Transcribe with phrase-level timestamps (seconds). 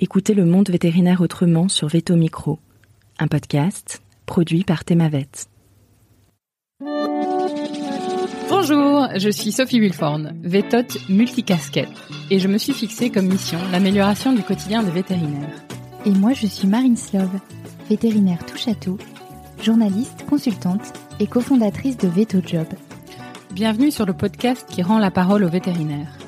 [0.00, 2.58] Écoutez le monde vétérinaire autrement sur Veto Micro,
[3.18, 5.28] un podcast produit par Thémavet.
[8.48, 11.88] Bonjour, je suis Sophie Wilforn, vétote multicasquette,
[12.30, 15.62] et je me suis fixée comme mission l'amélioration du quotidien des vétérinaires.
[16.06, 17.38] Et moi, je suis Marine Slove,
[17.88, 18.44] vétérinaire
[18.80, 18.98] tout,
[19.62, 22.66] journaliste, consultante et cofondatrice de Veto Job.
[23.52, 26.18] Bienvenue sur le podcast qui rend la parole aux vétérinaires.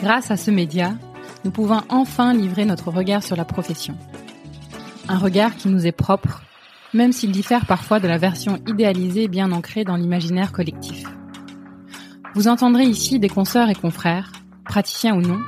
[0.00, 0.96] Grâce à ce média,
[1.46, 3.94] nous pouvons enfin livrer notre regard sur la profession.
[5.08, 6.42] Un regard qui nous est propre,
[6.92, 11.04] même s'il diffère parfois de la version idéalisée bien ancrée dans l'imaginaire collectif.
[12.34, 14.32] Vous entendrez ici des consoeurs et confrères,
[14.64, 15.38] praticiens ou non,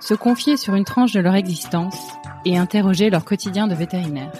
[0.00, 1.96] se confier sur une tranche de leur existence
[2.44, 4.32] et interroger leur quotidien de vétérinaire.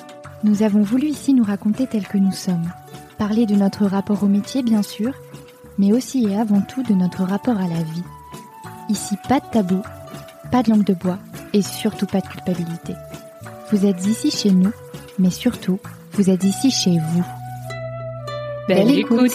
[0.43, 2.69] Nous avons voulu ici nous raconter tels que nous sommes,
[3.17, 5.13] parler de notre rapport au métier bien sûr,
[5.79, 8.03] mais aussi et avant tout de notre rapport à la vie.
[8.89, 9.83] Ici, pas de tabou,
[10.51, 11.19] pas de langue de bois
[11.53, 12.95] et surtout pas de culpabilité.
[13.71, 14.73] Vous êtes ici chez nous,
[15.19, 15.79] mais surtout,
[16.13, 17.25] vous êtes ici chez vous.
[18.69, 19.33] Belle, écoute.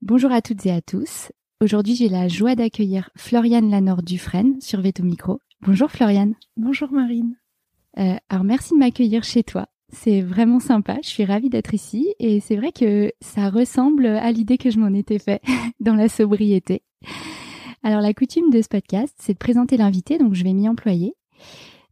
[0.00, 1.32] Bonjour à toutes et à tous.
[1.60, 5.40] Aujourd'hui, j'ai la joie d'accueillir Floriane Lanord Dufresne sur Veto Micro.
[5.60, 6.34] Bonjour Floriane.
[6.56, 7.36] Bonjour Marine.
[7.98, 9.66] Euh, alors merci de m'accueillir chez toi.
[9.92, 10.96] C'est vraiment sympa.
[11.02, 14.78] Je suis ravie d'être ici et c'est vrai que ça ressemble à l'idée que je
[14.78, 15.42] m'en étais fait
[15.80, 16.82] dans la sobriété.
[17.84, 21.14] Alors la coutume de ce podcast, c'est de présenter l'invité, donc je vais m'y employer.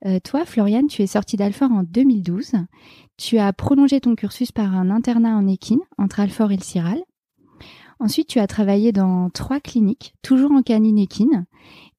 [0.07, 2.53] Euh, toi, Floriane, tu es sortie d'Alfort en 2012.
[3.17, 7.03] Tu as prolongé ton cursus par un internat en équine entre Alfort et le Ciral.
[7.99, 11.45] Ensuite, tu as travaillé dans trois cliniques, toujours en canine équine.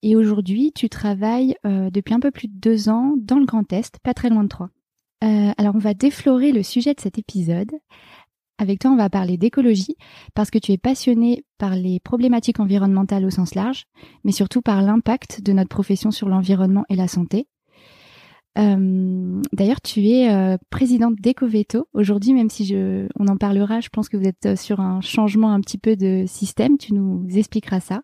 [0.02, 3.72] Et aujourd'hui, tu travailles euh, depuis un peu plus de deux ans dans le Grand
[3.72, 4.72] Est, pas très loin de Troyes.
[5.24, 7.72] Euh, alors, on va déflorer le sujet de cet épisode.
[8.62, 9.96] Avec toi, on va parler d'écologie
[10.36, 13.86] parce que tu es passionné par les problématiques environnementales au sens large,
[14.24, 17.48] mais surtout par l'impact de notre profession sur l'environnement et la santé.
[18.60, 22.76] Euh, D'ailleurs, tu es euh, présidente d'Ecoveto aujourd'hui, même si
[23.18, 23.80] on en parlera.
[23.80, 26.78] Je pense que vous êtes sur un changement un petit peu de système.
[26.78, 28.04] Tu nous expliqueras ça.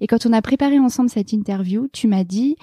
[0.00, 2.56] Et quand on a préparé ensemble cette interview, tu m'as dit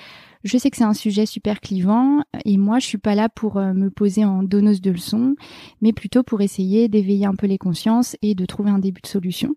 [0.44, 3.57] je sais que c'est un sujet super clivant et moi je suis pas là pour
[3.57, 5.35] euh, me poser en donneuse de leçons,
[5.81, 9.07] mais plutôt pour essayer d'éveiller un peu les consciences et de trouver un début de
[9.07, 9.56] solution.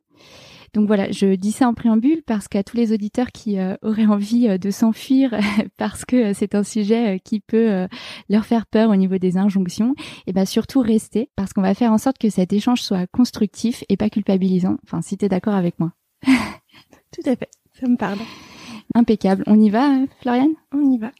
[0.75, 4.07] Donc voilà, je dis ça en préambule parce qu'à tous les auditeurs qui euh, auraient
[4.07, 5.35] envie euh, de s'enfuir
[5.79, 7.87] parce que c'est un sujet qui peut
[8.29, 9.95] leur faire peur au niveau des injonctions,
[10.27, 13.85] et ben surtout rester parce qu'on va faire en sorte que cet échange soit constructif
[13.89, 14.77] et pas culpabilisant.
[14.85, 15.93] Enfin, si tu es d'accord avec moi.
[16.25, 17.51] Tout à fait,
[17.81, 18.19] ça me parle.
[18.95, 19.45] Impeccable.
[19.47, 19.91] On y va,
[20.21, 20.55] Floriane?
[20.73, 21.11] On y va.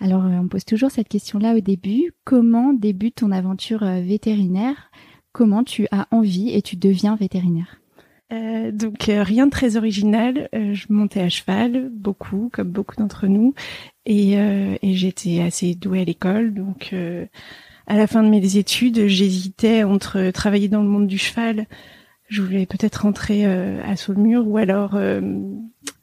[0.00, 2.12] Alors, on pose toujours cette question-là au début.
[2.24, 4.90] Comment débute ton aventure vétérinaire?
[5.32, 7.80] Comment tu as envie et tu deviens vétérinaire?
[8.30, 10.48] Euh, donc euh, rien de très original.
[10.54, 13.54] Euh, je montais à cheval beaucoup, comme beaucoup d'entre nous,
[14.04, 16.54] et, et j'étais assez douée à l'école.
[16.54, 16.94] Donc
[17.86, 21.66] à la fin de mes études, j'hésitais entre travailler dans le monde du cheval.
[22.28, 24.98] Je voulais peut-être rentrer à Saulmur ou alors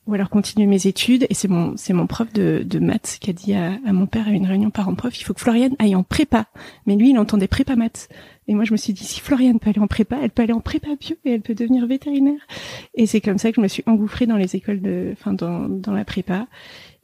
[0.08, 1.26] ou alors continuer mes études.
[1.30, 4.06] Et c'est mon c'est mon prof de, de maths qui a dit à, à mon
[4.06, 6.46] père à une réunion parents-prof, il faut que Floriane aille en prépa.
[6.86, 8.10] Mais lui, il entendait prépa maths.
[8.48, 10.54] Et moi, je me suis dit, si Floriane peut aller en prépa, elle peut aller
[10.54, 12.40] en prépa bio et elle peut devenir vétérinaire.
[12.94, 15.68] Et c'est comme ça que je me suis engouffrée dans les écoles de, enfin, dans,
[15.68, 16.48] dans la prépa.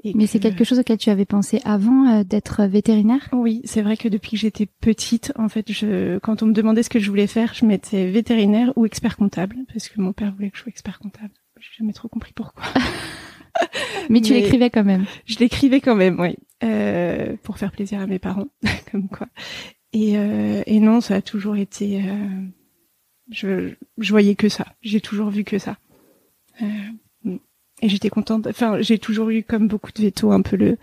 [0.03, 3.29] Et Mais c'est quelque chose auquel tu avais pensé avant euh, d'être vétérinaire?
[3.33, 6.81] Oui, c'est vrai que depuis que j'étais petite, en fait, je, quand on me demandait
[6.81, 10.33] ce que je voulais faire, je mettais vétérinaire ou expert comptable, parce que mon père
[10.33, 11.31] voulait que je sois expert comptable.
[11.61, 12.63] J'ai jamais trop compris pourquoi.
[14.09, 15.05] Mais tu l'écrivais quand même.
[15.25, 18.47] Je l'écrivais quand même, oui, euh, pour faire plaisir à mes parents,
[18.91, 19.27] comme quoi.
[19.93, 22.01] Et, euh, et non, ça a toujours été.
[22.03, 22.41] Euh,
[23.29, 24.65] je, je voyais que ça.
[24.81, 25.77] J'ai toujours vu que ça.
[26.63, 27.35] Euh,
[27.83, 28.47] et j'étais contente.
[28.47, 30.77] Enfin, j'ai toujours eu, comme beaucoup de vétos, un peu le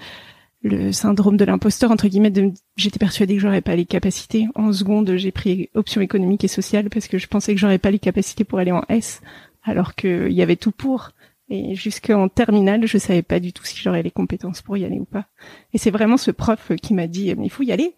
[0.62, 2.30] le syndrome de l'imposteur entre guillemets.
[2.30, 4.46] De, j'étais persuadée que j'aurais pas les capacités.
[4.54, 7.90] En seconde, j'ai pris option économique et sociale parce que je pensais que j'aurais pas
[7.90, 9.20] les capacités pour aller en S,
[9.68, 11.12] alors qu'il y avait tout pour.
[11.50, 14.98] Et jusqu'en terminale, je savais pas du tout si j'aurais les compétences pour y aller
[14.98, 15.28] ou pas.
[15.72, 17.94] Et c'est vraiment ce prof qui m'a dit, mais il faut y aller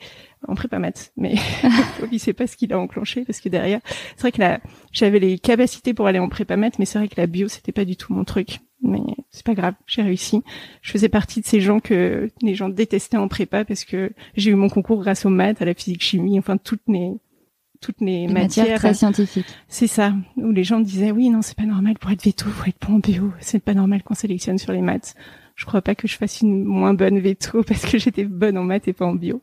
[0.47, 1.13] en prépa maths.
[1.17, 1.35] Mais
[2.13, 3.81] il sait pas ce qu'il a enclenché parce que derrière,
[4.15, 4.61] c'est vrai que là,
[4.93, 7.73] j'avais les capacités pour aller en prépa maths, mais c'est vrai que la bio, c'était
[7.73, 8.61] pas du tout mon truc.
[8.83, 9.01] Mais
[9.31, 10.43] c'est pas grave, j'ai réussi.
[10.81, 14.53] Je faisais partie de ces gens que les gens détestaient en prépa parce que j'ai
[14.53, 17.15] eu mon concours grâce aux maths, à la physique chimie, enfin toutes mes
[17.81, 19.47] toutes les, matières, très scientifiques.
[19.69, 22.69] C'est ça, où les gens disaient oui non c'est pas normal pour être veto, faut
[22.69, 25.15] être bon en bio, c'est pas normal qu'on sélectionne sur les maths.
[25.57, 28.65] Je crois pas que je fasse une moins bonne veto parce que j'étais bonne en
[28.65, 29.41] maths et pas en bio.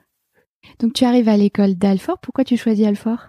[0.79, 3.27] Donc tu arrives à l'école d'Alfort, pourquoi tu choisis Alfort?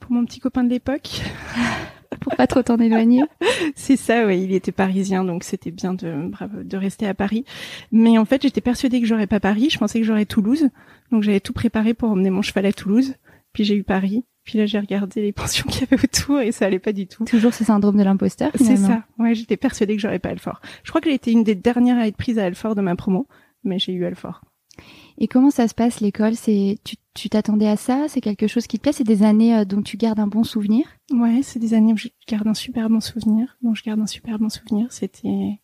[0.00, 1.22] Pour mon petit copain de l'époque.
[2.20, 3.22] pour pas trop t'en éloigner.
[3.74, 4.42] C'est ça, oui.
[4.42, 6.30] Il était parisien, donc c'était bien de,
[6.62, 7.44] de rester à Paris.
[7.90, 9.68] Mais en fait, j'étais persuadée que j'aurais pas Paris.
[9.70, 10.68] Je pensais que j'aurais Toulouse.
[11.10, 13.14] Donc j'avais tout préparé pour emmener mon cheval à Toulouse.
[13.52, 14.24] Puis j'ai eu Paris.
[14.44, 17.06] Puis là, j'ai regardé les pensions qu'il y avait autour et ça allait pas du
[17.06, 17.24] tout.
[17.24, 18.50] Toujours ce syndrome de l'imposteur.
[18.56, 19.04] C'est ça.
[19.18, 20.60] Ouais, j'étais persuadée que j'aurais pas Alfort.
[20.82, 22.96] Je crois que j'ai été une des dernières à être prise à Alfort de ma
[22.96, 23.28] promo,
[23.62, 24.40] mais j'ai eu Alfort.
[25.18, 26.34] Et comment ça se passe l'école?
[26.34, 26.78] C'est
[27.14, 28.06] tu t'attendais à ça?
[28.08, 28.92] C'est quelque chose qui te plaît?
[28.92, 30.86] C'est des années euh, dont tu gardes un bon souvenir?
[31.12, 33.56] Ouais, c'est des années où je garde un super bon souvenir.
[33.62, 34.90] Dont je garde un super bon souvenir.
[34.90, 35.60] C'était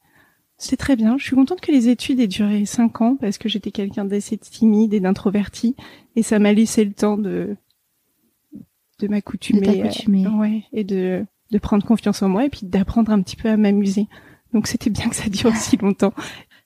[0.58, 1.16] c'est très bien.
[1.18, 4.36] Je suis contente que les études aient duré cinq ans parce que j'étais quelqu'un d'assez
[4.36, 5.74] timide et d'introverti
[6.16, 7.56] et ça m'a laissé le temps de
[8.98, 13.22] de m'accoutumer, euh, ouais, et de de prendre confiance en moi et puis d'apprendre un
[13.22, 14.06] petit peu à m'amuser.
[14.52, 16.12] Donc c'était bien que ça dure aussi longtemps.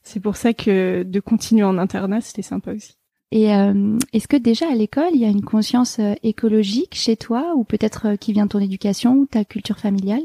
[0.03, 2.97] C'est pour ça que de continuer en internat, c'était sympa aussi.
[3.31, 7.17] Et euh, est-ce que déjà à l'école, il y a une conscience euh, écologique chez
[7.17, 10.21] toi, ou peut-être qui vient de ton éducation ou ta culture familiale?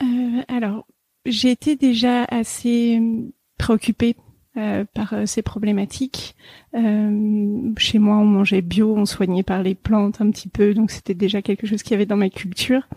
[0.00, 0.86] Euh, Alors,
[1.26, 3.02] j'ai été déjà assez
[3.58, 4.16] préoccupée
[4.56, 6.36] euh, par ces problématiques.
[6.74, 10.90] Euh, chez moi, on mangeait bio, on soignait par les plantes un petit peu, donc
[10.90, 12.88] c'était déjà quelque chose qu'il y avait dans ma culture.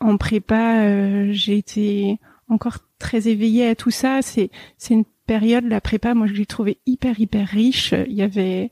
[0.00, 2.18] En prépa, j'ai été
[2.48, 4.20] encore très éveillée à tout ça.
[4.22, 7.94] C'est c'est une période, la prépa, moi je l'ai trouvée hyper hyper riche.
[8.06, 8.70] Il y avait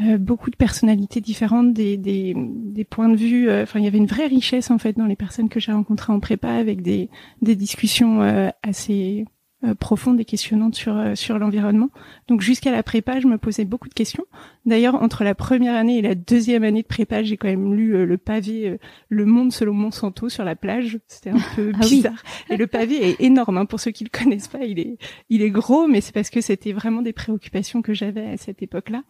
[0.00, 3.48] euh, beaucoup de personnalités différentes, des, des, des points de vue.
[3.48, 5.72] Euh, enfin, il y avait une vraie richesse en fait dans les personnes que j'ai
[5.72, 7.10] rencontrées en prépa, avec des,
[7.42, 9.30] des discussions euh, assez euh,
[9.78, 11.90] profonde et questionnante sur euh, sur l'environnement.
[12.26, 14.24] Donc jusqu'à la prépa, je me posais beaucoup de questions.
[14.66, 17.94] D'ailleurs, entre la première année et la deuxième année de prépa, j'ai quand même lu
[17.94, 18.78] euh, le pavé
[19.08, 20.98] Le Monde selon Monsanto sur la plage.
[21.06, 22.22] C'était un peu ah bizarre.
[22.50, 23.56] Et le pavé est énorme.
[23.56, 23.66] Hein.
[23.66, 24.98] Pour ceux qui le connaissent pas, il est
[25.30, 28.62] il est gros, mais c'est parce que c'était vraiment des préoccupations que j'avais à cette
[28.62, 29.02] époque-là.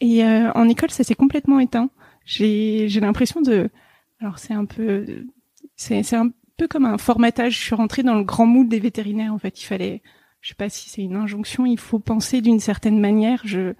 [0.00, 1.88] Et en école, ça s'est complètement éteint.
[2.24, 3.70] J'ai j'ai l'impression de
[4.20, 5.04] alors c'est un peu
[5.76, 7.58] c'est c'est un peu comme un formatage.
[7.58, 9.32] Je suis rentrée dans le grand moule des vétérinaires.
[9.32, 10.02] En fait, il fallait,
[10.40, 13.40] je sais pas si c'est une injonction, il faut penser d'une certaine manière.
[13.44, 13.74] Je,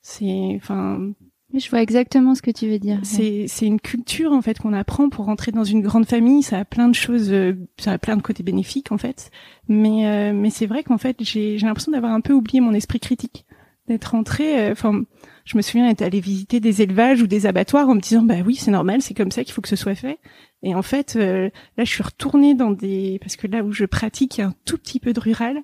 [0.00, 1.12] c'est, enfin.
[1.54, 3.00] Je vois exactement ce que tu veux dire.
[3.04, 6.42] C'est c'est une culture en fait qu'on apprend pour rentrer dans une grande famille.
[6.42, 9.30] Ça a plein de choses, euh, ça a plein de côtés bénéfiques en fait.
[9.66, 12.74] Mais euh, mais c'est vrai qu'en fait j'ai j'ai l'impression d'avoir un peu oublié mon
[12.74, 13.46] esprit critique,
[13.86, 14.68] d'être rentrée.
[14.68, 15.04] Euh, enfin,
[15.48, 18.42] je me souviens être allée visiter des élevages ou des abattoirs en me disant bah
[18.44, 20.18] oui c'est normal, c'est comme ça qu'il faut que ce soit fait.
[20.62, 21.48] Et en fait, euh,
[21.78, 24.48] là, je suis retournée dans des parce que là où je pratique, il y a
[24.48, 25.62] un tout petit peu de rural.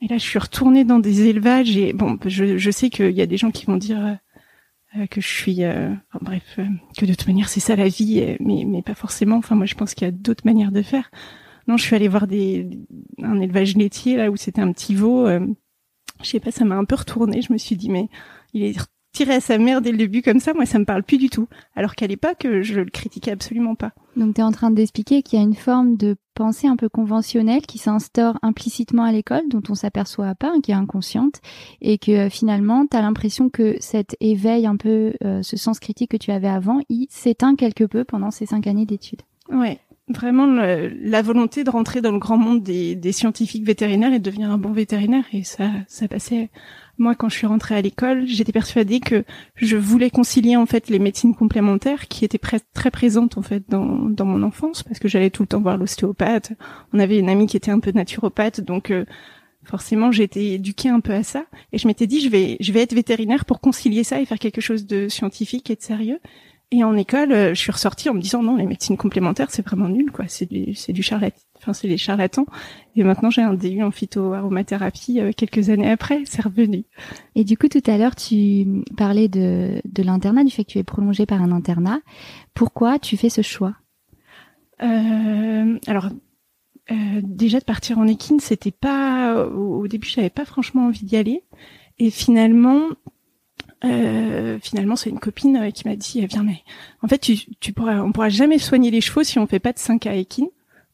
[0.00, 3.20] Et là, je suis retournée dans des élevages et bon, je, je sais qu'il y
[3.20, 4.16] a des gens qui vont dire
[4.96, 5.92] euh, que je suis, euh,
[6.22, 6.58] bref,
[6.96, 9.36] que de toute manière c'est ça la vie, mais mais pas forcément.
[9.36, 11.10] Enfin, moi, je pense qu'il y a d'autres manières de faire.
[11.68, 12.70] Non, je suis allée voir des
[13.22, 15.28] un élevage laitier là où c'était un petit veau.
[15.28, 17.42] je sais pas, ça m'a un peu retourné.
[17.42, 18.08] Je me suis dit mais
[18.54, 18.78] il est
[19.12, 21.28] tirer à sa mère dès le début comme ça, moi ça me parle plus du
[21.28, 21.48] tout.
[21.74, 23.92] Alors qu'à l'époque, je le critiquais absolument pas.
[24.16, 26.88] Donc tu es en train d'expliquer qu'il y a une forme de pensée un peu
[26.88, 31.40] conventionnelle qui s'instaure implicitement à l'école, dont on s'aperçoit pas, hein, qui est inconsciente,
[31.80, 35.78] et que euh, finalement tu as l'impression que cet éveil un peu, euh, ce sens
[35.78, 39.22] critique que tu avais avant, il s'éteint quelque peu pendant ces cinq années d'études.
[39.50, 39.80] Ouais,
[40.10, 44.24] vraiment la volonté de rentrer dans le grand monde des, des, scientifiques vétérinaires et de
[44.24, 46.50] devenir un bon vétérinaire et ça ça passait
[47.00, 49.24] moi, quand je suis rentrée à l'école, j'étais persuadée que
[49.54, 53.86] je voulais concilier en fait les médecines complémentaires qui étaient très présentes en fait dans,
[54.10, 56.52] dans mon enfance parce que j'allais tout le temps voir l'ostéopathe.
[56.92, 59.06] On avait une amie qui était un peu naturopathe, donc euh,
[59.64, 61.46] forcément été éduquée un peu à ça.
[61.72, 64.38] Et je m'étais dit je vais je vais être vétérinaire pour concilier ça et faire
[64.38, 66.20] quelque chose de scientifique et de sérieux.
[66.72, 69.64] Et en école, euh, je suis ressortie en me disant non, les médecines complémentaires c'est
[69.64, 72.46] vraiment nul quoi, c'est du c'est du charlatan enfin c'est les charlatans.
[72.96, 76.84] Et maintenant j'ai un DU en phytoaromathérapie euh, quelques années après, c'est revenu.
[77.34, 80.78] Et du coup tout à l'heure tu parlais de, de l'internat, du fait que tu
[80.78, 82.00] es prolongé par un internat.
[82.54, 83.74] Pourquoi tu fais ce choix?
[84.82, 86.08] Euh, Alors
[86.90, 91.16] euh, déjà de partir en équine, c'était pas au, début j'avais pas franchement envie d'y
[91.16, 91.44] aller.
[91.98, 92.88] Et finalement
[93.84, 96.62] euh, finalement, c'est une copine qui m'a dit, viens, mais
[97.02, 99.72] en fait, tu, tu pourras, on pourra jamais soigner les chevaux si on fait pas
[99.72, 100.48] de 5 à équine.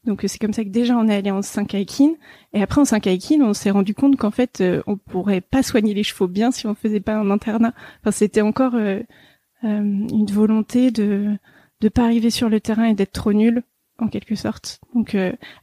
[0.07, 2.13] Donc c'est comme ça que déjà on est allé en 5 Aikin
[2.53, 5.63] et après en 5 Aikin on s'est rendu compte qu'en fait euh, on pourrait pas
[5.63, 7.73] soigner les chevaux bien si on faisait pas un internat.
[8.01, 9.01] Enfin c'était encore euh,
[9.65, 11.35] euh, une volonté de
[11.81, 13.63] de pas arriver sur le terrain et d'être trop nul
[13.99, 14.79] en quelque sorte.
[14.93, 15.15] Donc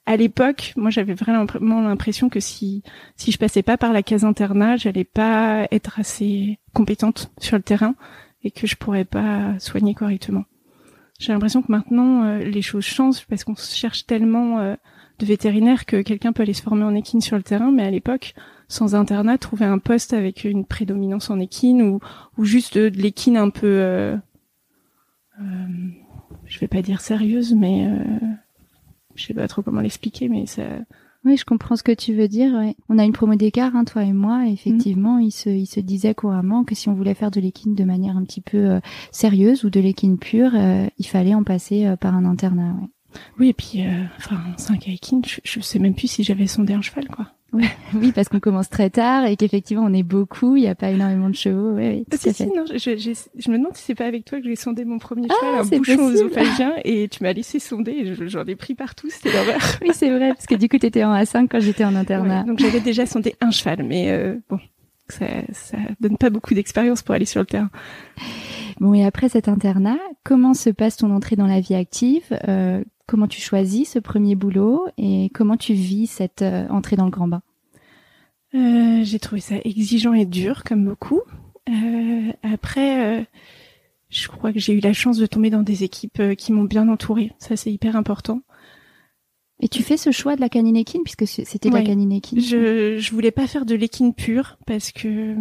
[0.06, 2.82] à l'époque, moi j'avais vraiment l'impression que si
[3.16, 7.62] si je passais pas par la case internat, j'allais pas être assez compétente sur le
[7.62, 7.94] terrain
[8.42, 10.44] et que je pourrais pas soigner correctement.
[11.18, 14.74] J'ai l'impression que maintenant euh, les choses changent parce qu'on cherche tellement euh,
[15.18, 17.90] de vétérinaires que quelqu'un peut aller se former en équine sur le terrain, mais à
[17.90, 18.34] l'époque,
[18.68, 22.00] sans internat, trouver un poste avec une prédominance en équine ou,
[22.36, 24.16] ou juste de, l'équine un peu, euh,
[25.40, 25.44] euh,
[26.46, 27.88] je vais pas dire sérieuse, mais
[29.14, 30.62] je sais pas trop comment l'expliquer, mais ça.
[31.24, 32.52] Oui, je comprends ce que tu veux dire.
[32.90, 34.46] On a une promo d'écart, hein, toi et moi.
[34.46, 37.74] Et effectivement, il se, il se disait couramment que si on voulait faire de l'équine
[37.74, 41.42] de manière un petit peu euh, sérieuse ou de l'équine pure, euh, il fallait en
[41.42, 42.74] passer euh, par un internat.
[43.38, 43.84] Oui, et puis,
[44.18, 47.28] enfin, 5 équines, je, je sais même plus si j'avais sondé un cheval, quoi.
[47.94, 50.90] Oui, parce qu'on commence très tard et qu'effectivement on est beaucoup, il n'y a pas
[50.90, 51.72] énormément de chevaux.
[51.72, 54.44] Oui, oui, si, non, je, je, je, me demande si c'est pas avec toi que
[54.44, 58.28] j'ai sondé mon premier ah, cheval, un bouchon œsophagien, et tu m'as laissé sonder et
[58.28, 59.60] j'en ai pris partout, c'était l'horreur.
[59.82, 62.42] oui, c'est vrai, parce que du coup tu étais en A5 quand j'étais en internat.
[62.44, 64.58] donc j'avais déjà sondé un cheval, mais euh, bon,
[65.08, 67.70] ça, ça donne pas beaucoup d'expérience pour aller sur le terrain.
[68.80, 72.24] Bon, et après cet internat, comment se passe ton entrée dans la vie active?
[72.48, 77.04] Euh, Comment tu choisis ce premier boulot et comment tu vis cette euh, entrée dans
[77.04, 77.42] le grand bain
[78.54, 81.20] euh, J'ai trouvé ça exigeant et dur, comme beaucoup.
[81.68, 83.24] Euh, après, euh,
[84.10, 86.64] je crois que j'ai eu la chance de tomber dans des équipes euh, qui m'ont
[86.64, 87.32] bien entourée.
[87.38, 88.42] Ça, c'est hyper important.
[89.60, 92.40] Et tu fais ce choix de la canine équine puisque c'était la canine équine.
[92.40, 95.36] Je je voulais pas faire de l'équine pure parce que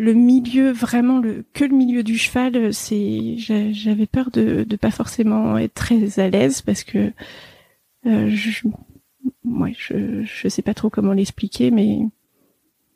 [0.00, 4.90] le milieu vraiment le que le milieu du cheval c'est j'avais peur de de pas
[4.90, 7.12] forcément être très à l'aise parce que
[8.06, 8.66] euh, je
[9.44, 11.98] ouais je je sais pas trop comment l'expliquer mais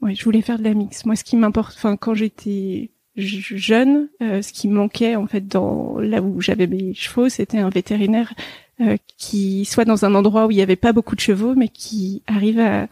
[0.00, 4.08] ouais je voulais faire de la mix moi ce qui m'importe enfin quand j'étais jeune
[4.22, 8.32] euh, ce qui manquait en fait dans là où j'avais mes chevaux c'était un vétérinaire
[8.80, 11.68] euh, qui soit dans un endroit où il y avait pas beaucoup de chevaux mais
[11.68, 12.88] qui arrive à,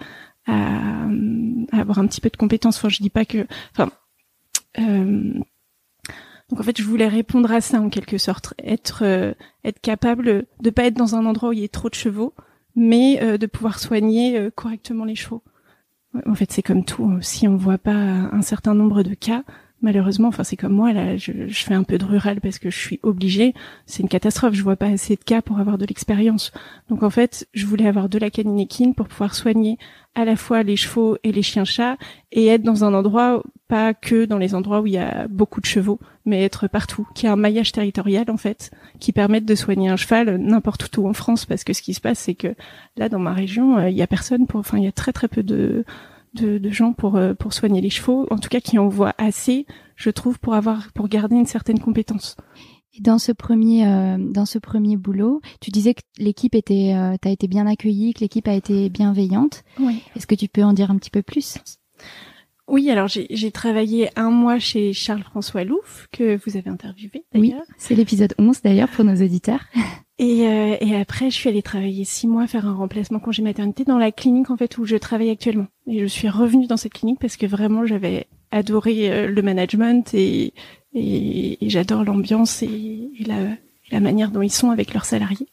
[0.47, 1.07] à,
[1.73, 2.77] à, avoir un petit peu de compétences.
[2.79, 4.02] Enfin, je dis pas que, enfin, euh,
[4.77, 9.33] donc en fait, je voulais répondre à ça en quelque sorte, être euh,
[9.65, 12.35] être capable de pas être dans un endroit où il y a trop de chevaux,
[12.77, 15.43] mais euh, de pouvoir soigner correctement les chevaux.
[16.27, 17.05] En fait, c'est comme tout.
[17.05, 17.19] Hein.
[17.23, 19.45] Si on voit pas un certain nombre de cas,
[19.83, 22.79] malheureusement, enfin c'est comme moi là, je, fais un peu de rural parce que je
[22.79, 23.55] suis obligée.
[23.87, 24.55] C'est une catastrophe.
[24.55, 26.53] Je vois pas assez de cas pour avoir de l'expérience.
[26.89, 29.79] Donc en fait, je voulais avoir de la canine équine pour pouvoir soigner
[30.15, 31.97] à la fois les chevaux et les chiens-chats
[32.33, 35.63] et être dans un endroit pas que dans les endroits où il y a beaucoup
[35.63, 38.71] de chevaux, mais être partout, qui a un maillage territorial en fait,
[39.01, 42.01] qui permette de soigner un cheval n'importe où en France, parce que ce qui se
[42.03, 42.55] passe, c'est que
[42.99, 45.15] là dans ma région, euh, il y a personne pour, enfin il y a très
[45.15, 45.87] très peu de
[46.35, 49.15] de, de gens pour euh, pour soigner les chevaux, en tout cas qui en voient
[49.19, 52.37] assez, je trouve, pour avoir pour garder une certaine compétence.
[52.95, 57.17] Et dans ce premier euh, dans ce premier boulot, tu disais que l'équipe était euh,
[57.21, 59.63] t'as été bien accueillie, que l'équipe a été bienveillante.
[59.79, 60.03] Oui.
[60.17, 61.59] Est-ce que tu peux en dire un petit peu plus?
[62.69, 67.63] Oui, alors j'ai travaillé un mois chez Charles-François Louf, que vous avez interviewé d'ailleurs.
[67.69, 69.61] Oui, c'est l'épisode 11 d'ailleurs pour nos auditeurs.
[70.19, 73.85] Et, euh, et après, je suis allée travailler six mois, faire un remplacement congé maternité
[73.85, 75.67] dans la clinique en fait où je travaille actuellement.
[75.87, 80.13] Et je suis revenue dans cette clinique parce que vraiment j'avais adoré euh, le management
[80.15, 80.53] et,
[80.95, 83.37] et, j'adore l'ambiance et, la,
[83.91, 85.49] la manière dont ils sont avec leurs salariés.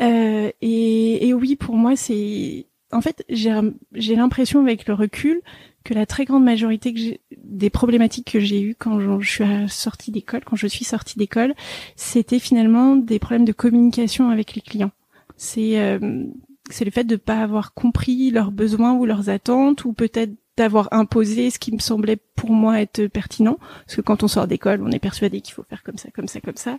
[0.00, 5.40] Euh, et, et oui, pour moi, c'est en fait j'ai l'impression avec le recul
[5.88, 10.44] que la très grande majorité des problématiques que j'ai eues quand je suis sortie d'école,
[10.44, 11.54] quand je suis sortie d'école,
[11.96, 14.90] c'était finalement des problèmes de communication avec les clients.
[15.38, 16.24] C'est euh,
[16.68, 20.88] c'est le fait de pas avoir compris leurs besoins ou leurs attentes ou peut-être d'avoir
[20.92, 23.58] imposé ce qui me semblait pour moi être pertinent.
[23.86, 26.28] Parce que quand on sort d'école on est persuadé qu'il faut faire comme ça comme
[26.28, 26.78] ça comme ça.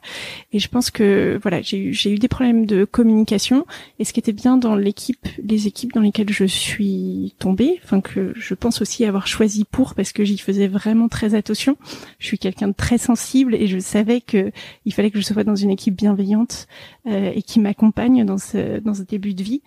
[0.52, 3.66] Et je pense que voilà j'ai eu j'ai eu des problèmes de communication.
[3.98, 8.02] Et ce qui était bien dans l'équipe les équipes dans lesquelles je suis tombée enfin
[8.02, 11.78] que je pense aussi avoir choisi pour parce que j'y faisais vraiment très attention.
[12.20, 14.52] Je suis quelqu'un de très sensible et je savais que
[14.86, 16.68] il fallait que je sois dans une équipe bienveillante
[17.08, 19.62] euh, et qui m'accompagne dans ce dans ce début de vie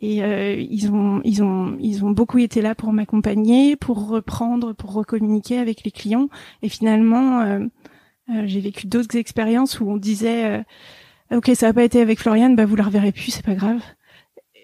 [0.00, 4.72] et euh, ils ont ils ont ils ont beaucoup été là pour m'accompagner, pour reprendre,
[4.72, 6.28] pour recommuniquer avec les clients.
[6.62, 7.60] Et finalement, euh,
[8.30, 10.64] euh, j'ai vécu d'autres expériences où on disait
[11.32, 13.82] ok ça n'a pas été avec Floriane, bah vous la reverrez plus, c'est pas grave.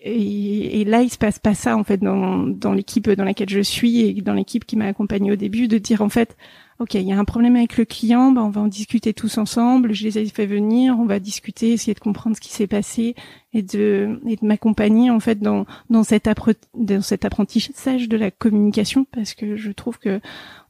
[0.07, 3.49] Et, et, là, il se passe pas ça en fait dans, dans l'équipe dans laquelle
[3.49, 6.37] je suis et dans l'équipe qui m'a accompagnée au début, de dire en fait
[6.81, 9.39] ok, il y a un problème avec le client, bah, on va en discuter tous
[9.39, 9.93] ensemble.
[9.93, 13.15] Je les ai fait venir, on va discuter, essayer de comprendre ce qui s'est passé
[13.53, 19.35] et de, et de m'accompagner en fait dans dans cet, apprentissage de la communication parce
[19.35, 20.21] que je trouve que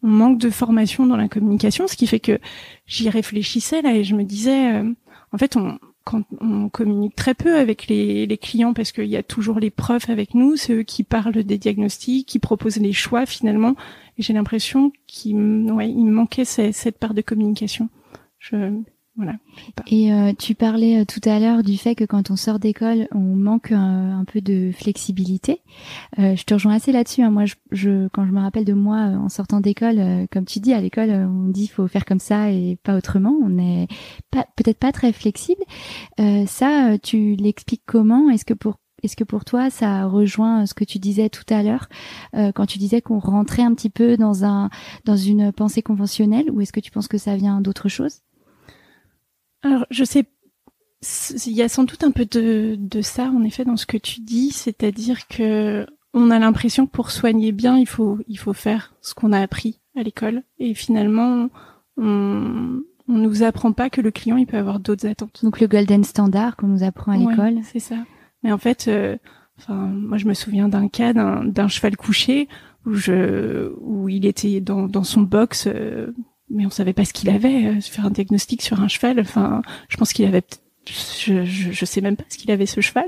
[0.02, 2.38] on manque de formation dans la communication, ce qui fait que
[2.86, 4.92] j'y réfléchissais là et je me disais, euh,
[5.32, 9.16] en fait, on quand on communique très peu avec les, les clients parce qu'il y
[9.16, 12.92] a toujours les profs avec nous, c'est eux qui parlent des diagnostics, qui proposent les
[12.92, 13.74] choix finalement.
[14.18, 15.36] J'ai l'impression qu'il
[15.72, 17.88] ouais, il me manquait cette, cette, part de communication.
[18.38, 18.56] Je,
[19.16, 19.34] Voilà.
[19.86, 23.06] Et euh, tu parlais euh, tout à l'heure du fait que quand on sort d'école,
[23.12, 25.62] on manque un, un peu de flexibilité.
[26.18, 27.22] Euh, je te rejoins assez là-dessus.
[27.22, 27.30] Hein.
[27.30, 30.72] Moi, je, je, quand je me rappelle de moi en sortant d'école, comme tu dis,
[30.72, 33.36] à l'école, on dit faut faire comme ça et pas autrement.
[33.42, 33.86] On n'est
[34.30, 35.62] pas peut-être pas très flexible.
[36.46, 38.30] ça, tu l'expliques comment?
[38.30, 41.62] Est-ce que pour est-ce que pour toi, ça rejoint ce que tu disais tout à
[41.62, 41.88] l'heure
[42.32, 44.70] quand tu disais qu'on rentrait un petit peu dans un
[45.04, 48.20] dans une pensée conventionnelle, ou est-ce que tu penses que ça vient d'autre chose?
[49.62, 50.26] Alors, je sais,
[51.46, 53.96] il y a sans doute un peu de, de ça, en effet, dans ce que
[53.96, 58.52] tu dis, c'est-à-dire que on a l'impression que pour soigner bien, il faut, il faut
[58.52, 60.44] faire ce qu'on a appris à l'école.
[60.58, 61.48] Et finalement,
[61.96, 65.40] on, on nous apprend pas que le client, il peut avoir d'autres attentes.
[65.42, 67.58] Donc le golden standard qu'on nous apprend à l'école.
[67.64, 67.96] c'est ça.
[68.44, 69.16] Mais en fait, euh,
[69.58, 72.48] enfin, moi, je me souviens d'un cas d'un cheval couché
[72.86, 76.12] où je, où il était dans, dans son box, euh,
[76.50, 77.66] mais on savait pas ce qu'il avait.
[77.66, 80.42] Euh, faire un diagnostic sur un cheval, enfin, je pense qu'il avait
[80.86, 83.06] je, je, je, sais même pas ce qu'il avait ce cheval.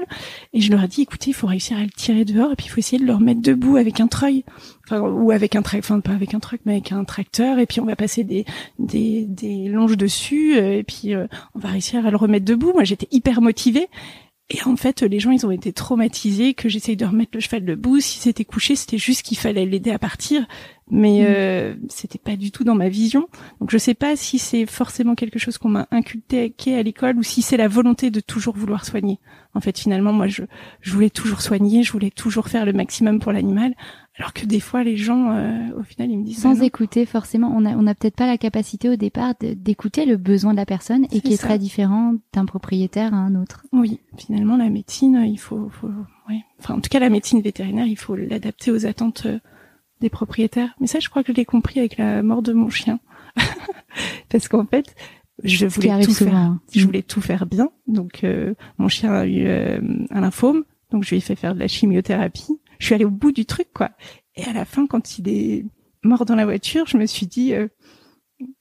[0.52, 2.66] Et je leur ai dit écoutez il faut réussir à le tirer dehors et puis
[2.66, 4.44] il faut essayer de le remettre debout avec un treuil.
[4.86, 7.58] Enfin ou avec un tracteur enfin pas avec un truc mais avec un tracteur.
[7.58, 8.44] Et puis on va passer des
[8.78, 12.72] des, des longes dessus et puis euh, on va réussir à le remettre debout.
[12.72, 13.88] Moi j'étais hyper motivée
[14.48, 17.64] et en fait, les gens, ils ont été traumatisés que j'essaye de remettre le cheval
[17.64, 17.98] debout.
[17.98, 20.46] Si c'était couché, c'était juste qu'il fallait l'aider à partir
[20.90, 21.26] mais mm.
[21.28, 23.28] euh, c'était pas du tout dans ma vision.
[23.60, 27.22] Donc je sais pas si c'est forcément quelque chose qu'on m'a inculqué à l'école ou
[27.22, 29.18] si c'est la volonté de toujours vouloir soigner.
[29.54, 30.42] En fait, finalement, moi, je,
[30.80, 33.74] je voulais toujours soigner, je voulais toujours faire le maximum pour l'animal,
[34.18, 37.52] alors que des fois, les gens, euh, au final, ils me disent sans écouter forcément.
[37.54, 40.64] On a, on a peut-être pas la capacité au départ d'écouter le besoin de la
[40.64, 43.66] personne et qui est très différent d'un propriétaire à un autre.
[43.72, 45.90] Oui, finalement, la médecine, il faut, faut
[46.30, 46.40] ouais.
[46.60, 49.26] enfin, en tout cas, la médecine vétérinaire, il faut l'adapter aux attentes.
[49.26, 49.38] Euh,
[50.00, 50.74] des propriétaires.
[50.80, 53.00] Mais ça, je crois que je l'ai compris avec la mort de mon chien.
[54.28, 54.94] Parce qu'en fait,
[55.42, 56.34] je voulais tout faire.
[56.34, 56.60] Hein.
[56.74, 57.70] Je voulais tout faire bien.
[57.86, 59.80] Donc, euh, mon chien a eu euh,
[60.10, 60.64] un lymphome.
[60.90, 62.58] Donc, je lui ai fait faire de la chimiothérapie.
[62.78, 63.90] Je suis allée au bout du truc, quoi.
[64.34, 65.64] Et à la fin, quand il est
[66.02, 67.68] mort dans la voiture, je me suis dit, euh,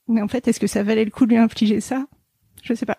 [0.08, 2.08] mais en fait, est-ce que ça valait le coup de lui infliger ça?
[2.64, 2.98] Je sais pas.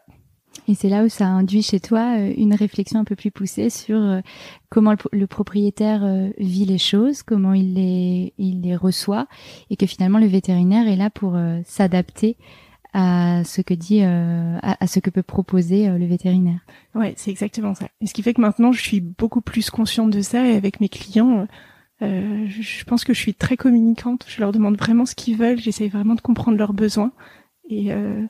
[0.69, 3.71] Et c'est là où ça induit chez toi euh, une réflexion un peu plus poussée
[3.71, 4.21] sur euh,
[4.69, 9.29] comment le, propriétaire euh, vit les choses, comment il les, il les reçoit,
[9.71, 12.37] et que finalement le vétérinaire est là pour s'adapter
[12.99, 16.61] à ce que dit, à, ce que peut proposer le vétérinaire.
[16.95, 17.89] Ouais, c'est exactement ça.
[18.01, 20.81] Et ce qui fait que maintenant je suis beaucoup plus consciente de ça et avec
[20.81, 21.47] mes clients.
[22.03, 24.25] Euh, je pense que je suis très communicante.
[24.29, 25.59] Je leur demande vraiment ce qu'ils veulent.
[25.59, 27.13] J'essaye vraiment de comprendre leurs besoins.
[27.69, 28.23] Et euh,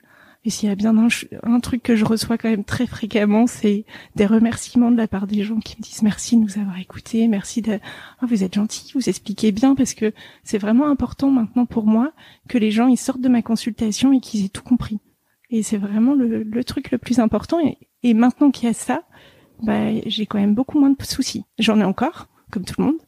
[0.46, 0.96] et s'il y a bien
[1.42, 5.26] un, truc que je reçois quand même très fréquemment, c'est des remerciements de la part
[5.26, 7.80] des gens qui me disent merci de nous avoir écoutés, merci de,
[8.22, 10.12] oh, vous êtes gentil, vous expliquez bien, parce que
[10.44, 12.12] c'est vraiment important maintenant pour moi
[12.48, 15.00] que les gens ils sortent de ma consultation et qu'ils aient tout compris.
[15.50, 17.58] Et c'est vraiment le, truc le plus important.
[18.04, 19.02] Et, maintenant qu'il y a ça,
[19.64, 21.44] bah, j'ai quand même beaucoup moins de soucis.
[21.58, 23.00] J'en ai encore, comme tout le monde,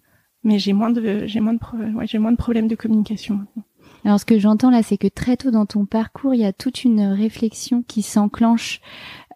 [0.42, 3.62] mais j'ai moins de, j'ai moins de, ouais, j'ai moins de problèmes de communication maintenant.
[4.08, 6.54] Alors ce que j'entends là, c'est que très tôt dans ton parcours, il y a
[6.54, 8.80] toute une réflexion qui s'enclenche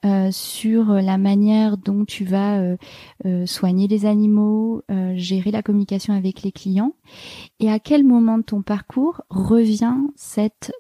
[0.07, 2.79] euh, sur la manière dont tu vas euh,
[3.27, 4.83] euh, soigner les animaux,
[5.15, 6.95] gérer la communication avec les clients,
[7.61, 10.73] et à quel moment de ton parcours revient cette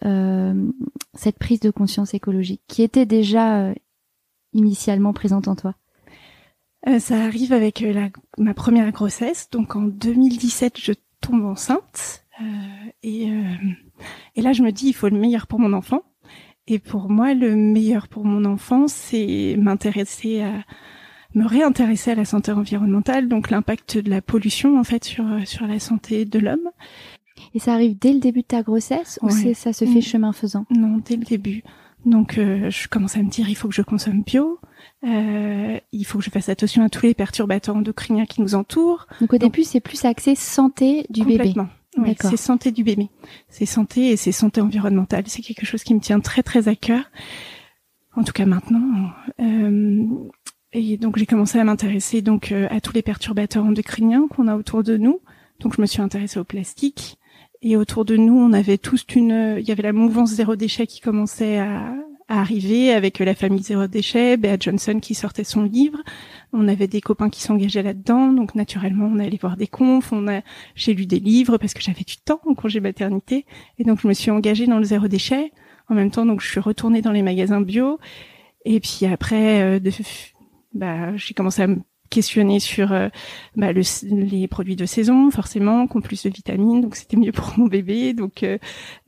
[1.12, 3.74] cette prise de conscience écologique qui était déjà
[4.54, 5.74] initialement présente en toi?
[6.98, 7.84] ça arrive avec
[8.38, 12.21] ma première grossesse, donc en 2017, je tombe enceinte
[13.02, 13.54] et, euh,
[14.36, 16.02] et là, je me dis, il faut le meilleur pour mon enfant.
[16.66, 20.64] Et pour moi, le meilleur pour mon enfant, c'est m'intéresser à
[21.34, 25.66] me réintéresser à la santé environnementale, donc l'impact de la pollution en fait sur sur
[25.66, 26.70] la santé de l'homme.
[27.54, 30.02] Et ça arrive dès le début de ta grossesse ou c'est ça se fait mm.
[30.02, 30.66] chemin faisant?
[30.70, 31.62] Non, dès le début.
[32.04, 34.58] Donc euh, je commence à me dire il faut que je consomme bio,
[35.04, 39.06] euh, il faut que je fasse attention à tous les perturbateurs endocriniens qui nous entourent.
[39.20, 41.54] Donc au début c'est plus axé santé du bébé.
[41.98, 43.08] Oui, c'est santé du bébé.
[43.48, 45.24] C'est santé et c'est santé environnementale.
[45.26, 47.04] C'est quelque chose qui me tient très très à cœur.
[48.14, 49.10] En tout cas maintenant.
[49.40, 50.06] Euh,
[50.72, 54.56] et donc j'ai commencé à m'intéresser donc euh, à tous les perturbateurs endocriniens qu'on a
[54.56, 55.20] autour de nous.
[55.60, 57.18] Donc je me suis intéressée au plastique.
[57.60, 60.86] Et autour de nous, on avait tous une, il y avait la mouvance zéro déchet
[60.88, 61.94] qui commençait à,
[62.32, 65.98] à arriver avec la famille zéro déchet, Bea Johnson qui sortait son livre.
[66.54, 70.26] On avait des copains qui s'engageaient là-dedans, donc naturellement on allait voir des confs, on
[70.28, 70.40] a,
[70.74, 73.44] j'ai lu des livres parce que j'avais du temps en congé maternité,
[73.78, 75.52] et donc je me suis engagée dans le zéro déchet.
[75.90, 77.98] En même temps, donc je suis retournée dans les magasins bio,
[78.64, 79.90] et puis après, euh,
[80.72, 81.80] bah, j'ai commencé à me
[82.12, 83.08] questionné sur euh,
[83.56, 87.54] bah, le, les produits de saison, forcément, qui plus de vitamines, donc c'était mieux pour
[87.56, 88.58] mon bébé, donc euh,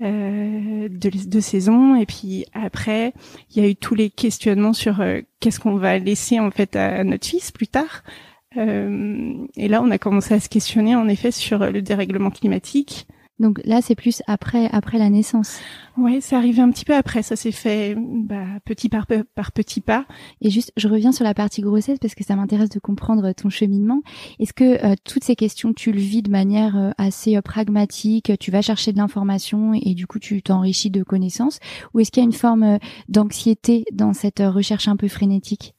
[0.03, 1.95] euh de, de, saison.
[1.97, 3.13] Et puis après,
[3.51, 5.03] il y a eu tous les questionnements sur
[5.41, 8.03] qu'est-ce qu'on va laisser en fait à notre fils plus tard.
[8.57, 13.07] et là, on a commencé à se questionner en effet sur le dérèglement climatique,
[13.41, 15.59] donc là, c'est plus après après la naissance.
[15.97, 17.23] Ouais, c'est arrivé un petit peu après.
[17.23, 20.07] Ça s'est fait bah, petit par, par petit pas.
[20.41, 23.51] Et juste, je reviens sur la partie grossesse parce que ça m'intéresse de comprendre ton
[23.51, 24.03] cheminement.
[24.39, 28.33] Est-ce que euh, toutes ces questions, tu le vis de manière euh, assez euh, pragmatique
[28.39, 31.59] Tu vas chercher de l'information et du coup, tu t'enrichis de connaissances?
[31.93, 35.75] Ou est-ce qu'il y a une forme d'anxiété dans cette recherche un peu frénétique?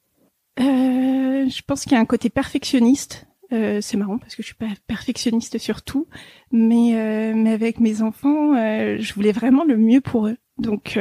[0.58, 4.56] Je pense qu'il y a un côté perfectionniste euh, c'est marrant parce que je suis
[4.56, 6.06] pas perfectionniste sur tout,
[6.50, 10.36] mais euh, mais avec mes enfants, euh, je voulais vraiment le mieux pour eux.
[10.58, 10.98] Donc,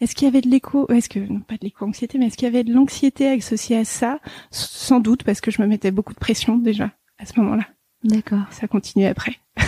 [0.00, 2.44] est-ce qu'il y avait de l'écho Est-ce que non pas de l'éco-anxiété, mais est-ce qu'il
[2.44, 4.20] y avait de l'anxiété associée à ça?
[4.50, 7.66] Sans doute parce que je me mettais beaucoup de pression déjà à ce moment-là.
[8.04, 8.42] D'accord.
[8.50, 9.36] Ça continue après.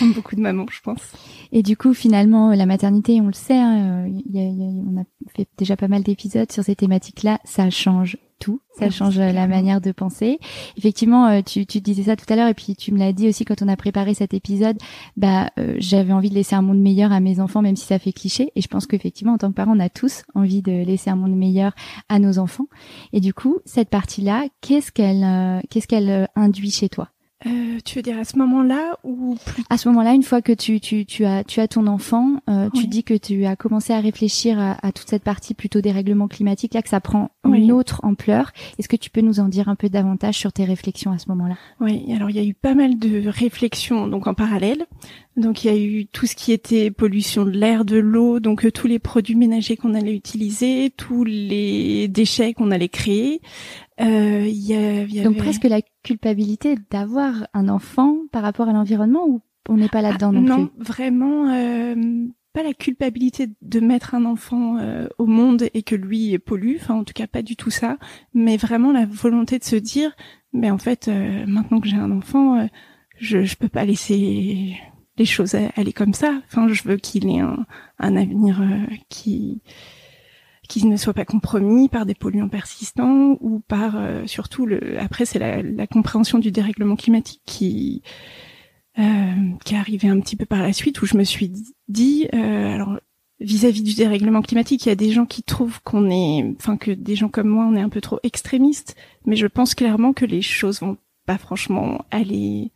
[0.00, 1.12] Comme beaucoup de mamans, je pense.
[1.52, 5.00] Et du coup, finalement, la maternité, on le sait, hein, y a, y a, on
[5.00, 9.32] a fait déjà pas mal d'épisodes sur ces thématiques-là, ça change tout, ça change euh,
[9.32, 10.38] la manière de penser.
[10.76, 13.28] Effectivement, euh, tu, tu disais ça tout à l'heure et puis tu me l'as dit
[13.28, 14.76] aussi quand on a préparé cet épisode.
[15.16, 17.98] Bah, euh, j'avais envie de laisser un monde meilleur à mes enfants, même si ça
[17.98, 18.52] fait cliché.
[18.54, 21.16] Et je pense qu'effectivement, en tant que parent, on a tous envie de laisser un
[21.16, 21.72] monde meilleur
[22.08, 22.66] à nos enfants.
[23.12, 27.08] Et du coup, cette partie-là, qu'est-ce qu'elle, qu'est-ce qu'elle induit chez toi?
[27.44, 30.52] Euh, tu veux dire à ce moment-là ou plus À ce moment-là, une fois que
[30.52, 33.92] tu, tu, tu, as, tu as ton enfant, euh, tu dis que tu as commencé
[33.92, 37.30] à réfléchir à, à, toute cette partie plutôt des règlements climatiques, là que ça prend
[37.44, 38.52] une autre ampleur.
[38.78, 41.28] Est-ce que tu peux nous en dire un peu davantage sur tes réflexions à ce
[41.28, 41.56] moment-là?
[41.80, 44.86] Oui, alors il y a eu pas mal de réflexions donc en parallèle.
[45.36, 48.64] Donc il y a eu tout ce qui était pollution de l'air, de l'eau, donc
[48.64, 53.42] euh, tous les produits ménagers qu'on allait utiliser, tous les déchets qu'on allait créer.
[54.00, 59.40] Euh, y y donc presque la culpabilité d'avoir un enfant par rapport à l'environnement ou
[59.70, 64.76] on n'est pas là-dedans non, non vraiment euh, pas la culpabilité de mettre un enfant
[64.76, 67.96] euh, au monde et que lui pollue, enfin en tout cas pas du tout ça,
[68.34, 70.14] mais vraiment la volonté de se dire,
[70.52, 72.68] mais en fait euh, maintenant que j'ai un enfant,
[73.18, 74.76] je je peux pas laisser
[75.18, 76.40] les choses aller comme ça.
[76.46, 77.66] Enfin, je veux qu'il ait un,
[77.98, 79.62] un avenir euh, qui
[80.66, 85.24] qui ne soit pas compromis par des polluants persistants ou par euh, surtout le après
[85.24, 88.02] c'est la, la, compréhension du dérèglement climatique qui
[88.98, 89.02] euh,
[89.64, 91.52] qui est arrivé un petit peu par la suite où je me suis
[91.88, 92.98] dit euh, alors
[93.40, 96.90] vis-à-vis du dérèglement climatique il y a des gens qui trouvent qu'on est enfin que
[96.90, 100.24] des gens comme moi on est un peu trop extrémistes mais je pense clairement que
[100.24, 102.72] les choses vont pas franchement aller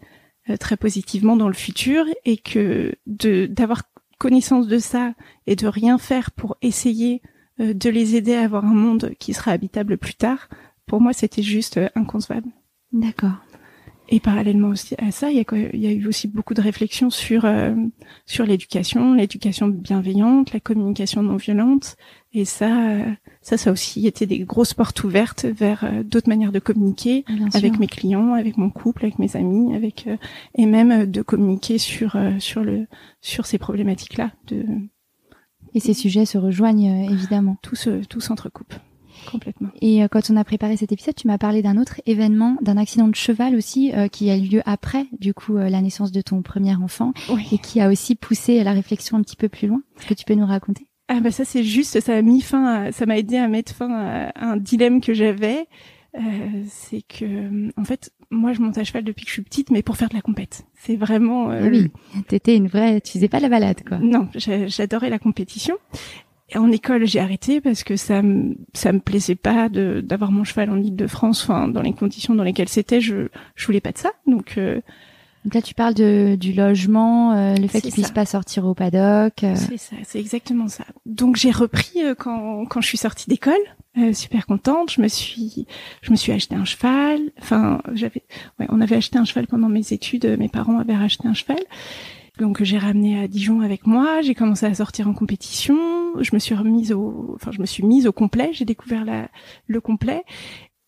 [0.51, 3.83] euh, très positivement dans le futur et que de d'avoir
[4.19, 5.15] connaissance de ça
[5.47, 7.23] et de rien faire pour essayer
[7.61, 10.49] de les aider à avoir un monde qui sera habitable plus tard,
[10.87, 12.49] pour moi c'était juste euh, inconcevable.
[12.93, 13.37] D'accord.
[14.13, 16.61] Et parallèlement aussi à ça, il y a, il y a eu aussi beaucoup de
[16.61, 17.49] réflexions sur
[18.27, 21.95] sur l'éducation, l'éducation bienveillante, la communication non violente,
[22.33, 23.05] et ça,
[23.43, 27.25] ça, ça a aussi été des grosses portes ouvertes vers euh, d'autres manières de communiquer
[27.55, 30.17] avec mes clients, avec mon couple, avec mes amis, avec euh,
[30.55, 32.87] et même euh, de communiquer sur sur le
[33.21, 34.31] sur ces problématiques-là.
[34.47, 34.65] De
[35.75, 37.57] et ces sujets se rejoignent évidemment.
[37.63, 38.75] Tout se tout s'entrecoupe
[39.31, 39.69] complètement.
[39.83, 43.07] Et quand on a préparé cet épisode, tu m'as parlé d'un autre événement, d'un accident
[43.07, 46.75] de cheval aussi qui a eu lieu après, du coup, la naissance de ton premier
[46.75, 47.13] enfant,
[47.53, 49.83] et qui a aussi poussé la réflexion un petit peu plus loin.
[49.99, 50.87] Est-ce que tu peux nous raconter?
[51.13, 53.91] Ah bah ça c'est juste, ça a mis fin, ça m'a aidé à mettre fin
[53.93, 55.67] à, un dilemme que j'avais.
[56.17, 56.21] Euh,
[56.67, 59.83] c'est que en fait moi je monte à cheval depuis que je suis petite mais
[59.83, 60.65] pour faire de la compète.
[60.75, 61.91] C'est vraiment euh, oui
[62.27, 63.99] t'étais une vraie tu faisais pas la balade quoi.
[63.99, 65.77] Non j'adorais la compétition.
[66.53, 70.33] Et en école j'ai arrêté parce que ça me ça me plaisait pas de d'avoir
[70.33, 73.01] mon cheval en Île-de-France enfin dans les conditions dans lesquelles c'était.
[73.01, 74.11] Je je voulais pas de ça.
[74.27, 74.81] Donc euh,
[75.45, 78.75] donc là, tu parles de, du logement, euh, le fait qu'il puisse pas sortir au
[78.75, 79.43] paddock.
[79.43, 79.55] Euh.
[79.57, 80.85] C'est ça, c'est exactement ça.
[81.07, 83.55] Donc j'ai repris euh, quand, quand je suis sortie d'école,
[84.13, 84.93] super contente.
[84.93, 85.67] Je me suis,
[86.03, 87.21] je me suis acheté un cheval.
[87.41, 88.23] Enfin, j'avais,
[88.59, 90.27] ouais, on avait acheté un cheval pendant mes études.
[90.39, 91.61] Mes parents avaient acheté un cheval.
[92.39, 94.21] Donc j'ai ramené à Dijon avec moi.
[94.23, 95.77] J'ai commencé à sortir en compétition.
[96.21, 98.51] Je me suis remise au, enfin je me suis mise au complet.
[98.53, 99.29] J'ai découvert la,
[99.67, 100.25] le complet.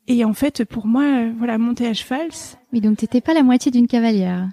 [0.09, 2.29] Et en fait, pour moi, euh, voilà, monter à cheval.
[2.73, 4.49] Oui, donc t'étais pas la moitié d'une cavalière.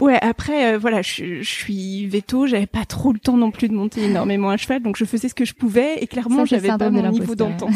[0.00, 3.68] Ouais, après, euh, voilà, je, je, suis veto, j'avais pas trop le temps non plus
[3.68, 6.66] de monter énormément à cheval, donc je faisais ce que je pouvais, et clairement, j'avais
[6.66, 7.56] pas mon niveau temps.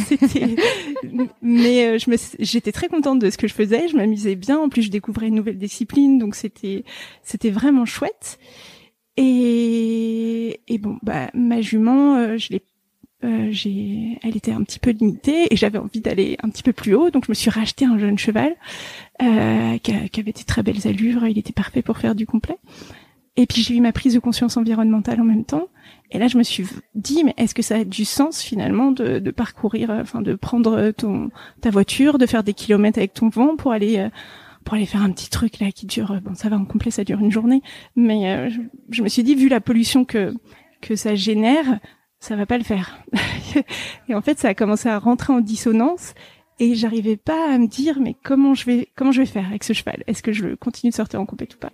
[1.43, 4.59] mais euh, je me, j'étais très contente de ce que je faisais, je m'amusais bien.
[4.59, 6.85] En plus, je découvrais une nouvelle discipline, donc c'était,
[7.23, 8.39] c'était vraiment chouette.
[9.17, 12.63] Et, et bon, bah, ma jument, je l'ai
[13.25, 13.53] euh,
[14.23, 17.11] elle était un petit peu limitée et j'avais envie d'aller un petit peu plus haut,
[17.11, 18.55] donc je me suis racheté un jeune cheval
[19.23, 22.59] euh, qui, avait des très belles allures, il était parfait pour faire du complet.
[23.37, 25.69] Et puis j'ai eu ma prise de conscience environnementale en même temps.
[26.11, 29.19] Et là, je me suis dit, mais est-ce que ça a du sens finalement de,
[29.19, 33.29] de parcourir, euh, enfin de prendre ton ta voiture, de faire des kilomètres avec ton
[33.29, 34.09] vent pour aller euh,
[34.65, 37.03] pour aller faire un petit truc là qui dure, bon ça va en complet, ça
[37.03, 37.63] dure une journée,
[37.97, 40.35] mais euh, je, je, me suis dit, vu la pollution que
[40.81, 41.81] que ça génère,
[42.21, 42.99] ça va pas le faire.
[44.09, 46.15] et en fait, ça a commencé à rentrer en dissonance
[46.61, 49.63] et j'arrivais pas à me dire mais comment je vais comment je vais faire avec
[49.63, 50.03] ce cheval?
[50.07, 51.71] Est-ce que je continue de sortir en compète ou pas?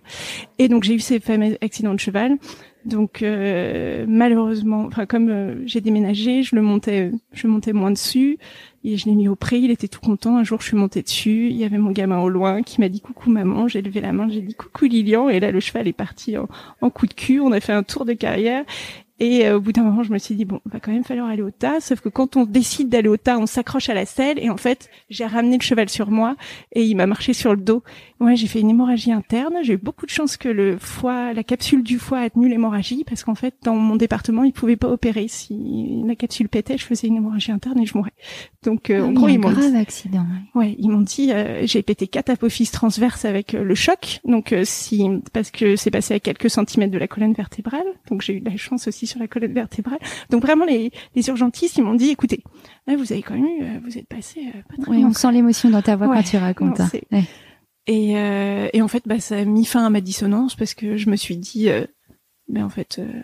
[0.59, 2.37] Et donc j'ai eu ces fameux accidents de cheval.
[2.85, 8.37] Donc euh, malheureusement, enfin comme euh, j'ai déménagé, je le montais, je montais moins dessus
[8.83, 9.57] et je l'ai mis au pré.
[9.57, 10.37] Il était tout content.
[10.37, 11.47] Un jour, je suis montée dessus.
[11.49, 13.67] Il y avait mon gamin au loin qui m'a dit coucou maman.
[13.67, 16.47] J'ai levé la main, j'ai dit coucou Lilian et là le cheval est parti en,
[16.81, 17.39] en coup de cul.
[17.39, 18.63] On a fait un tour de carrière
[19.19, 21.29] et euh, au bout d'un moment, je me suis dit bon, va quand même falloir
[21.29, 21.79] aller au tas.
[21.79, 24.39] Sauf que quand on décide d'aller au tas, on s'accroche à la selle.
[24.39, 26.35] Et en fait, j'ai ramené le cheval sur moi
[26.73, 27.81] et il m'a marché sur le dos.
[28.21, 29.55] Ouais, j'ai fait une hémorragie interne.
[29.61, 33.03] J'ai eu beaucoup de chance que le foie, la capsule du foie a tenu l'hémorragie
[33.05, 35.27] parce qu'en fait, dans mon département, ils pouvaient pas opérer.
[35.27, 38.13] Si la capsule pétait, je faisais une hémorragie interne et je mourrais.
[38.63, 40.25] Donc, euh, ah en gros, ils m'ont grave accident.
[40.55, 44.21] Ouais, ils m'ont dit euh, j'ai pété quatre apophyses transverses avec euh, le choc.
[44.23, 47.85] Donc, si parce que c'est passé à quelques centimètres de la colonne vertébrale.
[48.09, 49.99] Donc, j'ai eu de la chance aussi sur la colonne vertébrale.
[50.29, 52.43] Donc vraiment les, les urgentistes ils m'ont dit écoutez
[52.87, 55.31] là vous avez quand même eu, vous êtes passé euh, pas très Oui, on sent
[55.31, 56.79] l'émotion dans ta voix Ouais, quand tu racontes.
[57.11, 57.21] non.
[57.87, 60.97] Et, euh, et en fait bah ça a mis fin à ma dissonance parce que
[60.97, 61.85] je me suis dit euh,
[62.47, 63.21] mais en fait euh,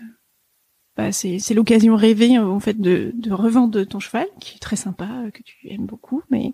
[0.98, 4.76] bah, c'est l'occasion rêvée euh, en fait de de revendre ton cheval qui est très
[4.76, 6.54] sympa euh, que tu aimes beaucoup mais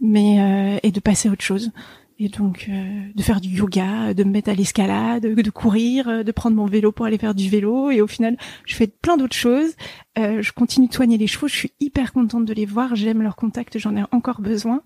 [0.00, 1.72] mais euh, et de passer à autre chose
[2.18, 6.54] et donc de faire du yoga, de me mettre à l'escalade, de courir, de prendre
[6.54, 7.90] mon vélo pour aller faire du vélo.
[7.90, 9.74] Et au final, je fais plein d'autres choses.
[10.16, 11.48] Je continue de soigner les chevaux.
[11.48, 12.94] Je suis hyper contente de les voir.
[12.94, 13.76] J'aime leur contact.
[13.78, 14.82] J'en ai encore besoin.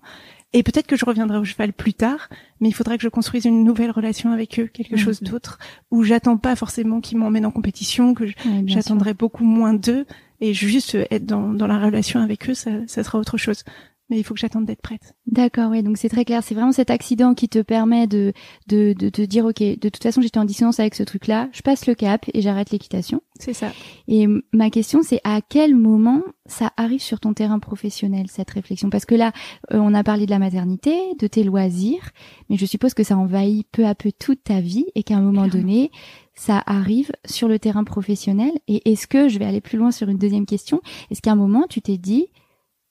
[0.53, 2.29] Et peut-être que je reviendrai au cheval plus tard,
[2.61, 4.97] mais il faudrait que je construise une nouvelle relation avec eux, quelque Mhm.
[4.97, 5.59] chose d'autre,
[5.91, 8.33] où j'attends pas forcément qu'ils m'emmènent en compétition, que Ouais,
[8.65, 10.05] j'attendrai beaucoup moins d'eux,
[10.39, 13.63] et juste être dans, dans la relation avec eux, ça, ça sera autre chose.
[14.09, 15.15] Mais il faut que j'attende d'être prête.
[15.25, 16.41] D'accord, oui, donc c'est très clair.
[16.41, 18.31] C'est vraiment cet accident qui te permet de,
[18.67, 21.61] de, de te dire, ok, de toute façon, j'étais en dissonance avec ce truc-là, je
[21.61, 23.21] passe le cap et j'arrête l'équitation.
[23.39, 23.71] C'est ça.
[24.07, 28.89] Et ma question, c'est à quel moment ça arrive sur ton terrain professionnel, cette réflexion?
[28.89, 29.33] Parce que là,
[29.73, 32.11] euh, on a parlé de la maternité, de tes loisirs,
[32.49, 35.21] mais je suppose que ça envahit peu à peu toute ta vie et qu'à un
[35.21, 35.61] moment Clairement.
[35.67, 35.91] donné,
[36.33, 38.51] ça arrive sur le terrain professionnel.
[38.69, 41.35] Et est-ce que, je vais aller plus loin sur une deuxième question, est-ce qu'à un
[41.35, 42.27] moment, tu t'es dit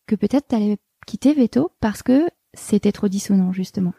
[0.07, 3.92] que peut-être tu quitter Veto parce que c'était trop dissonant, justement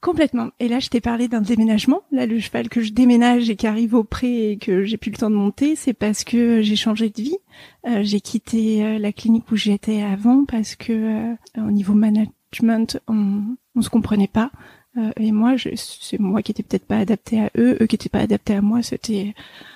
[0.00, 0.50] Complètement.
[0.60, 2.02] Et là, je t'ai parlé d'un déménagement.
[2.12, 5.10] Là, le cheval que je déménage et qui arrive au pré et que j'ai plus
[5.10, 7.36] le temps de monter, c'est parce que j'ai changé de vie.
[7.84, 13.00] Euh, j'ai quitté euh, la clinique où j'étais avant parce que euh, au niveau management,
[13.08, 13.42] on,
[13.74, 14.52] on se comprenait pas.
[14.96, 18.08] Euh, et moi, c'est moi qui étais peut-être pas adaptée à eux, eux qui étaient
[18.08, 18.82] pas adaptés à moi.
[18.82, 19.34] C'était,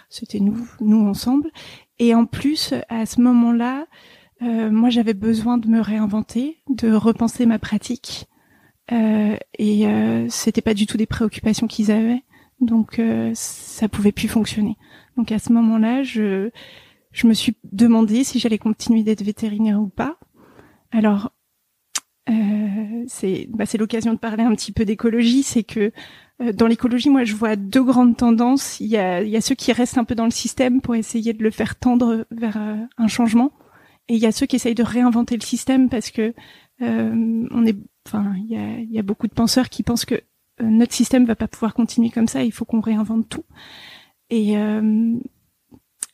[0.09, 1.51] c'était nous, nous ensemble.
[1.99, 3.87] Et en plus, à ce moment-là,
[4.43, 8.27] euh, moi, j'avais besoin de me réinventer, de repenser ma pratique.
[8.91, 12.23] Euh, et euh, c'était pas du tout des préoccupations qu'ils avaient,
[12.61, 14.77] donc euh, ça pouvait plus fonctionner.
[15.17, 16.51] Donc à ce moment-là, je
[17.13, 20.19] je me suis demandé si j'allais continuer d'être vétérinaire ou pas.
[20.91, 21.33] Alors
[22.29, 25.93] euh, c'est bah, c'est l'occasion de parler un petit peu d'écologie, c'est que
[26.55, 28.81] dans l'écologie, moi, je vois deux grandes tendances.
[28.81, 30.97] Il y a, il y a ceux qui restent un peu dans le système pour
[30.97, 33.53] essayer de le faire tendre vers un changement,
[34.09, 36.35] et il y a ceux qui essayent de réinventer le système parce que
[36.83, 40.17] euh, on est, enfin, il y a, y a beaucoup de penseurs qui pensent que
[40.17, 40.21] euh,
[40.61, 42.43] notre système va pas pouvoir continuer comme ça.
[42.43, 43.45] Il faut qu'on réinvente tout.
[44.31, 45.19] Et euh,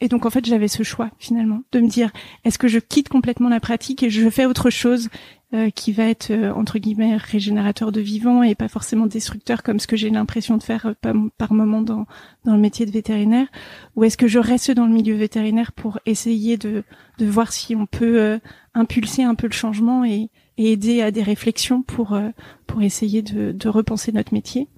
[0.01, 2.11] et donc en fait, j'avais ce choix finalement de me dire
[2.45, 5.09] est-ce que je quitte complètement la pratique et je fais autre chose
[5.55, 9.81] euh, qui va être euh, entre guillemets régénérateur de vivant et pas forcément destructeur comme
[9.81, 12.07] ce que j'ai l'impression de faire euh, par, moment dans
[12.45, 13.49] dans le métier de vétérinaire?
[13.97, 16.85] Ou est-ce que je reste dans le milieu vétérinaire pour essayer de
[17.19, 18.39] de voir si on peut
[18.75, 22.19] impulser un peu le changement et, aider à des réflexions pour
[22.67, 24.69] pour essayer de repenser notre métier?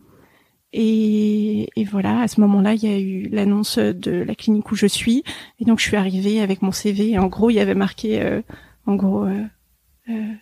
[0.72, 4.76] Et, et voilà, à ce moment-là, il y a eu l'annonce de la clinique où
[4.76, 5.24] je suis,
[5.58, 7.10] et donc je suis arrivée avec mon CV.
[7.10, 8.40] Et en gros, il y avait marqué, euh,
[8.86, 9.42] en gros, euh,
[10.08, 10.32] euh,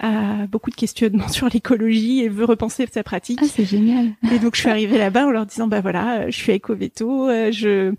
[0.00, 3.40] a beaucoup de questionnements sur l'écologie et veut repenser sa pratique.
[3.42, 4.12] Ah, c'est génial.
[4.32, 7.28] Et donc je suis arrivée là-bas en leur disant bah voilà, euh, je suis éco-véto,
[7.28, 7.94] euh, je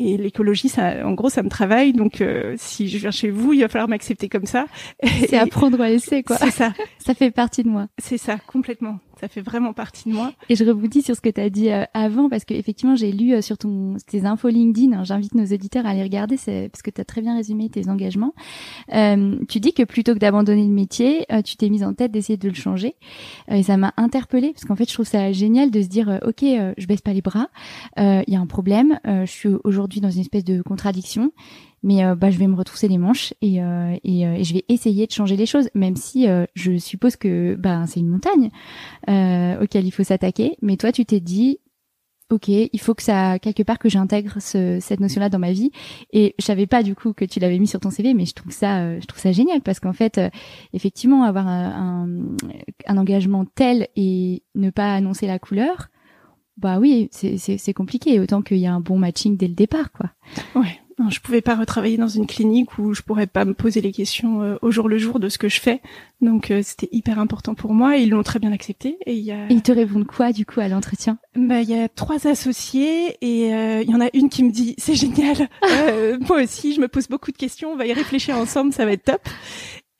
[0.00, 1.92] et l'écologie, ça, en gros, ça me travaille.
[1.92, 4.66] Donc euh, si je viens chez vous, il va falloir m'accepter comme ça.
[5.02, 6.36] C'est apprendre à laisser, quoi.
[6.36, 6.72] C'est ça.
[7.04, 7.88] Ça fait partie de moi.
[7.98, 9.00] C'est ça, complètement.
[9.20, 10.32] Ça fait vraiment partie de moi.
[10.48, 13.10] Et je rebondis sur ce que tu as dit euh, avant, parce que effectivement, j'ai
[13.10, 16.82] lu euh, sur ton, tes infos LinkedIn, hein, j'invite nos auditeurs à les regarder, parce
[16.82, 18.32] que tu as très bien résumé tes engagements.
[18.94, 22.12] Euh, tu dis que plutôt que d'abandonner le métier, euh, tu t'es mise en tête
[22.12, 22.94] d'essayer de le changer.
[23.48, 26.42] et ça m'a interpellée, parce qu'en fait, je trouve ça génial de se dire, ok,
[26.42, 27.48] je baisse pas les bras,
[27.96, 31.32] il y a un problème, je suis aujourd'hui dans une espèce de contradiction,
[31.82, 34.64] mais euh, bah, je vais me retrousser les manches et, euh, et, euh, je vais
[34.68, 38.50] essayer de changer les choses, même si je suppose que bah, c'est une montagne
[39.06, 40.56] auquel il faut s'attaquer.
[40.62, 41.58] Mais toi, tu t'es dit,
[42.30, 45.70] ok, il faut que ça quelque part que j'intègre ce, cette notion-là dans ma vie.
[46.12, 48.34] Et je savais pas du coup que tu l'avais mis sur ton CV, mais je
[48.34, 50.20] trouve ça, je trouve ça génial parce qu'en fait,
[50.72, 52.36] effectivement, avoir un, un,
[52.86, 55.88] un, engagement tel et ne pas annoncer la couleur,
[56.56, 58.18] bah oui, c'est compliqué.
[58.20, 60.10] Autant qu'il y a un bon matching dès le départ, quoi.
[60.54, 60.80] Ouais.
[61.10, 64.42] Je pouvais pas retravailler dans une clinique où je pourrais pas me poser les questions
[64.42, 65.80] euh, au jour le jour de ce que je fais.
[66.20, 67.96] Donc euh, c'était hyper important pour moi.
[67.96, 68.98] ils l'ont très bien accepté.
[69.06, 69.46] Et il y a.
[69.48, 71.18] ils te répondent quoi du coup à l'entretien?
[71.36, 74.50] Bah il y a trois associés et euh, il y en a une qui me
[74.50, 75.48] dit c'est génial.
[76.28, 77.70] moi aussi je me pose beaucoup de questions.
[77.70, 78.72] On va y réfléchir ensemble.
[78.72, 79.22] Ça va être top.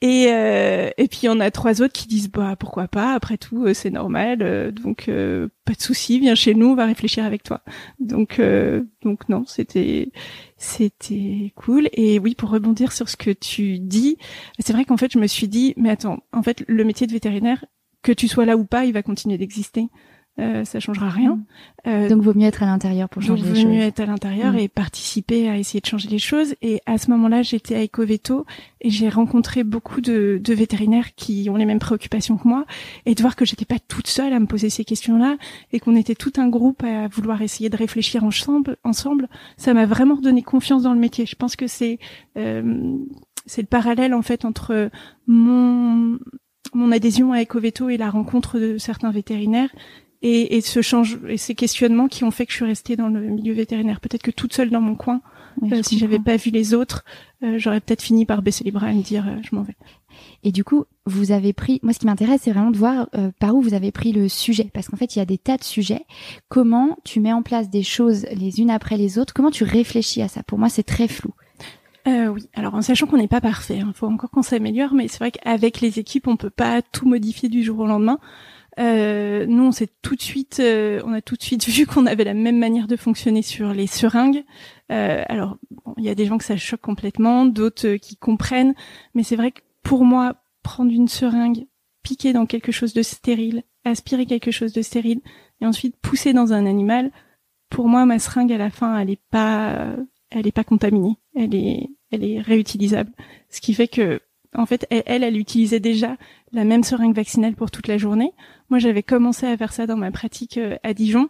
[0.01, 3.65] Et, euh, et puis on a trois autres qui disent bah pourquoi pas après tout
[3.67, 7.25] euh, c'est normal euh, donc euh, pas de souci viens chez nous on va réfléchir
[7.25, 7.63] avec toi.
[7.99, 8.41] Donc
[9.03, 10.13] donc non c'était
[10.57, 11.89] c'était cool.
[11.95, 14.19] Et oui pour rebondir sur ce que tu dis
[14.61, 17.13] c'est vrai qu'en fait je me suis dit mais attends en fait le métier de
[17.13, 17.65] vétérinaire
[18.03, 19.89] que tu sois là ou pas il va continuer d'exister
[20.41, 21.35] euh, ça changera rien.
[21.35, 21.45] Mm.
[21.87, 23.65] Euh, donc vaut mieux être à l'intérieur pour changer les choses.
[23.65, 24.59] Vaut mieux être à l'intérieur mm.
[24.59, 26.55] et participer à essayer de changer les choses.
[26.63, 28.47] Et à ce moment-là, j'étais à Ecoveto
[28.81, 32.67] et j'ai rencontré beaucoup de, de, vétérinaires qui ont les mêmes préoccupations que moi
[33.05, 35.37] et de voir que j'étais pas toute seule à me poser ces questions-là
[35.73, 39.87] et qu'on était tout un groupe à vouloir essayer de réfléchir ensemble, ensemble, ça m'a
[39.87, 41.27] vraiment donné confiance dans le métier.
[41.27, 41.99] Je pense que c'est
[42.37, 42.97] euh,
[43.47, 44.91] c'est le parallèle en fait entre
[45.27, 46.19] mon
[46.75, 49.71] mon adhésion à Ecoveto et la rencontre de certains vétérinaires
[50.23, 53.09] et, et ce change et ces questionnements qui ont fait que je suis restée dans
[53.09, 54.01] le milieu vétérinaire.
[54.01, 55.21] Peut-être que toute seule dans mon coin,
[55.63, 57.05] euh, si j'avais pas vu les autres,
[57.43, 59.77] euh, j'aurais peut-être fini par baisser les bras et me dire euh, je m'en vais.
[60.43, 61.79] Et du coup, vous avez pris.
[61.83, 64.69] Moi, ce qui m'intéresse, c'est vraiment de voir par où vous avez pris le sujet,
[64.73, 66.05] parce qu'en fait, il y a des tas de sujets.
[66.49, 69.33] Comment tu mets en place des choses les unes après les autres?
[69.33, 70.43] Comment tu réfléchis à ça?
[70.43, 71.33] Pour moi, c'est très flou.
[72.09, 74.95] Euh, oui, alors en sachant qu'on n'est pas parfait, il hein, faut encore qu'on s'améliore,
[74.95, 78.19] mais c'est vrai qu'avec les équipes, on peut pas tout modifier du jour au lendemain.
[78.79, 82.07] Euh, nous, on s'est tout de suite, euh, on a tout de suite vu qu'on
[82.07, 84.45] avait la même manière de fonctionner sur les seringues.
[84.93, 85.59] Euh, alors,
[85.97, 88.75] il y a des gens que ça choque complètement, d'autres qui comprennent,
[89.15, 91.67] mais c'est vrai que pour moi, prendre une seringue,
[92.03, 95.21] piquer dans quelque chose de stérile, aspirer quelque chose de stérile,
[95.61, 97.11] et ensuite pousser dans un animal,
[97.71, 99.97] pour moi, ma seringue à la fin, elle est pas,
[100.31, 103.13] elle est pas contaminée, elle est, elle est réutilisable.
[103.51, 104.21] Ce qui fait que
[104.55, 106.17] en fait, elle, elle, utilisait déjà
[106.53, 108.33] la même seringue vaccinale pour toute la journée.
[108.71, 111.29] Moi, j'avais commencé à faire ça dans ma pratique euh, à Dijon,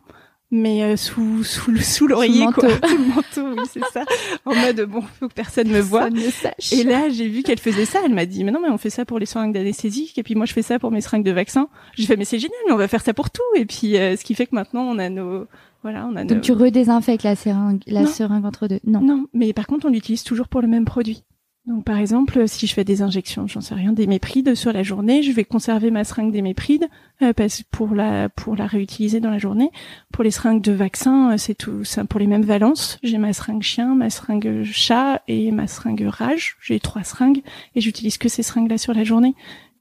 [0.50, 4.04] mais euh, sous sous le sous l'oreiller quoi, sous le manteau, oui, c'est ça.
[4.44, 6.09] En mode bon, faut que personne me voit.
[6.31, 6.72] sache.
[6.72, 8.00] Et là, j'ai vu qu'elle faisait ça.
[8.04, 10.35] Elle m'a dit, mais non, mais on fait ça pour les seringues d'anesthésie, et puis
[10.35, 11.68] moi, je fais ça pour mes seringues de vaccin.
[11.94, 13.42] J'ai fait, mais c'est génial, mais on va faire ça pour tout.
[13.57, 15.46] Et puis, euh, ce qui fait que maintenant, on a nos
[15.83, 18.81] voilà, on a Donc tu redésinfectes la seringue, la seringue entre deux.
[18.85, 19.00] Non.
[19.00, 21.22] Non, mais par contre, on l'utilise toujours pour le même produit.
[21.68, 24.83] Donc par exemple, si je fais des injections, j'en sais rien, des méprides sur la
[24.83, 26.88] journée, je vais conserver ma seringue des méprides
[27.20, 27.35] euh,
[27.70, 29.70] pour la réutiliser dans la journée.
[30.11, 32.98] Pour les seringues de vaccin, euh, c'est tout ça pour les mêmes valences.
[33.02, 36.57] J'ai ma seringue chien, ma seringue chat et ma seringue rage.
[36.62, 37.42] J'ai trois seringues
[37.74, 39.35] et j'utilise que ces seringues là sur la journée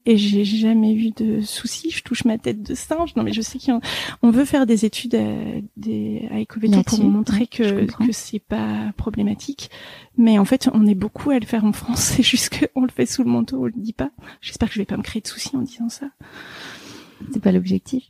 [0.06, 1.90] et j'ai jamais eu de soucis.
[1.90, 3.14] Je touche ma tête de singe.
[3.14, 5.34] Non, mais je sais qu'on veut faire des études à,
[5.76, 9.70] des, à Ecoveto pour montrer que, que c'est pas problématique.
[10.16, 12.00] Mais en fait, on est beaucoup à le faire en France.
[12.16, 14.10] C'est juste qu'on le fait sous le manteau, on le dit pas.
[14.40, 16.06] J'espère que je vais pas me créer de soucis en disant ça.
[17.32, 18.04] C'est pas l'objectif.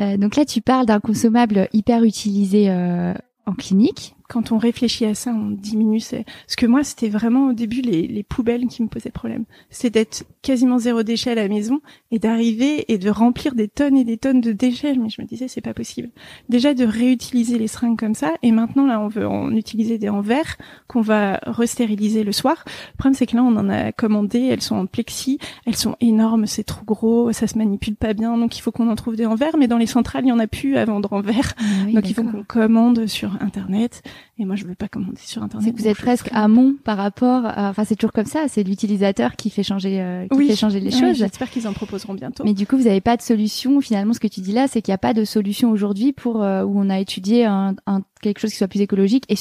[0.00, 3.14] Euh, donc là, tu parles d'un consommable hyper utilisé euh,
[3.46, 6.00] en clinique quand on réfléchit à ça, on diminue.
[6.10, 9.44] Parce que moi, c'était vraiment au début les, les, poubelles qui me posaient problème.
[9.70, 13.96] C'est d'être quasiment zéro déchet à la maison et d'arriver et de remplir des tonnes
[13.96, 14.94] et des tonnes de déchets.
[14.96, 16.10] Mais je me disais, c'est pas possible.
[16.48, 18.34] Déjà de réutiliser les seringues comme ça.
[18.42, 20.56] Et maintenant, là, on veut en utiliser des en verre
[20.88, 22.64] qu'on va restériliser le soir.
[22.92, 24.40] Le problème, c'est que là, on en a commandé.
[24.40, 25.38] Elles sont en plexi.
[25.66, 26.46] Elles sont énormes.
[26.46, 27.32] C'est trop gros.
[27.32, 28.36] Ça se manipule pas bien.
[28.36, 29.56] Donc, il faut qu'on en trouve des en verre.
[29.56, 31.54] Mais dans les centrales, il y en a plus à vendre en verre.
[31.58, 34.02] Ah donc, il faut qu'on commande sur Internet.
[34.38, 35.66] Et moi, je veux pas commander sur Internet.
[35.66, 38.46] C'est que vous êtes presque amont par rapport à, enfin, c'est toujours comme ça.
[38.48, 41.16] C'est l'utilisateur qui fait changer, euh, qui fait changer les choses.
[41.16, 42.44] J'espère qu'ils en proposeront bientôt.
[42.44, 43.80] Mais du coup, vous n'avez pas de solution.
[43.80, 46.42] Finalement, ce que tu dis là, c'est qu'il n'y a pas de solution aujourd'hui pour,
[46.42, 49.36] euh, où on a étudié un, un, quelque chose qui soit plus écologique et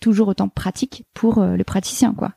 [0.00, 2.32] toujours autant pratique pour euh, le praticien, quoi.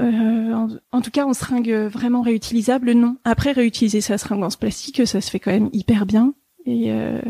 [0.00, 3.16] Euh, en, tout cas, en seringue vraiment réutilisable, non.
[3.24, 6.34] Après, réutiliser sa seringue en plastique, ça se fait quand même hyper bien.
[6.64, 7.20] Et, euh,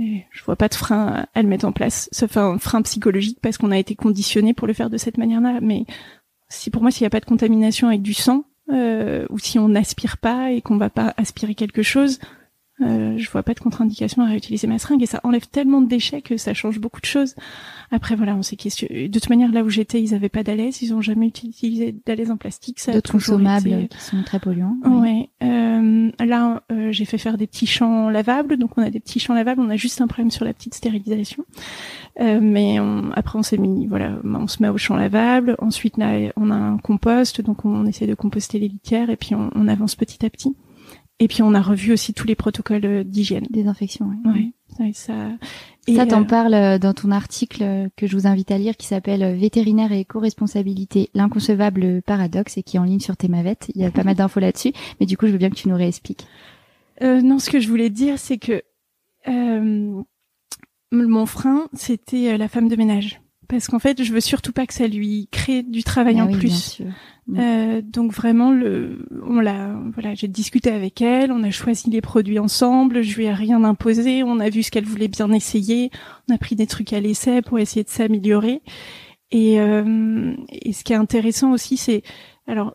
[0.00, 2.08] et je vois pas de frein à le mettre en place.
[2.12, 5.60] Fait un frein psychologique parce qu'on a été conditionné pour le faire de cette manière-là.
[5.62, 5.84] Mais
[6.48, 9.58] si pour moi, s'il n'y a pas de contamination avec du sang, euh, ou si
[9.58, 12.18] on n'aspire pas et qu'on va pas aspirer quelque chose,
[12.82, 15.88] euh, je vois pas de contre-indication à réutiliser ma seringue et ça enlève tellement de
[15.88, 17.34] déchets que ça change beaucoup de choses.
[17.90, 19.08] Après voilà, on s'est questionné.
[19.08, 22.30] De toute manière, là où j'étais, ils avaient pas d'alaise, ils ont jamais utilisé d'alaise
[22.30, 22.80] en plastique.
[22.80, 24.76] Ça D'autres consommables qui sont très polluants.
[24.84, 25.30] Ouais.
[25.42, 29.20] Euh, là, euh, j'ai fait faire des petits champs lavables, donc on a des petits
[29.20, 29.60] champs lavables.
[29.60, 31.44] On a juste un problème sur la petite stérilisation,
[32.20, 32.78] euh, mais
[33.14, 35.56] après on s'est mis, voilà, on se met au champ lavable.
[35.58, 39.34] Ensuite là, on a un compost, donc on, essaie de composter les litières et puis
[39.34, 40.54] on, on avance petit à petit.
[41.18, 43.46] Et puis on a revu aussi tous les protocoles euh, d'hygiène.
[43.50, 44.52] Désinfection, oui.
[44.78, 45.14] Ouais, ça.
[45.86, 48.76] Et ça, t'en euh, parles euh, dans ton article que je vous invite à lire,
[48.76, 53.56] qui s'appelle Vétérinaire et éco-responsabilité, l'inconcevable paradoxe, et qui est en ligne sur Thémavet.
[53.74, 55.68] Il y a pas mal d'infos là-dessus, mais du coup, je veux bien que tu
[55.68, 56.26] nous réexpliques.
[57.02, 58.62] Euh, non, ce que je voulais dire, c'est que
[59.28, 60.02] euh,
[60.92, 64.74] mon frein, c'était la femme de ménage parce qu'en fait, je veux surtout pas que
[64.74, 66.80] ça lui crée du travail ah en plus.
[67.26, 67.38] Mm.
[67.38, 72.00] Euh, donc vraiment, le, on l'a, voilà, j'ai discuté avec elle, on a choisi les
[72.00, 75.90] produits ensemble, je lui ai rien imposé, on a vu ce qu'elle voulait bien essayer,
[76.28, 78.62] on a pris des trucs à l'essai pour essayer de s'améliorer.
[79.32, 82.02] Et, euh, et ce qui est intéressant aussi, c'est,
[82.46, 82.74] alors,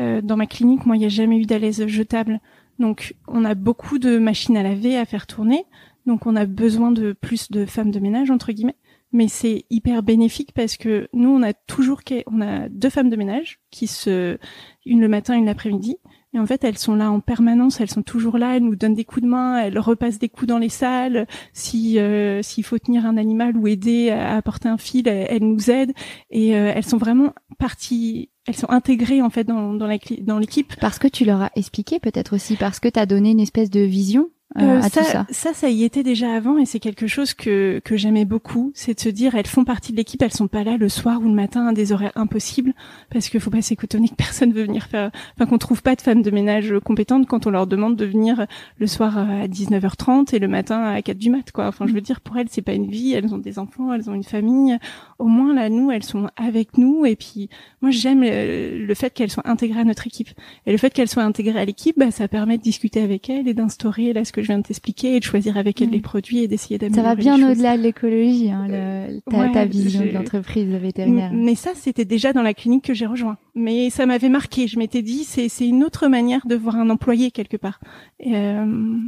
[0.00, 2.40] euh, dans ma clinique, moi, il n'y a jamais eu d'alaise jetable,
[2.80, 5.64] donc on a beaucoup de machines à laver à faire tourner,
[6.04, 8.76] donc on a besoin de plus de femmes de ménage entre guillemets
[9.14, 13.16] mais c'est hyper bénéfique parce que nous on a toujours on a deux femmes de
[13.16, 14.36] ménage qui se
[14.84, 15.96] une le matin une l'après-midi.
[16.34, 18.96] Et en fait elles sont là en permanence elles sont toujours là elles nous donnent
[18.96, 21.28] des coups de main elles repassent des coups dans les salles.
[21.52, 25.70] Si euh, s'il faut tenir un animal ou aider à apporter un fil elles, nous
[25.70, 25.92] aident.
[26.30, 29.88] Et euh, elles sont vraiment parties elles sont intégrées en fait dans dans
[30.22, 30.74] dans l'équipe.
[30.80, 33.70] Parce que tu leur as expliqué peut-être aussi parce que tu as donné une espèce
[33.70, 34.28] de vision
[34.60, 35.26] euh, ça, ça.
[35.30, 38.94] ça, ça, y était déjà avant et c'est quelque chose que que j'aimais beaucoup, c'est
[38.94, 41.24] de se dire elles font partie de l'équipe, elles sont pas là le soir ou
[41.24, 42.72] le matin à des horaires impossibles
[43.10, 46.00] parce qu'il faut pas s'écoutonner que personne veut venir faire, enfin qu'on trouve pas de
[46.00, 48.46] femmes de ménage compétentes quand on leur demande de venir
[48.78, 51.66] le soir à 19h30 et le matin à 4 du mat quoi.
[51.66, 54.08] Enfin je veux dire pour elles c'est pas une vie, elles ont des enfants, elles
[54.08, 54.78] ont une famille.
[55.18, 57.48] Au moins là nous elles sont avec nous et puis
[57.82, 60.28] moi j'aime le, fait qu'elles soient intégrées à notre équipe
[60.66, 63.48] et le fait qu'elles soient intégrées à l'équipe, bah, ça permet de discuter avec elles
[63.48, 66.00] et d'instaurer là ce que je viens de t'expliquer et de choisir avec elle les
[66.00, 67.02] produits et d'essayer d'améliorer.
[67.02, 71.32] Ça va bien au-delà de l'écologie, hein, le, ta, ta, vision de l'entreprise vétérinaire.
[71.34, 73.36] Mais ça, c'était déjà dans la clinique que j'ai rejoint.
[73.54, 74.68] Mais ça m'avait marqué.
[74.68, 77.80] Je m'étais dit, c'est c'est une autre manière de voir un employé quelque part.
[78.20, 78.98] Et, euh, euh,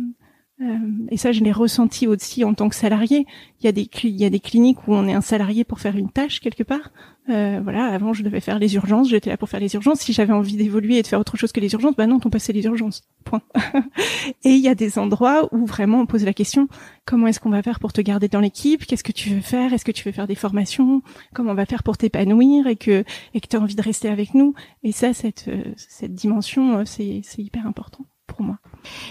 [1.10, 3.26] et ça, je l'ai ressenti aussi en tant que salarié.
[3.60, 5.80] Il y a des il y a des cliniques où on est un salarié pour
[5.80, 6.92] faire une tâche quelque part.
[7.28, 10.00] Euh, voilà, avant je devais faire les urgences, j'étais là pour faire les urgences.
[10.00, 12.30] Si j'avais envie d'évoluer et de faire autre chose que les urgences, bah non, on
[12.30, 13.02] passait les urgences.
[13.24, 13.42] Point.
[14.44, 16.68] et il y a des endroits où vraiment on pose la question
[17.04, 18.86] comment est-ce qu'on va faire pour te garder dans l'équipe?
[18.86, 19.74] Qu'est-ce que tu veux faire?
[19.74, 21.02] Est-ce que tu veux faire des formations?
[21.34, 23.04] Comment on va faire pour t'épanouir et que
[23.34, 24.54] et que tu as envie de rester avec nous?
[24.82, 28.58] Et ça, cette euh, cette dimension, euh, c'est c'est hyper important pour moi.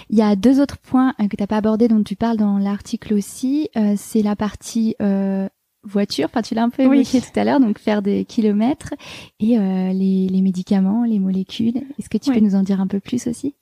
[0.10, 2.58] Il y a deux autres points que tu n'as pas abordés dont tu parles dans
[2.58, 3.70] l'article aussi.
[3.76, 5.48] Euh, c'est la partie euh,
[5.84, 8.94] voiture, enfin tu l'as un peu évoqué tout à l'heure, donc faire des kilomètres
[9.40, 11.78] et euh, les, les, médicaments, les molécules.
[12.00, 13.56] Est-ce que tu peux nous en dire un peu plus aussi?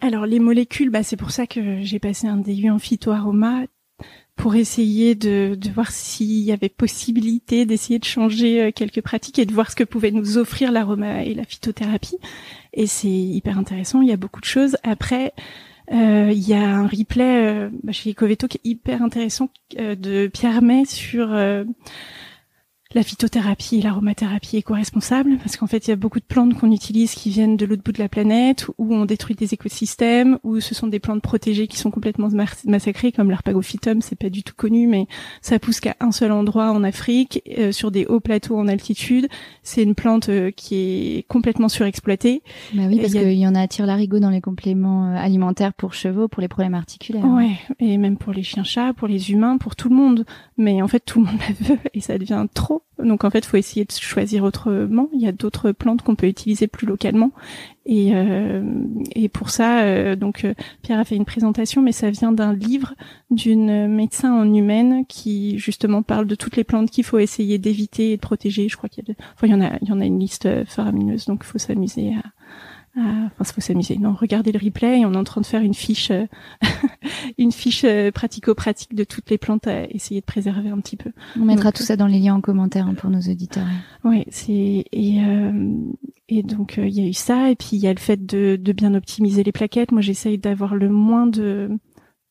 [0.00, 3.64] Alors les molécules, bah, c'est pour ça que j'ai passé un DU en phytoaroma
[4.38, 9.38] pour essayer de, de voir s'il y avait possibilité d'essayer de changer euh, quelques pratiques
[9.40, 12.18] et de voir ce que pouvait nous offrir l'aroma et la phytothérapie.
[12.72, 14.76] Et c'est hyper intéressant, il y a beaucoup de choses.
[14.84, 15.34] Après,
[15.92, 20.28] euh, il y a un replay euh, bah, chez Ecoveto qui est hyper intéressant de
[20.28, 21.36] Pierre May sur
[22.94, 26.72] la phytothérapie et l'aromathérapie éco-responsable, parce qu'en fait, il y a beaucoup de plantes qu'on
[26.72, 30.58] utilise qui viennent de l'autre bout de la planète, où on détruit des écosystèmes, où
[30.60, 32.28] ce sont des plantes protégées qui sont complètement
[32.64, 35.06] massacrées, comme l'arpagophytum, c'est pas du tout connu, mais
[35.42, 39.28] ça pousse qu'à un seul endroit en Afrique, euh, sur des hauts plateaux en altitude.
[39.62, 40.76] C'est une plante euh, qui
[41.18, 42.42] est complètement surexploitée.
[42.72, 45.92] Bah oui, parce qu'il y, en a à tire-larigot dans les compléments euh, alimentaires pour
[45.92, 47.26] chevaux, pour les problèmes articulaires.
[47.26, 50.24] Ouais, et même pour les chiens-chats, pour les humains, pour tout le monde.
[50.56, 53.44] Mais en fait, tout le monde la veut, et ça devient trop donc en fait,
[53.44, 55.08] faut essayer de choisir autrement.
[55.12, 57.30] Il y a d'autres plantes qu'on peut utiliser plus localement.
[57.86, 58.62] Et, euh,
[59.14, 62.52] et pour ça, euh, donc euh, Pierre a fait une présentation, mais ça vient d'un
[62.52, 62.94] livre
[63.30, 68.12] d'une médecin en humaine qui justement parle de toutes les plantes qu'il faut essayer d'éviter
[68.12, 68.68] et de protéger.
[68.68, 70.18] Je crois qu'il y a, enfin, il y en a, il y en a une
[70.18, 72.28] liste faramineuse, donc il faut s'amuser à,
[72.98, 73.98] enfin, il faut s'amuser.
[73.98, 75.04] Non, regardez le replay.
[75.04, 76.26] on est en train de faire une fiche, euh,
[77.38, 81.12] une fiche euh, pratico-pratique de toutes les plantes à essayer de préserver un petit peu.
[81.38, 83.66] On mettra tout ça dans les liens en commentaire hein, pour nos auditeurs.
[84.04, 85.74] Oui, c'est et euh,
[86.28, 88.56] et donc il y a eu ça et puis il y a le fait de,
[88.60, 89.92] de bien optimiser les plaquettes.
[89.92, 91.70] Moi, j'essaye d'avoir le moins de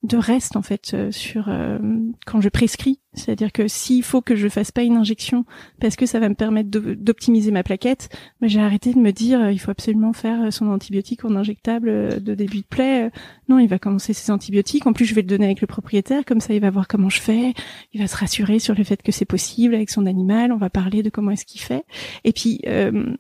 [0.04, 1.80] de reste en fait euh, sur euh,
[2.26, 5.46] quand je prescris c'est-à-dire que s'il faut que je fasse pas une injection
[5.80, 8.10] parce que ça va me permettre d'optimiser ma plaquette
[8.42, 12.22] mais j'ai arrêté de me dire euh, il faut absolument faire son antibiotique en injectable
[12.24, 13.12] de début de plaie
[13.50, 14.88] non il va commencer ses antibiotiques.
[14.88, 16.26] En plus je vais le donner avec le propriétaire.
[16.26, 17.54] Comme ça il va voir comment je fais.
[17.94, 20.52] Il va se rassurer sur le fait que c'est possible avec son animal.
[20.52, 21.86] On va parler de comment est-ce qu'il fait.
[22.24, 22.62] Et puis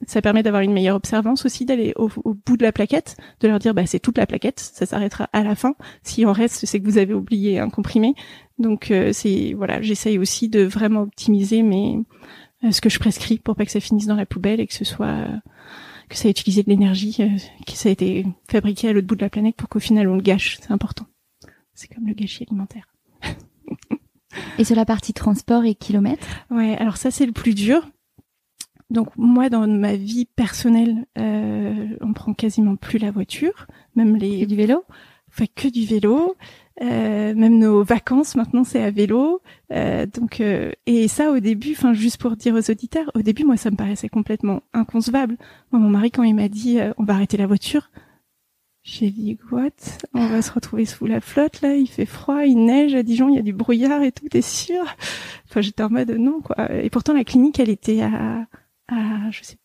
[0.05, 3.47] ça permet d'avoir une meilleure observance aussi d'aller au, au, bout de la plaquette de
[3.47, 4.59] leur dire bah c'est toute la plaquette.
[4.59, 5.75] Ça s'arrêtera à la fin.
[6.03, 8.13] Si on reste c'est que vous avez oublié un comprimé.
[8.59, 11.99] Donc euh, c'est voilà, j'essaye aussi de vraiment optimiser mes
[12.63, 14.73] euh, ce que je prescris pour pas que ça finisse dans la poubelle et que
[14.73, 15.27] ce soit
[16.09, 17.29] que ça ait utilisé de l'énergie, euh,
[17.65, 20.15] que ça a été fabriqué à l'autre bout de la planète pour qu'au final on
[20.15, 20.57] le gâche.
[20.61, 21.05] C'est important.
[21.73, 22.87] C'est comme le gâchis alimentaire.
[24.57, 26.27] et sur la partie transport et kilomètres?
[26.49, 27.87] Ouais, alors ça c'est le plus dur.
[28.89, 34.45] Donc moi dans ma vie personnelle, euh, on prend quasiment plus la voiture, même les
[34.45, 34.83] du vélo?
[35.29, 36.35] Fait que du vélo.
[36.79, 39.41] Euh, même nos vacances maintenant c'est à vélo.
[39.71, 43.45] Euh, donc euh, et ça au début, enfin juste pour dire aux auditeurs, au début
[43.45, 45.37] moi ça me paraissait complètement inconcevable.
[45.71, 47.89] Moi mon mari quand il m'a dit on va arrêter la voiture,
[48.83, 49.71] j'ai dit what?
[50.13, 53.29] On va se retrouver sous la flotte là, il fait froid, il neige à Dijon,
[53.29, 54.83] il y a du brouillard et tout, t'es sûr?
[55.49, 56.71] Enfin j'étais en mode non quoi.
[56.71, 58.45] Et pourtant la clinique elle était à
[58.87, 59.57] à je sais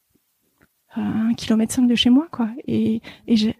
[0.94, 2.48] à un kilomètre cinq de chez moi quoi.
[2.66, 3.54] Et et j'ai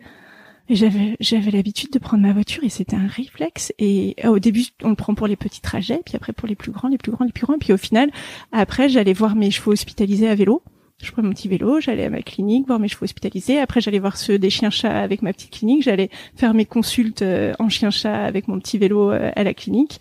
[0.75, 3.73] j'avais j'avais l'habitude de prendre ma voiture et c'était un réflexe.
[3.79, 6.55] Et euh, au début, on le prend pour les petits trajets, puis après pour les
[6.55, 7.59] plus grands, les plus grands, les plus grands.
[7.59, 8.11] Puis au final,
[8.53, 10.63] après, j'allais voir mes chevaux hospitalisés à vélo.
[11.03, 13.59] Je prenais mon petit vélo, j'allais à ma clinique voir mes chevaux hospitalisés.
[13.59, 15.83] Après, j'allais voir ceux des chiens-chats avec ma petite clinique.
[15.83, 19.99] J'allais faire mes consultes euh, en chien-chat avec mon petit vélo euh, à la clinique.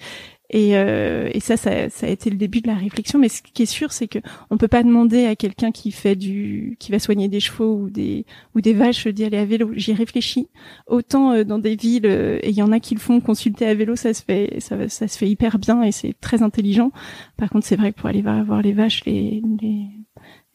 [0.51, 3.17] Et, euh, et ça, ça, ça, a été le début de la réflexion.
[3.17, 6.15] Mais ce qui est sûr, c'est que on peut pas demander à quelqu'un qui fait
[6.15, 9.71] du, qui va soigner des chevaux ou des ou des vaches d'y aller à vélo.
[9.73, 10.49] J'y réfléchis.
[10.87, 13.65] Autant euh, dans des villes, euh, et il y en a qui le font, consulter
[13.65, 16.91] à vélo, ça se fait, ça, ça se fait hyper bien et c'est très intelligent.
[17.37, 19.87] Par contre, c'est vrai que pour aller voir les vaches, les, les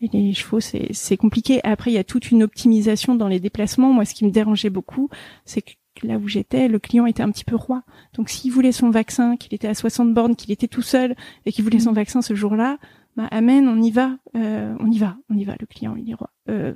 [0.00, 1.60] et les chevaux, c'est compliqué.
[1.64, 3.92] Après, il y a toute une optimisation dans les déplacements.
[3.92, 5.08] Moi, ce qui me dérangeait beaucoup,
[5.46, 5.72] c'est que
[6.02, 7.82] là où j'étais, le client était un petit peu roi.
[8.14, 11.52] Donc s'il voulait son vaccin, qu'il était à 60 bornes, qu'il était tout seul et
[11.52, 11.96] qu'il voulait son mm.
[11.96, 12.78] vaccin ce jour-là,
[13.16, 15.54] bah amen, on y va, euh, on y va, on y va.
[15.58, 16.30] Le client, il est roi.
[16.50, 16.74] Euh,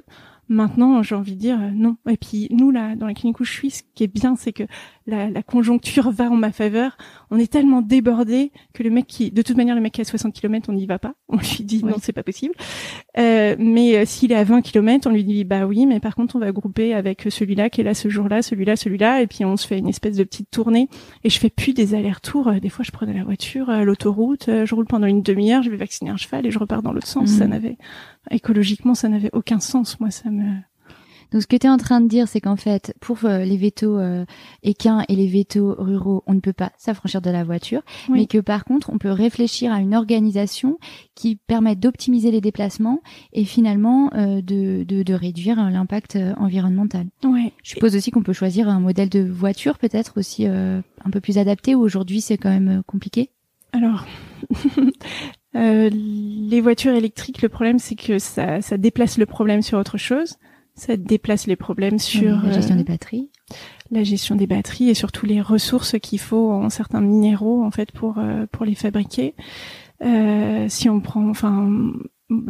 [0.50, 1.96] Maintenant, j'ai envie de dire euh, non.
[2.08, 4.52] Et puis nous là, dans la clinique où je suis, ce qui est bien, c'est
[4.52, 4.64] que
[5.10, 6.96] la, la, conjoncture va en ma faveur.
[7.30, 10.06] On est tellement débordé que le mec qui, de toute manière, le mec qui est
[10.06, 11.14] à 60 km, on n'y va pas.
[11.28, 12.54] On lui dit non, c'est pas possible.
[13.18, 16.14] Euh, mais euh, s'il est à 20 km, on lui dit bah oui, mais par
[16.14, 19.44] contre, on va grouper avec celui-là qui est là ce jour-là, celui-là, celui-là, et puis
[19.44, 20.88] on se fait une espèce de petite tournée.
[21.24, 22.48] Et je fais plus des allers-retours.
[22.48, 25.76] Euh, des fois, je prenais la voiture, l'autoroute, je roule pendant une demi-heure, je vais
[25.76, 27.30] vacciner un cheval et je repars dans l'autre sens.
[27.30, 27.50] Ça mmh.
[27.50, 27.76] n'avait
[28.30, 29.98] écologiquement, ça n'avait aucun sens.
[30.00, 30.44] Moi, ça me
[31.32, 33.56] donc ce que tu es en train de dire, c'est qu'en fait, pour euh, les
[33.56, 34.24] vétos euh,
[34.62, 38.38] équins et les vétos ruraux, on ne peut pas s'affranchir de la voiture, mais que
[38.38, 40.78] par contre, on peut réfléchir à une organisation
[41.14, 43.00] qui permet d'optimiser les déplacements
[43.32, 47.06] et finalement euh, de, de, de, réduire euh, l'impact environnemental.
[47.24, 47.52] Ouais.
[47.62, 51.38] Je suppose aussi qu'on peut choisir un modèle de voiture peut-être aussi un peu plus
[51.38, 53.30] adapté, où aujourd'hui c'est quand même compliqué.
[53.72, 54.04] Alors,
[55.56, 59.98] Euh, les voitures électriques, le problème, c'est que ça, ça déplace le problème sur autre
[59.98, 60.36] chose.
[60.80, 63.28] Ça déplace les problèmes sur la gestion des euh, batteries,
[63.90, 67.92] la gestion des batteries et surtout les ressources qu'il faut en certains minéraux en fait
[67.92, 69.34] pour euh, pour les fabriquer.
[70.02, 71.70] Euh, si on prend, enfin,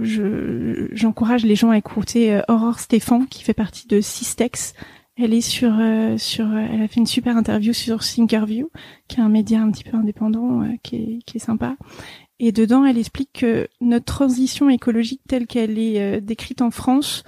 [0.00, 4.74] je j'encourage les gens à écouter Aurore Stéphane qui fait partie de Systex.
[5.16, 5.72] Elle est sur
[6.16, 8.70] sur, elle a fait une super interview sur Thinkerview,
[9.08, 11.74] qui est un média un petit peu indépendant, qui est qui est sympa.
[12.42, 17.22] Et dedans, elle explique que notre transition écologique telle qu'elle est euh, décrite en France,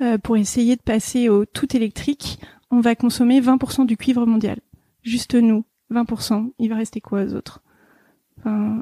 [0.00, 2.40] euh, pour essayer de passer au tout électrique,
[2.70, 4.58] on va consommer 20% du cuivre mondial.
[5.02, 6.52] Juste nous, 20%.
[6.58, 7.62] Il va rester quoi aux autres?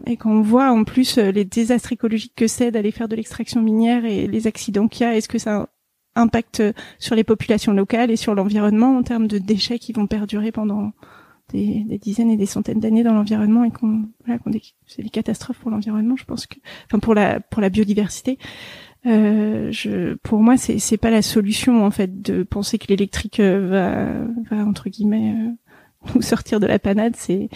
[0.04, 3.16] Et quand on voit en plus euh, les désastres écologiques que c'est d'aller faire de
[3.16, 5.68] l'extraction minière et les accidents qu'il y a, est-ce que ça
[6.14, 6.62] impacte
[6.98, 10.92] sur les populations locales et sur l'environnement en termes de déchets qui vont perdurer pendant
[11.52, 14.40] des, dizaines et des centaines d'années dans l'environnement et qu'on voilà,
[14.86, 16.56] c'est des catastrophes pour l'environnement je pense que
[16.86, 18.38] enfin pour la pour la biodiversité
[19.06, 23.38] euh, je pour moi c'est c'est pas la solution en fait de penser que l'électrique
[23.38, 25.50] euh, va va entre guillemets euh,
[26.14, 27.14] nous sortir de la panade.
[27.16, 27.48] C'est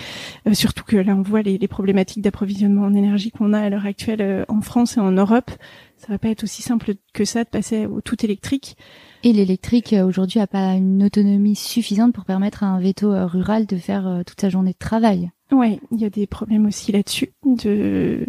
[0.53, 3.87] surtout que là on voit les, les problématiques d'approvisionnement en énergie qu'on a à l'heure
[3.87, 5.51] actuelle en France et en Europe.
[5.97, 8.77] Ça va pas être aussi simple que ça de passer au tout électrique.
[9.23, 13.77] Et l'électrique aujourd'hui a pas une autonomie suffisante pour permettre à un veto rural de
[13.77, 15.31] faire toute sa journée de travail.
[15.53, 18.25] Ouais, il y a des problèmes aussi là-dessus de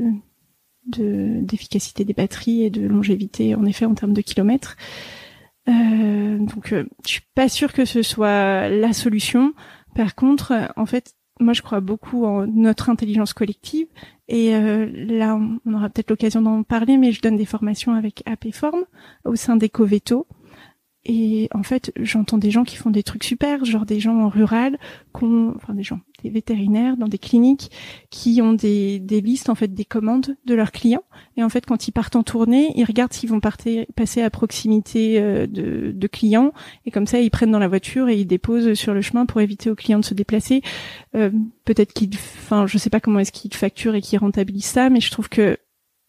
[0.87, 4.77] d'efficacité des batteries et de longévité en effet en termes de kilomètres.
[5.69, 9.53] Euh, donc euh, je suis pas sûre que ce soit la solution.
[9.95, 13.87] Par contre, en fait, moi je crois beaucoup en notre intelligence collective
[14.27, 18.23] et euh, là on aura peut-être l'occasion d'en parler, mais je donne des formations avec
[18.25, 18.85] APForm
[19.25, 20.27] au sein d'EcoVeto
[21.03, 24.29] et en fait, j'entends des gens qui font des trucs super, genre des gens en
[24.29, 24.77] rural,
[25.13, 27.71] enfin des gens, des vétérinaires dans des cliniques
[28.11, 31.03] qui ont des, des listes en fait des commandes de leurs clients.
[31.37, 34.29] Et en fait, quand ils partent en tournée, ils regardent s'ils vont partir, passer à
[34.29, 36.53] proximité euh, de, clients.
[36.85, 39.41] Et comme ça, ils prennent dans la voiture et ils déposent sur le chemin pour
[39.41, 40.61] éviter aux clients de se déplacer.
[41.15, 41.31] Euh,
[41.63, 44.99] Peut-être qu'ils, enfin, je sais pas comment est-ce qu'ils facturent et qu'ils rentabilisent ça, mais
[44.99, 45.57] je trouve que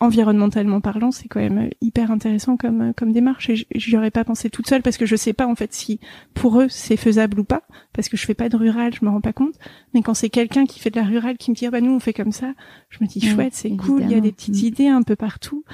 [0.02, 4.50] environnementalement parlant, c'est quand même hyper intéressant comme comme démarche et j'y aurais pas pensé
[4.50, 6.00] toute seule parce que je sais pas en fait si
[6.34, 9.10] pour eux c'est faisable ou pas parce que je fais pas de rural, je me
[9.10, 9.54] rends pas compte.
[9.94, 11.92] Mais quand c'est quelqu'un qui fait de la rurale qui me dit ah bah nous
[11.92, 12.52] on fait comme ça,
[12.90, 14.66] je me dis chouette, c'est cool, il y a des petites mm.
[14.66, 15.64] idées un peu partout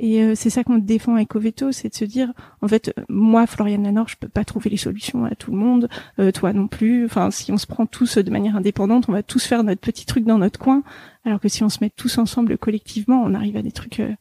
[0.00, 2.32] et euh, c'est ça qu'on défend avec Coveto, c'est de se dire,
[2.62, 5.88] en fait, moi, Floriane Lanor, je peux pas trouver les solutions à tout le monde,
[6.20, 7.04] euh, toi non plus.
[7.04, 10.06] Enfin, si on se prend tous de manière indépendante, on va tous faire notre petit
[10.06, 10.84] truc dans notre coin,
[11.24, 14.14] alors que si on se met tous ensemble collectivement, on arrive à des trucs euh,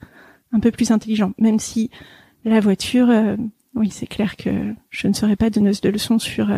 [0.51, 1.33] un peu plus intelligents.
[1.37, 1.91] Même si
[2.43, 3.09] la voiture,
[3.75, 6.49] oui, c'est clair que je ne serai pas donneuse de leçons sur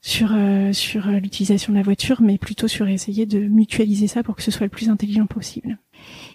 [0.00, 0.32] sur
[0.72, 4.52] sur l'utilisation de la voiture, mais plutôt sur essayer de mutualiser ça pour que ce
[4.52, 5.78] soit le plus intelligent possible.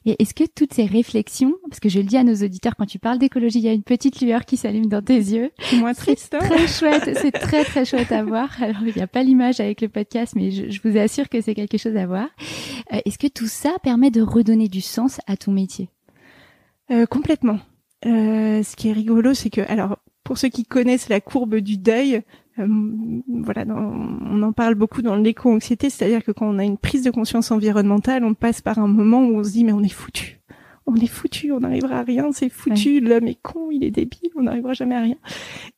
[0.08, 2.86] Et est-ce que toutes ces réflexions, parce que je le dis à nos auditeurs, quand
[2.86, 5.51] tu parles d'écologie, il y a une petite lueur qui s'allume dans tes yeux.
[5.74, 6.34] Moins triste.
[6.39, 8.49] C'est très chouette, c'est très très chouette à voir.
[8.64, 11.53] Alors il n'y a pas l'image avec le podcast, mais je, vous assure que c'est
[11.53, 12.30] quelque chose à voir.
[12.93, 15.89] Euh, est-ce que tout ça permet de redonner du sens à ton métier?
[16.89, 17.60] Euh, Complètement.
[18.05, 21.78] Euh, ce qui est rigolo, c'est que, alors, pour ceux qui connaissent la courbe du
[21.78, 22.22] deuil,
[22.60, 22.68] euh,
[23.28, 27.12] voilà, on en parle beaucoup dans l'éco-anxiété, c'est-à-dire que quand on a une prise de
[27.12, 30.39] conscience environnementale, on passe par un moment où on se dit mais on est foutu,
[30.86, 34.32] on est foutu, on n'arrivera à rien, c'est foutu, l'homme est con, il est débile,
[34.36, 35.18] on n'arrivera jamais à rien.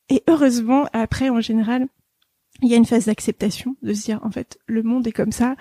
[0.08, 1.86] Et heureusement, après, en général,
[2.62, 5.32] il y a une phase d'acceptation, de se dire en fait le monde est comme
[5.32, 5.56] ça,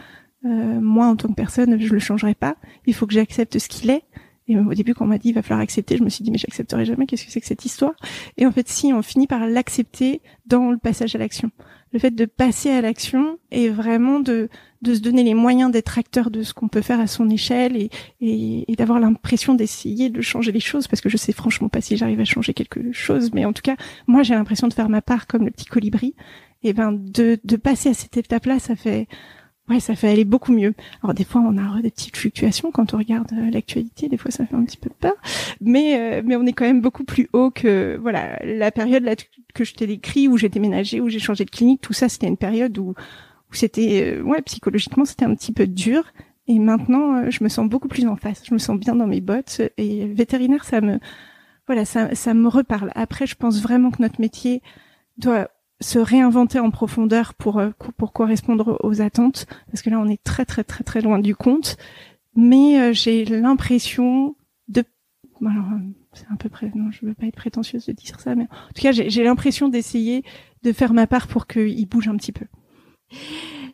[0.46, 2.56] euh, moi en tant que personne, je le changerai pas,
[2.86, 4.04] il faut que j'accepte ce qu'il est.
[4.50, 6.32] Et au début, quand on m'a dit il va falloir accepter, je me suis dit
[6.32, 7.06] mais j'accepterai jamais.
[7.06, 7.94] Qu'est-ce que c'est que cette histoire?
[8.36, 11.52] Et en fait, si on finit par l'accepter dans le passage à l'action,
[11.94, 14.50] le fait de passer à l'action est vraiment de
[14.82, 17.78] de se donner les moyens d'être acteur de ce qu'on peut faire à son échelle
[17.78, 17.92] et
[18.22, 21.82] et, et d'avoir l'impression d'essayer de changer les choses parce que je sais franchement pas
[21.82, 23.76] si j'arrive à changer quelque chose, mais en tout cas,
[24.08, 26.16] moi j'ai l'impression de faire ma part comme le petit colibri.
[26.64, 29.08] Et ben de de passer à cette étape-là, ça fait
[29.70, 30.74] Ouais, ça fait aller beaucoup mieux.
[31.04, 34.10] Alors des fois, on a des petites fluctuations quand on regarde euh, l'actualité.
[34.10, 35.14] Des fois, ça fait un petit peu peur,
[35.62, 39.16] mais euh, mais on est quand même beaucoup plus haut que voilà la période là
[39.54, 41.82] que je t'ai décrit où j'ai déménagé, où j'ai changé de clinique.
[41.82, 42.96] Tout ça, c'était une période où
[43.52, 46.04] où c'était euh, ouais psychologiquement c'était un petit peu dur.
[46.48, 48.42] Et maintenant, je me sens beaucoup plus en face.
[48.44, 49.62] Je me sens bien dans mes bottes.
[49.78, 51.00] Et vétérinaire, ça me
[51.68, 52.92] voilà, ça ça me reparle.
[52.96, 54.64] Après, je pense vraiment que notre métier
[55.20, 55.50] doit
[55.82, 60.22] se réinventer en profondeur pour euh, pour correspondre aux attentes parce que là on est
[60.24, 61.78] très très très très loin du compte.
[62.36, 64.36] Mais euh, j'ai l'impression
[64.68, 64.84] de
[65.42, 65.80] alors euh,
[66.14, 68.74] c'est un peu près non je veux pas être prétentieuse de dire ça mais en
[68.76, 70.24] tout cas j'ai l'impression d'essayer
[70.64, 72.46] de faire ma part pour qu'il bouge un petit peu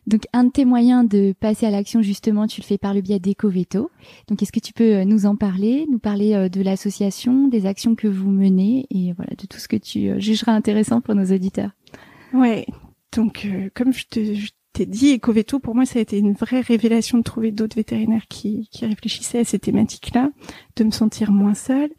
[0.06, 3.00] donc un de tes moyens de passer à l'action justement, tu le fais par le
[3.00, 3.90] biais d'EcoVeto.
[4.28, 8.08] Donc est-ce que tu peux nous en parler, nous parler de l'association, des actions que
[8.08, 11.70] vous menez et voilà de tout ce que tu jugeras intéressant pour nos auditeurs?
[12.32, 12.66] Ouais.
[13.12, 14.04] Donc, euh, comme je
[14.72, 18.26] t'ai dit, Ecoveto, pour moi, ça a été une vraie révélation de trouver d'autres vétérinaires
[18.28, 20.30] qui, réfléchissaient à ces thématiques-là,
[20.76, 21.90] de me sentir moins seule.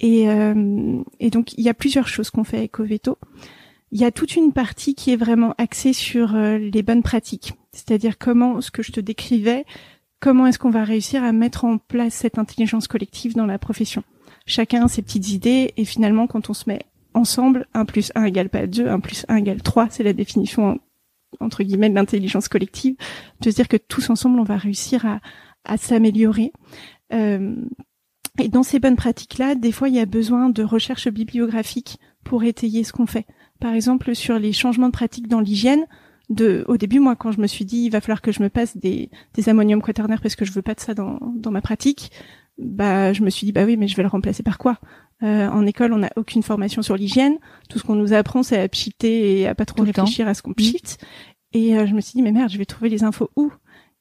[0.00, 3.18] Et, euh, et donc, il y a plusieurs choses qu'on fait à Ecoveto.
[3.92, 7.54] Il y a toute une partie qui est vraiment axée sur euh, les bonnes pratiques,
[7.72, 9.64] c'est-à-dire comment ce que je te décrivais,
[10.20, 14.02] comment est-ce qu'on va réussir à mettre en place cette intelligence collective dans la profession.
[14.44, 16.80] Chacun a ses petites idées et finalement, quand on se met
[17.14, 20.80] ensemble, 1 plus 1 égale pas 2, 1 plus 1 égale 3, c'est la définition
[21.40, 22.96] entre guillemets de l'intelligence collective,
[23.40, 25.04] de se dire que tous ensemble on va réussir
[25.64, 26.52] à, s'améliorer.
[27.12, 27.56] Euh,
[28.38, 32.44] et dans ces bonnes pratiques-là, des fois il y a besoin de recherche bibliographique pour
[32.44, 33.26] étayer ce qu'on fait.
[33.60, 35.86] Par exemple, sur les changements de pratiques dans l'hygiène,
[36.28, 38.48] de, au début, moi, quand je me suis dit, il va falloir que je me
[38.48, 41.60] passe des, des ammoniums quaternaires parce que je veux pas de ça dans, dans ma
[41.60, 42.10] pratique,
[42.58, 44.78] bah, je me suis dit, bah oui, mais je vais le remplacer par quoi?
[45.22, 47.36] Euh, en école, on n'a aucune formation sur l'hygiène.
[47.68, 50.42] Tout ce qu'on nous apprend, c'est à pchiter et à pas trop réfléchir à ce
[50.42, 50.98] qu'on pchite.
[51.52, 53.50] Et je me suis dit mais merde, je vais trouver les infos où?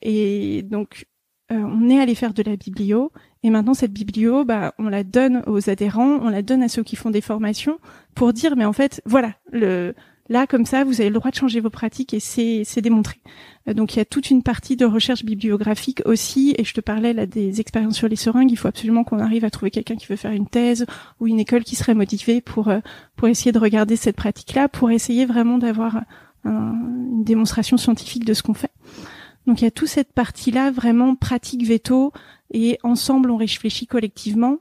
[0.02, 1.06] Et donc
[1.50, 3.12] on est allé faire de la biblio
[3.46, 6.82] et maintenant, cette biblio, bah, on la donne aux adhérents, on la donne à ceux
[6.82, 7.78] qui font des formations
[8.16, 9.94] pour dire, mais en fait, voilà, le,
[10.30, 13.20] là, comme ça, vous avez le droit de changer vos pratiques et c'est, démontré.
[13.68, 16.56] Euh, donc, il y a toute une partie de recherche bibliographique aussi.
[16.58, 18.50] Et je te parlais là des expériences sur les seringues.
[18.50, 20.88] Il faut absolument qu'on arrive à trouver quelqu'un qui veut faire une thèse
[21.20, 22.80] ou une école qui serait motivée pour, euh,
[23.16, 26.02] pour essayer de regarder cette pratique-là, pour essayer vraiment d'avoir
[26.46, 28.72] une démonstration scientifique de ce qu'on fait.
[29.48, 32.12] Donc il y a toute cette partie-là vraiment pratique veto
[32.52, 34.58] et ensemble on réfléchit collectivement.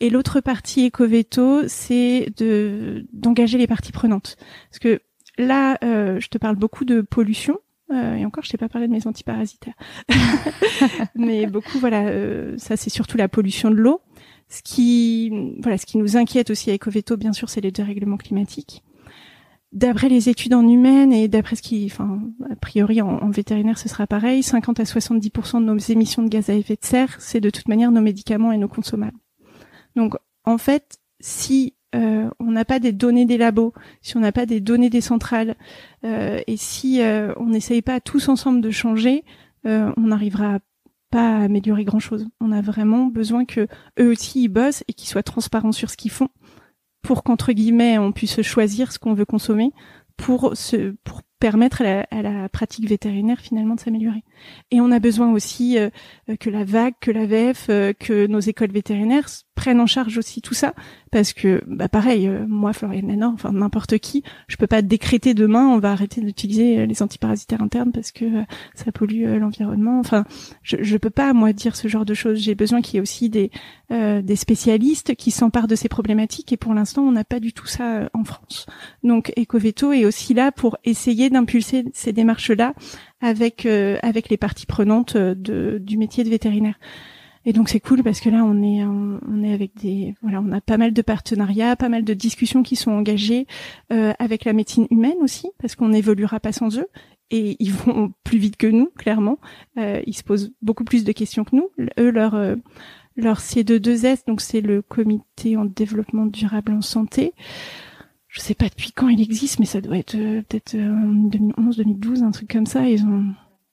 [0.00, 4.36] Et l'autre partie éco-veto, c'est de d'engager les parties prenantes.
[4.70, 5.00] Parce que
[5.38, 7.58] là, euh, je te parle beaucoup de pollution.
[7.92, 9.76] Euh, et encore, je t'ai pas parlé de mes antiparasitaires.
[11.14, 14.00] Mais beaucoup, voilà, euh, ça c'est surtout la pollution de l'eau.
[14.48, 18.16] Ce qui, voilà, ce qui nous inquiète aussi à Ecoveto, bien sûr, c'est les dérèglements
[18.16, 18.82] climatiques.
[19.72, 23.88] D'après les études en humaine et d'après ce qui, enfin, a priori en, vétérinaire, ce
[23.88, 27.40] sera pareil, 50 à 70% de nos émissions de gaz à effet de serre, c'est
[27.40, 29.18] de toute manière nos médicaments et nos consommables.
[29.96, 30.14] Donc,
[30.44, 34.46] en fait, si euh, on n'a pas des données des labos, si on n'a pas
[34.46, 35.56] des données des centrales,
[36.04, 39.24] euh, et si euh, on n'essaye pas tous ensemble de changer,
[39.64, 40.60] on n'arrivera
[41.10, 42.28] pas à améliorer grand chose.
[42.40, 43.66] On a vraiment besoin que
[43.98, 46.28] eux aussi ils bossent et qu'ils soient transparents sur ce qu'ils font
[47.06, 49.70] pour qu'entre guillemets on puisse choisir ce qu'on veut consommer
[50.16, 54.24] pour se pour permettre à la, pratique vétérinaire finalement de s'améliorer.
[54.72, 55.90] Et on a besoin aussi euh,
[56.40, 60.42] que la vague, que la VF, euh, que nos écoles vétérinaires prennent en charge aussi
[60.42, 60.74] tout ça,
[61.12, 65.34] parce que bah pareil, euh, moi Floriane Lénor, enfin n'importe qui, je peux pas décréter
[65.34, 68.24] demain on va arrêter d'utiliser les antiparasitaires internes parce que
[68.74, 70.00] ça pollue l'environnement.
[70.00, 70.24] Enfin,
[70.62, 72.40] je je peux pas moi dire ce genre de choses.
[72.40, 73.50] J'ai besoin qu'il y ait aussi des
[73.88, 77.66] des spécialistes qui s'emparent de ces problématiques et pour l'instant on n'a pas du tout
[77.66, 78.66] ça en France.
[79.04, 82.74] Donc Ecoveto est aussi là pour essayer d'impulser ces démarches-là
[83.20, 86.78] avec euh, avec les parties prenantes euh, du métier de vétérinaire.
[87.48, 90.50] Et donc c'est cool parce que là on est on, est avec des voilà on
[90.50, 93.46] a pas mal de partenariats, pas mal de discussions qui sont engagées
[93.92, 96.88] euh, avec la médecine humaine aussi parce qu'on évoluera pas sans eux
[97.30, 99.38] et ils vont plus vite que nous clairement.
[99.78, 101.70] Euh, ils se posent beaucoup plus de questions que nous.
[102.00, 102.36] Eux leur
[103.14, 107.32] leur C22S donc c'est le comité en développement durable en santé
[108.36, 111.84] je sais pas depuis quand il existe, mais ça doit être euh, peut-être 2011, euh,
[111.84, 112.86] 2012, un truc comme ça.
[112.86, 113.24] Ils ont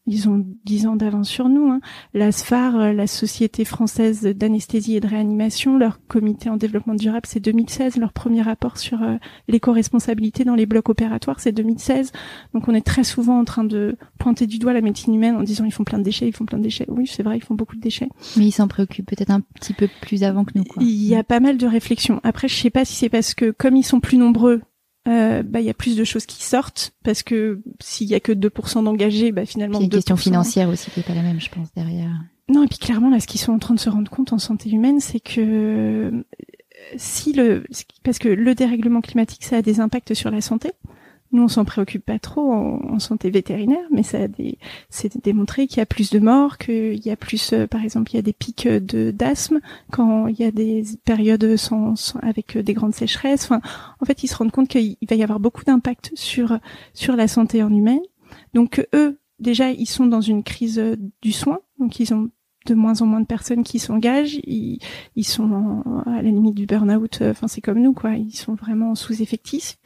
[0.06, 1.70] ils ont dix ans d'avance sur nous.
[1.72, 1.80] Hein.
[2.14, 7.26] La SFAR, euh, la Société française d'anesthésie et de réanimation, leur comité en développement durable,
[7.28, 7.98] c'est 2016.
[7.98, 9.00] Leur premier rapport sur
[9.48, 12.12] l'éco-responsabilité dans les blocs opératoires, c'est 2016.
[12.54, 15.44] Donc on est très souvent en train de pointer du doigt la médecine humaine en
[15.44, 16.86] disant ils font plein de déchets, ils font plein de déchets.
[16.88, 18.10] Oui, c'est vrai, ils font beaucoup de déchets.
[18.38, 20.64] Mais ils s'en préoccupent peut-être un petit peu plus avant que nous.
[20.64, 20.84] Quoi.
[20.84, 22.20] Il y a pas mal de réflexions.
[22.24, 24.62] Après, je sais pas si c'est parce que comme ils sont plus nombreux,
[25.08, 28.20] euh, bah il y a plus de choses qui sortent parce que s'il y a
[28.20, 31.42] que 2% d'engagés, bah finalement a une question financière aussi qui est pas la même,
[31.42, 32.12] je pense derrière.
[32.50, 34.38] Non, et puis clairement là, ce qu'ils sont en train de se rendre compte en
[34.38, 36.24] santé humaine, c'est que euh,
[36.96, 37.66] si le
[38.04, 40.72] parce que le dérèglement climatique, ça a des impacts sur la santé.
[41.34, 44.60] Nous, on s'en préoccupe pas trop en, santé vétérinaire, mais ça a des,
[44.90, 48.12] c'est démontré qu'il y a plus de morts, qu'il y a plus, euh, par exemple,
[48.12, 49.60] il y a des pics d'asthme
[49.92, 53.46] quand il y a des périodes sans, avec des grandes sécheresses.
[53.46, 53.62] Enfin,
[54.00, 56.60] en fait, ils se rendent compte qu'il va y avoir beaucoup d'impact sur
[56.94, 58.02] sur la santé en humaine.
[58.54, 60.82] Donc eux, déjà, ils sont dans une crise
[61.24, 62.30] du soin, donc ils ont
[62.66, 64.40] de moins en moins de personnes qui s'engagent.
[64.46, 64.80] Ils,
[65.16, 67.22] ils sont à la limite du burn-out.
[67.22, 68.12] Enfin, c'est comme nous, quoi.
[68.16, 69.78] Ils sont vraiment sous-effectifs.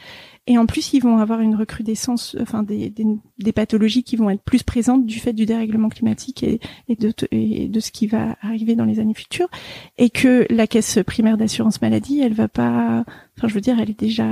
[0.49, 3.05] Et en plus, ils vont avoir une recrudescence, enfin des, des,
[3.37, 7.67] des, pathologies qui vont être plus présentes du fait du dérèglement climatique et, de, et
[7.67, 9.49] de ce qui va arriver dans les années futures.
[9.97, 13.03] Et que la caisse primaire d'assurance maladie, elle va pas,
[13.37, 14.25] enfin je veux dire, elle est déjà,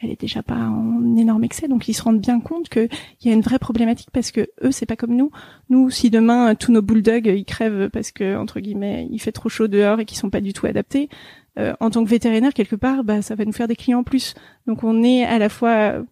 [0.00, 1.68] elle est déjà pas en énorme excès.
[1.68, 2.88] Donc ils se rendent bien compte qu'il
[3.22, 5.30] y a une vraie problématique parce que eux, c'est pas comme nous.
[5.68, 9.50] Nous, si demain tous nos bulldogs ils crèvent parce que entre guillemets il fait trop
[9.50, 11.10] chaud dehors et qu'ils sont pas du tout adaptés,
[11.58, 14.04] euh, en tant que vétérinaire quelque part, bah ça va nous faire des clients en
[14.04, 14.34] plus.
[14.66, 16.02] Donc on est à la fois,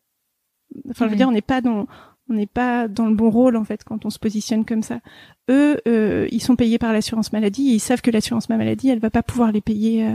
[0.90, 1.86] enfin je veux dire, on n'est pas dans
[2.28, 5.00] on n'est pas dans le bon rôle en fait quand on se positionne comme ça.
[5.48, 9.00] Eux, euh, ils sont payés par l'assurance maladie et ils savent que l'assurance maladie, elle
[9.00, 10.06] va pas pouvoir les payer.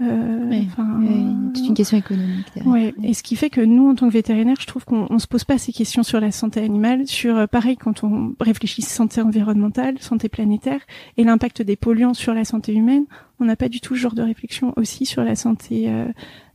[0.00, 2.46] Euh, euh c'est une question économique.
[2.64, 2.94] Ouais.
[3.02, 5.26] Et ce qui fait que nous, en tant que vétérinaires, je trouve qu'on on se
[5.26, 9.98] pose pas ces questions sur la santé animale, sur pareil quand on réfléchit santé environnementale,
[9.98, 10.80] santé planétaire
[11.16, 13.06] et l'impact des polluants sur la santé humaine
[13.40, 16.08] on n'a pas du tout ce genre de réflexion aussi sur la santé euh,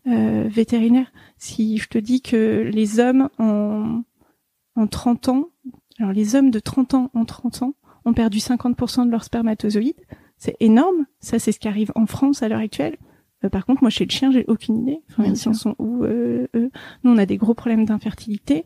[0.07, 1.11] euh, vétérinaire.
[1.37, 4.03] Si je te dis que les hommes en,
[4.75, 5.49] en 30 ans,
[5.99, 7.73] alors les hommes de 30 ans en 30 ans
[8.05, 10.01] ont perdu 50% de leurs spermatozoïdes,
[10.37, 11.05] c'est énorme.
[11.19, 12.97] Ça, c'est ce qui arrive en France à l'heure actuelle.
[13.43, 15.01] Euh, par contre, moi, chez le chien, j'ai aucune idée.
[15.11, 16.49] Enfin, ils sont où eux.
[16.53, 18.65] Nous, on a des gros problèmes d'infertilité.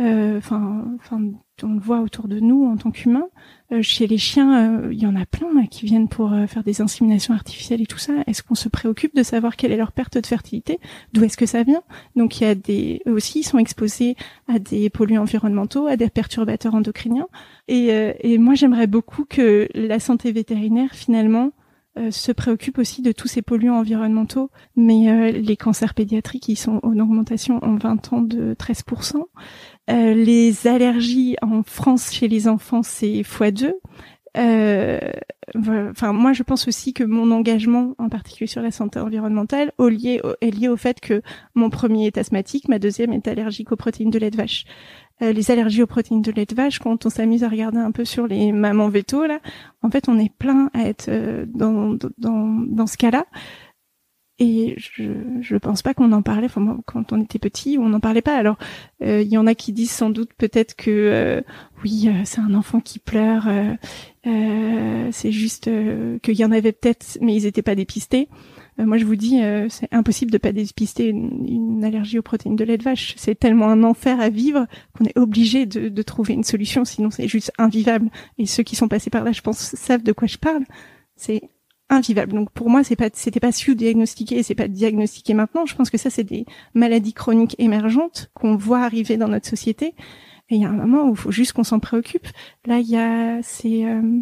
[0.00, 1.20] enfin, enfin,
[1.64, 3.28] on le voit autour de nous en tant qu'humains.
[3.72, 7.34] Euh, chez les chiens, il y en a plein qui viennent pour faire des inséminations
[7.34, 8.12] artificielles et tout ça.
[8.26, 10.78] Est-ce qu'on se préoccupe de savoir quelle est leur perte de fertilité?
[11.12, 11.82] D'où est-ce que ça vient?
[12.14, 14.16] Donc il y a des eux aussi ils sont exposés
[14.46, 17.28] à des polluants environnementaux, à des perturbateurs endocriniens.
[17.66, 17.88] Et,
[18.20, 21.50] et moi j'aimerais beaucoup que la santé vétérinaire finalement euh,
[22.10, 26.80] se préoccupe aussi de tous ces polluants environnementaux, mais euh, les cancers pédiatriques, ils sont
[26.82, 29.22] en augmentation en 20 ans de 13%.
[29.90, 33.72] Euh, les allergies en France chez les enfants, c'est x2.
[34.34, 40.50] Enfin, moi, je pense aussi que mon engagement, en particulier sur la santé environnementale, est
[40.50, 41.22] lié au fait que
[41.54, 44.64] mon premier est asthmatique, ma deuxième est allergique aux protéines de lait de vache.
[45.22, 47.90] Euh, les allergies aux protéines de lait de vache, quand on s'amuse à regarder un
[47.90, 49.40] peu sur les mamans véto là,
[49.82, 53.26] en fait, on est plein à être euh, dans, dans, dans ce cas-là.
[54.40, 55.02] Et je
[55.40, 56.46] je pense pas qu'on en parlait.
[56.46, 58.36] Enfin, quand on était petit, on n'en parlait pas.
[58.36, 58.56] Alors,
[59.02, 61.42] euh, il y en a qui disent sans doute peut-être que
[61.82, 63.48] oui, c'est un enfant qui pleure.
[64.22, 65.68] c'est juste
[66.22, 68.28] qu'il y en avait peut-être, mais ils n'étaient pas dépistés.
[68.78, 72.56] Euh, moi je vous dis, euh, c'est impossible de pas dépister une, allergie aux protéines
[72.56, 73.14] de lait de vache.
[73.16, 74.66] C'est tellement un enfer à vivre
[74.96, 78.10] qu'on est obligé de, de, trouver une solution, sinon c'est juste invivable.
[78.38, 80.64] Et ceux qui sont passés par là, je pense, savent de quoi je parle.
[81.16, 81.42] C'est
[81.90, 82.32] invivable.
[82.32, 85.66] Donc pour moi, c'est pas, c'était pas sous-diagnostiqué, c'est pas diagnostiqué maintenant.
[85.66, 89.94] Je pense que ça, c'est des maladies chroniques émergentes qu'on voit arriver dans notre société.
[90.50, 92.26] Et il y a un moment où il faut juste qu'on s'en préoccupe.
[92.66, 94.20] Là, il y a c'est euh,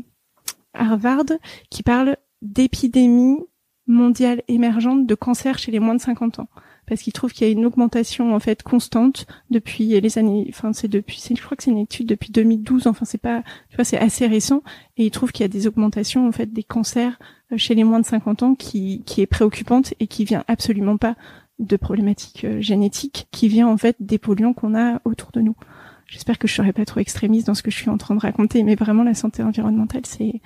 [0.75, 1.27] Harvard
[1.71, 3.39] qui parle d'épidémie
[3.87, 6.49] mondiale émergente de cancer chez les moins de 50 ans
[6.87, 10.73] parce qu'il trouve qu'il y a une augmentation en fait constante depuis les années enfin
[10.73, 13.85] c'est depuis je crois que c'est une étude depuis 2012 enfin c'est pas tu vois
[13.85, 14.63] c'est assez récent
[14.97, 17.19] et il trouve qu'il y a des augmentations en fait des cancers
[17.53, 20.97] euh, chez les moins de 50 ans qui qui est préoccupante et qui vient absolument
[20.97, 21.17] pas
[21.59, 25.57] de problématiques euh, génétiques qui vient en fait des polluants qu'on a autour de nous.
[26.07, 28.21] J'espère que je serai pas trop extrémiste dans ce que je suis en train de
[28.21, 30.41] raconter mais vraiment la santé environnementale c'est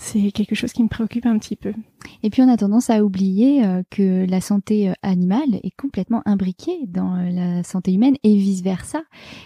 [0.00, 1.74] c'est quelque chose qui me préoccupe un petit peu.
[2.22, 6.22] Et puis on a tendance à oublier euh, que la santé euh, animale est complètement
[6.24, 9.02] imbriquée dans euh, la santé humaine et vice versa.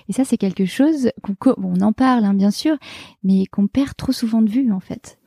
[0.09, 2.77] Et ça c'est quelque chose qu'on on en parle hein, bien sûr,
[3.25, 5.19] mais qu'on perd trop souvent de vue en fait.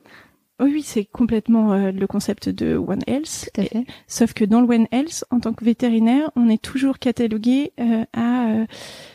[0.60, 3.48] Oui, oui, c'est complètement le concept de One Health.
[3.54, 3.84] Tout à fait.
[4.08, 7.72] sauf que dans le One Health, en tant que vétérinaire, on est toujours catalogué
[8.12, 8.64] à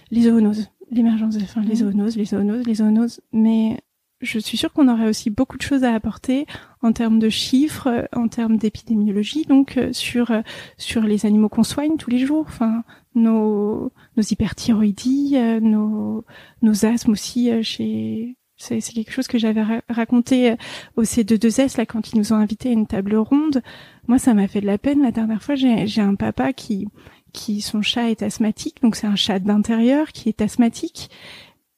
[0.10, 1.76] les zoonoses, l'émergence, enfin les mmh.
[1.76, 3.20] zoonoses, les zoonoses, les zoonoses.
[3.34, 3.78] Mais
[4.24, 6.48] je suis sûre qu'on aurait aussi beaucoup de choses à apporter
[6.82, 10.42] en termes de chiffres, euh, en termes d'épidémiologie, donc euh, sur euh,
[10.78, 12.84] sur les animaux qu'on soigne tous les jours, enfin
[13.16, 16.26] nos nos hyperthyroïdies, nos
[16.62, 20.56] nos asthmes aussi chez c'est quelque chose que j'avais raconté
[20.96, 23.62] au C22S là quand ils nous ont invités à une table ronde.
[24.08, 25.02] Moi, ça m'a fait de la peine.
[25.02, 26.88] La dernière fois, j'ai un papa qui
[27.34, 31.10] qui son chat est asthmatique, donc c'est un chat d'intérieur qui est asthmatique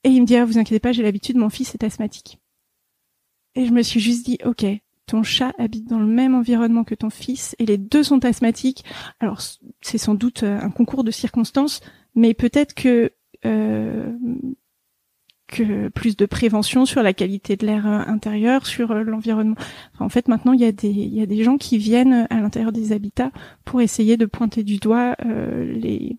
[0.05, 2.37] et il me dit, ah, vous inquiétez pas, j'ai l'habitude, mon fils est asthmatique.
[3.55, 4.63] Et je me suis juste dit, ok,
[5.07, 8.85] ton chat habite dans le même environnement que ton fils et les deux sont asthmatiques.
[9.19, 9.41] Alors
[9.81, 11.81] c'est sans doute euh, un concours de circonstances,
[12.13, 13.13] mais peut-être que
[13.45, 14.13] euh,
[15.47, 19.55] que plus de prévention sur la qualité de l'air euh, intérieur, sur l'environnement.
[19.99, 22.41] en fait, maintenant il y a des il y a des gens qui viennent à
[22.41, 23.31] l'intérieur des habitats
[23.63, 26.15] pour essayer de pointer du doigt les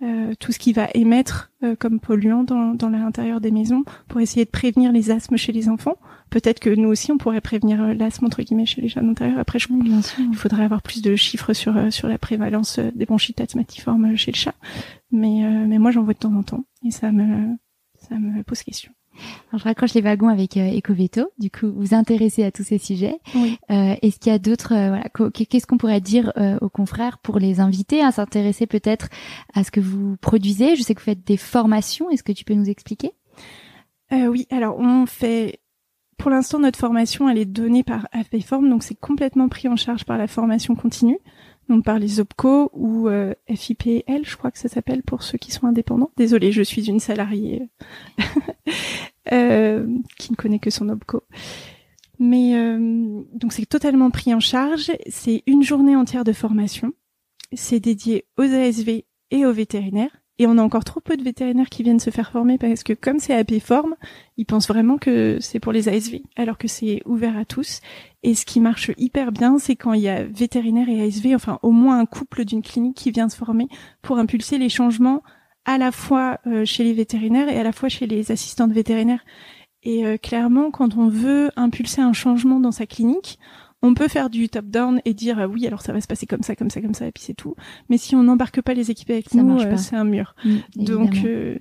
[0.00, 4.20] euh, tout ce qui va émettre euh, comme polluant dans, dans l'intérieur des maisons pour
[4.20, 5.96] essayer de prévenir les asthmes chez les enfants.
[6.30, 9.40] Peut-être que nous aussi on pourrait prévenir euh, l'asthme entre guillemets chez les jeunes d'intérieur.
[9.40, 10.24] Après, je bien sûr.
[10.30, 14.36] il faudrait avoir plus de chiffres sur sur la prévalence des bronchites asthmatiformes chez le
[14.36, 14.54] chat.
[15.10, 17.56] Mais mais moi j'en vois de temps en temps et ça me
[17.98, 18.92] ça me pose question.
[19.50, 21.30] Alors, je raccroche les wagons avec euh, Ecoveto.
[21.38, 23.18] Du coup, vous intéressez à tous ces sujets.
[23.34, 23.58] Oui.
[23.70, 27.18] Euh, Est-ce qu'il y a d'autres euh, voilà, Qu'est-ce qu'on pourrait dire euh, aux confrères
[27.18, 29.08] pour les inviter à s'intéresser peut-être
[29.54, 30.76] à ce que vous produisez?
[30.76, 32.10] Je sais que vous faites des formations.
[32.10, 33.12] Est-ce que tu peux nous expliquer?
[34.10, 34.46] Oui.
[34.50, 35.60] Alors, on fait.
[36.16, 40.04] Pour l'instant, notre formation, elle est donnée par AFPForm, donc c'est complètement pris en charge
[40.04, 41.18] par la formation continue
[41.68, 45.52] donc par les OPCO ou euh, FIPL, je crois que ça s'appelle pour ceux qui
[45.52, 46.10] sont indépendants.
[46.16, 47.68] Désolée, je suis une salariée
[49.32, 49.86] euh,
[50.18, 51.22] qui ne connaît que son OPCO.
[52.18, 54.90] Mais euh, donc c'est totalement pris en charge.
[55.08, 56.92] C'est une journée entière de formation.
[57.52, 60.22] C'est dédié aux ASV et aux vétérinaires.
[60.40, 62.92] Et on a encore trop peu de vétérinaires qui viennent se faire former parce que
[62.92, 63.96] comme c'est AP Forme,
[64.36, 67.80] ils pensent vraiment que c'est pour les ASV, alors que c'est ouvert à tous.
[68.22, 71.58] Et ce qui marche hyper bien, c'est quand il y a vétérinaire et ASV, enfin
[71.62, 73.68] au moins un couple d'une clinique qui vient se former
[74.02, 75.22] pour impulser les changements
[75.64, 79.24] à la fois euh, chez les vétérinaires et à la fois chez les assistantes vétérinaires.
[79.84, 83.38] Et euh, clairement, quand on veut impulser un changement dans sa clinique,
[83.82, 86.56] On peut faire du top-down et dire oui, alors ça va se passer comme ça,
[86.56, 87.54] comme ça, comme ça, et puis c'est tout.
[87.88, 90.34] Mais si on n'embarque pas les équipes avec nous, c'est un mur.
[90.44, 91.16] Mm, Donc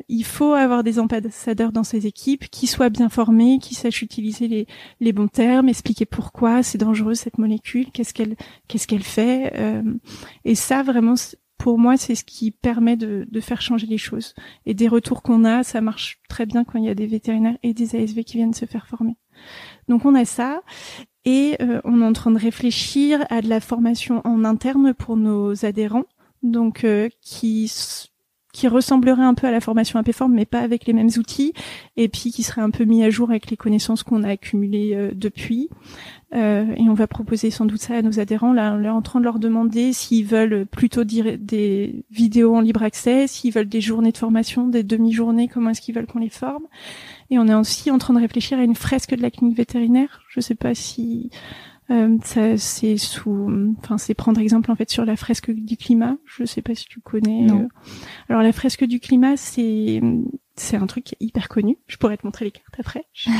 [0.08, 4.48] il faut avoir des ambassadeurs dans ces équipes qui soient bien formés, qui sachent utiliser
[4.48, 4.68] les,
[5.00, 8.36] les bons termes, expliquer pourquoi c'est dangereux cette molécule, qu'est-ce qu'elle
[8.68, 9.54] qu'est-ce qu'elle fait.
[10.44, 11.16] et ça vraiment
[11.58, 14.34] pour moi, c'est ce qui permet de, de, faire changer les choses.
[14.66, 17.58] Et des retours qu'on a, ça marche très bien quand il y a des vétérinaires
[17.64, 19.18] et des ASV qui viennent se faire former.
[19.88, 20.62] Donc on a ça.
[21.28, 25.18] Et euh, on est en train de réfléchir à de la formation en interne pour
[25.18, 26.06] nos adhérents,
[26.42, 27.70] donc euh, qui
[28.58, 31.54] qui ressemblerait un peu à la formation APForm, mais pas avec les mêmes outils,
[31.96, 34.96] et puis qui serait un peu mis à jour avec les connaissances qu'on a accumulées
[34.96, 35.70] euh, depuis.
[36.34, 38.54] Euh, et on va proposer sans doute ça à nos adhérents.
[38.54, 42.82] Là, on est en train de leur demander s'ils veulent plutôt des vidéos en libre
[42.82, 46.30] accès, s'ils veulent des journées de formation, des demi-journées, comment est-ce qu'ils veulent qu'on les
[46.30, 46.64] forme.
[47.30, 50.22] Et on est aussi en train de réfléchir à une fresque de la clinique vétérinaire.
[50.30, 51.30] Je sais pas si
[51.90, 53.50] euh, ça c'est sous,
[53.80, 56.18] enfin c'est prendre exemple en fait sur la fresque du climat.
[56.26, 57.50] Je sais pas si tu connais.
[57.52, 57.68] Euh.
[58.30, 60.02] Alors la fresque du climat, c'est
[60.56, 61.78] c'est un truc hyper connu.
[61.88, 63.06] Je pourrais te montrer les cartes après.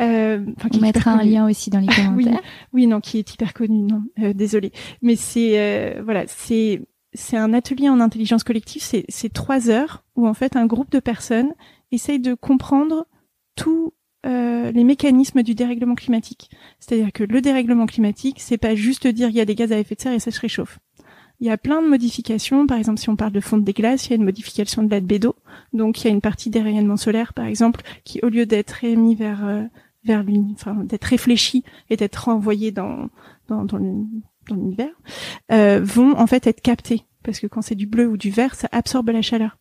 [0.00, 0.44] Euh,
[0.74, 2.16] On mettra un lien aussi dans les commentaires.
[2.16, 2.38] oui,
[2.72, 3.82] oui, non, qui est hyper connu.
[3.82, 4.72] Non, euh, désolé,
[5.02, 8.82] mais c'est euh, voilà, c'est c'est un atelier en intelligence collective.
[8.82, 11.52] C'est c'est trois heures où en fait un groupe de personnes
[11.92, 13.06] essaye de comprendre
[13.54, 13.92] tous
[14.26, 16.50] euh, les mécanismes du dérèglement climatique.
[16.80, 19.78] C'est-à-dire que le dérèglement climatique, c'est pas juste dire il y a des gaz à
[19.78, 20.78] effet de serre et ça se réchauffe.
[21.40, 22.66] Il y a plein de modifications.
[22.66, 24.90] Par exemple, si on parle de fonte des glaces, il y a une modification de
[24.90, 25.34] l'albédo.
[25.72, 28.84] Donc, il y a une partie des rayonnements solaires, par exemple, qui, au lieu d'être
[28.84, 29.64] émis vers euh,
[30.04, 33.10] vers l'une, enfin, d'être réfléchi et d'être renvoyé dans
[33.48, 33.78] dans, dans
[34.48, 34.94] l'univers,
[35.52, 38.54] euh, vont en fait être captés parce que quand c'est du bleu ou du vert,
[38.54, 39.56] ça absorbe la chaleur.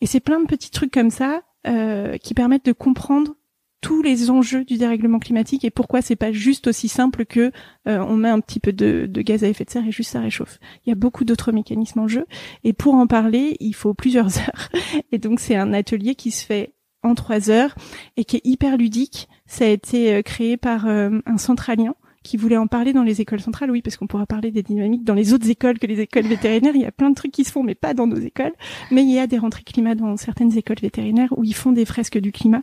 [0.00, 3.34] Et c'est plein de petits trucs comme ça euh, qui permettent de comprendre
[3.80, 7.50] tous les enjeux du dérèglement climatique et pourquoi c'est pas juste aussi simple que
[7.88, 10.20] euh, on met un petit peu de, gaz à effet de serre et juste ça
[10.20, 10.58] réchauffe.
[10.84, 12.26] Il y a beaucoup d'autres mécanismes en jeu
[12.64, 14.68] et pour en parler, il faut plusieurs heures.
[15.12, 17.74] Et donc c'est un atelier qui se fait en trois heures
[18.18, 19.28] et qui est hyper ludique.
[19.46, 23.40] Ça a été euh, créé par un centralien qui voulait en parler dans les écoles
[23.40, 26.26] centrales, oui, parce qu'on pourra parler des dynamiques dans les autres écoles que les écoles
[26.26, 26.74] vétérinaires.
[26.74, 28.52] Il y a plein de trucs qui se font, mais pas dans nos écoles.
[28.90, 31.86] Mais il y a des rentrées climat dans certaines écoles vétérinaires où ils font des
[31.86, 32.62] fresques du climat.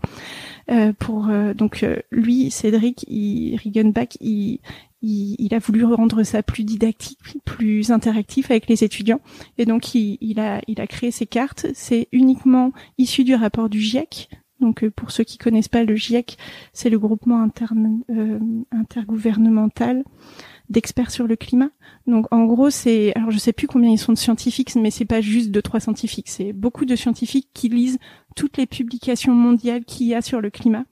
[0.70, 4.60] Euh, pour euh, donc euh, lui, Cédric, il, Riggenbach, il,
[5.52, 9.22] a voulu rendre ça plus didactique, plus interactif avec les étudiants,
[9.58, 11.68] et donc il a il a créé ces cartes.
[11.74, 14.30] C'est uniquement issu du rapport du GIEC,
[14.60, 16.38] donc euh, pour ceux qui connaissent pas le GIEC,
[16.74, 18.40] c'est le groupement euh,
[18.72, 20.04] intergouvernemental
[20.70, 21.70] d'experts sur le climat.
[22.08, 25.06] Donc en gros, c'est alors je sais plus combien ils sont de scientifiques, mais c'est
[25.06, 28.00] pas juste deux trois scientifiques, c'est beaucoup de scientifiques qui lisent
[28.36, 30.86] toutes les publications mondiales qu'il y a sur le climat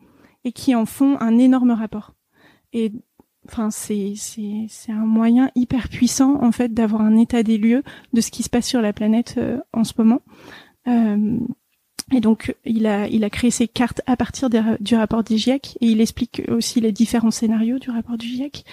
[0.43, 2.13] et qui en font un énorme rapport.
[2.73, 2.91] Et
[3.47, 7.83] enfin c'est c'est c'est un moyen hyper puissant en fait d'avoir un état des lieux
[8.13, 10.21] de ce qui se passe sur la planète euh, en ce moment.
[12.11, 15.77] Et donc, il a, il a créé ces cartes à partir du rapport du GIEC
[15.81, 18.63] et il explique aussi les différents scénarios du rapport du GIEC.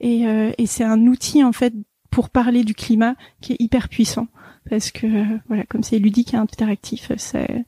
[0.00, 1.74] Et, euh, et c'est un outil, en fait,
[2.10, 4.28] pour parler du climat qui est hyper puissant.
[4.68, 5.06] Parce que,
[5.48, 7.64] voilà, comme c'est ludique et interactif, c'est,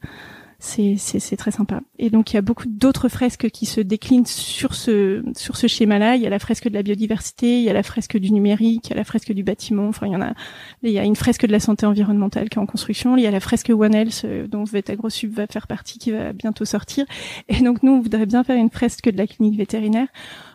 [0.62, 1.80] c'est très sympa.
[1.98, 5.22] Et donc il y a beaucoup d'autres fresques qui se déclinent sur ce
[5.66, 6.14] schéma-là.
[6.14, 8.86] Il y a la fresque de la biodiversité, il y a la fresque du numérique,
[8.86, 9.88] il y a la fresque du bâtiment.
[9.88, 10.34] Enfin, il y en a.
[10.82, 13.16] Il y a une fresque de la santé environnementale qui est en construction.
[13.16, 16.32] Il y a la fresque One Health euh, dont VetagroSub va faire partie, qui va
[16.32, 17.06] bientôt sortir.
[17.48, 20.08] Et donc nous, on voudrait bien faire une fresque de la clinique vétérinaire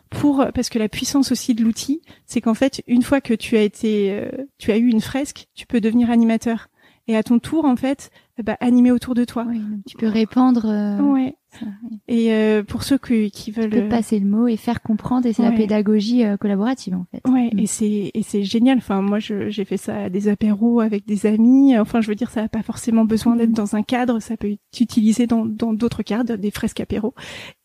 [0.10, 3.58] pour parce que la puissance aussi de l'outil, c'est qu'en fait, une fois que tu
[3.58, 6.70] as été, euh, tu as eu une fresque, tu peux devenir animateur.
[7.08, 8.12] Et à ton tour, en fait,
[8.43, 9.45] bah, animer autour de toi.
[9.88, 10.65] tu peux répandre.
[10.65, 11.35] Euh, ouais.
[12.07, 15.33] Et euh, pour ceux qui veulent tu peux passer le mot et faire comprendre, et
[15.33, 17.21] c'est la pédagogie euh, collaborative en fait.
[17.29, 17.59] Ouais, mm.
[17.59, 18.77] et c'est et c'est génial.
[18.77, 21.77] Enfin, moi, j'ai fait ça à des apéros avec des amis.
[21.77, 23.53] Enfin, je veux dire, ça n'a pas forcément besoin d'être mm.
[23.53, 24.19] dans un cadre.
[24.19, 27.13] Ça peut être utilisé dans dans d'autres cadres, des fresques apéros.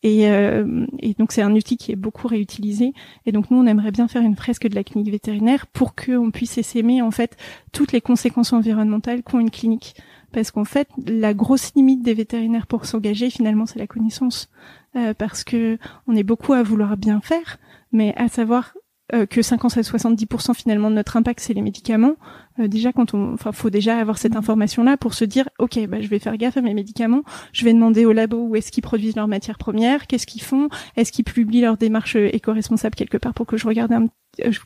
[0.01, 2.93] Et euh, et donc c'est un outil qui est beaucoup réutilisé.
[3.25, 6.31] Et donc nous, on aimerait bien faire une fresque de la clinique vétérinaire pour qu'on
[6.31, 7.37] puisse essaimer en fait
[7.71, 9.95] toutes les conséquences environnementales qu'ont une clinique
[10.33, 14.49] parce qu'en fait, la grosse limite des vétérinaires pour s'engager, finalement, c'est la connaissance,
[14.95, 15.77] euh, parce que
[16.07, 17.59] on est beaucoup à vouloir bien faire,
[17.91, 18.73] mais à savoir
[19.13, 22.15] euh, que 50 à 70% finalement de notre impact c'est les médicaments.
[22.59, 26.01] Euh, déjà quand on, enfin, faut déjà avoir cette information-là pour se dire, ok, bah
[26.01, 27.23] je vais faire gaffe à mes médicaments.
[27.51, 30.69] Je vais demander au labo où est-ce qu'ils produisent leurs matières premières, qu'est-ce qu'ils font,
[30.95, 34.07] est-ce qu'ils publient leur démarche éco-responsable quelque part pour que je regarde un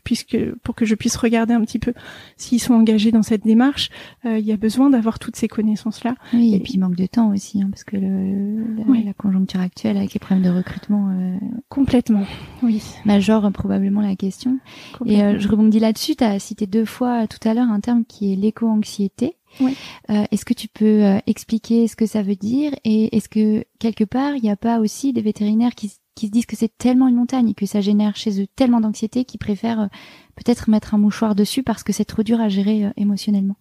[0.04, 1.94] puisque pour que je puisse regarder un petit peu
[2.36, 3.90] s'ils sont engagés dans cette démarche,
[4.24, 6.16] il y a besoin d'avoir toutes ces connaissances-là.
[6.34, 9.60] Oui, et, puis il manque de temps aussi, hein, parce que le, la, la, conjoncture
[9.60, 11.38] actuelle avec les problèmes de recrutement
[11.70, 12.24] complètement,
[12.64, 14.60] oui, majore probablement la question.
[15.06, 16.16] Et je rebondis là-dessus.
[16.16, 19.36] Tu as cité deux fois tout à l'heure un terme qui est l'éco-anxiété.
[19.60, 19.76] Oui.
[20.10, 23.64] Euh, est-ce que tu peux euh, expliquer ce que ça veut dire et est-ce que
[23.80, 26.76] quelque part il n'y a pas aussi des vétérinaires qui, qui se disent que c'est
[26.78, 29.88] tellement une montagne et que ça génère chez eux tellement d'anxiété qu'ils préfèrent euh,
[30.36, 33.56] peut-être mettre un mouchoir dessus parce que c'est trop dur à gérer émotionnellement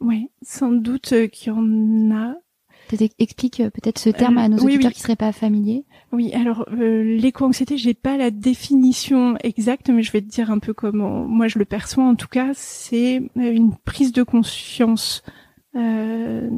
[0.00, 2.36] Oui, sans doute qu'il y en a.
[3.18, 5.84] Explique peut-être ce terme à nos auditeurs qui seraient pas familiers.
[6.12, 10.60] Oui, alors euh, l'éco-anxiété, j'ai pas la définition exacte, mais je vais te dire un
[10.60, 12.04] peu comment moi je le perçois.
[12.04, 15.24] En tout cas, c'est euh, une prise de conscience
[15.74, 16.48] euh,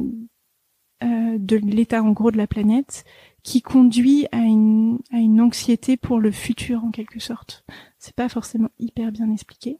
[1.03, 3.05] euh, de l'état en gros de la planète
[3.49, 7.65] qui conduit à une, à une anxiété pour le futur en quelque sorte.
[7.97, 9.79] C'est pas forcément hyper bien expliqué,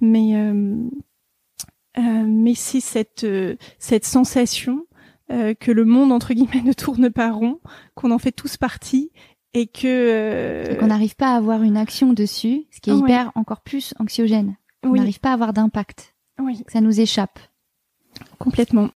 [0.00, 0.76] mais euh,
[1.96, 3.26] mais c'est cette
[3.78, 4.84] cette sensation
[5.32, 7.58] euh, que le monde entre guillemets ne tourne pas rond,
[7.94, 9.12] qu'on en fait tous partie
[9.54, 10.74] et que euh...
[10.74, 14.56] qu'on n'arrive pas à avoir une action dessus, ce qui est hyper encore plus anxiogène.
[14.82, 16.14] On n'arrive pas à avoir d'impact.
[16.38, 16.62] Oui.
[16.68, 17.40] ça nous échappe.
[18.38, 18.90] Complètement.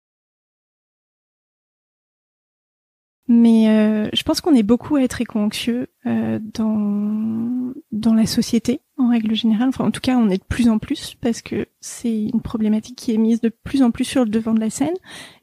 [3.33, 8.81] Mais euh, je pense qu'on est beaucoup à être éco-anxieux euh, dans dans la société
[8.97, 9.69] en règle générale.
[9.69, 12.97] Enfin, en tout cas, on est de plus en plus parce que c'est une problématique
[12.97, 14.97] qui est mise de plus en plus sur le devant de la scène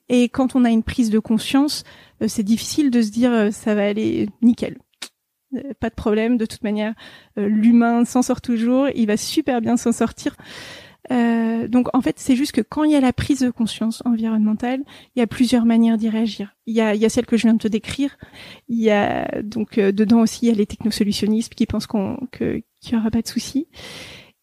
[0.09, 1.85] et quand on a une prise de conscience,
[2.21, 4.77] euh, c'est difficile de se dire euh, ça va aller nickel.
[5.79, 6.93] Pas de problème, de toute manière,
[7.37, 10.35] l'humain s'en sort toujours, il va super bien s'en sortir.
[11.09, 14.81] Donc en fait, c'est juste que quand il y a la prise de conscience environnementale,
[15.15, 16.55] il y a plusieurs manières d'y réagir.
[16.65, 18.17] Il y a, il y a celle que je viens de te décrire.
[18.67, 22.61] Il y a donc dedans aussi il y a les technosolutionnistes qui pensent qu'on que
[22.81, 23.67] qu'il y aura pas de souci.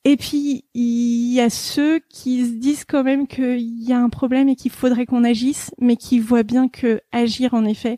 [0.07, 4.11] Et puis, il y a ceux qui se disent quand même qu'il y a un
[4.11, 7.97] problème et qu'il faudrait qu'on agisse, mais qui voient bien que agir, en effet,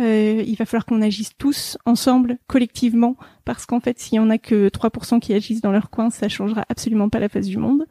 [0.00, 4.30] euh, il va falloir qu'on agisse tous ensemble, collectivement, parce qu'en fait, s'il y en
[4.30, 7.58] a que 3% qui agissent dans leur coin, ça changera absolument pas la face du
[7.58, 7.86] monde.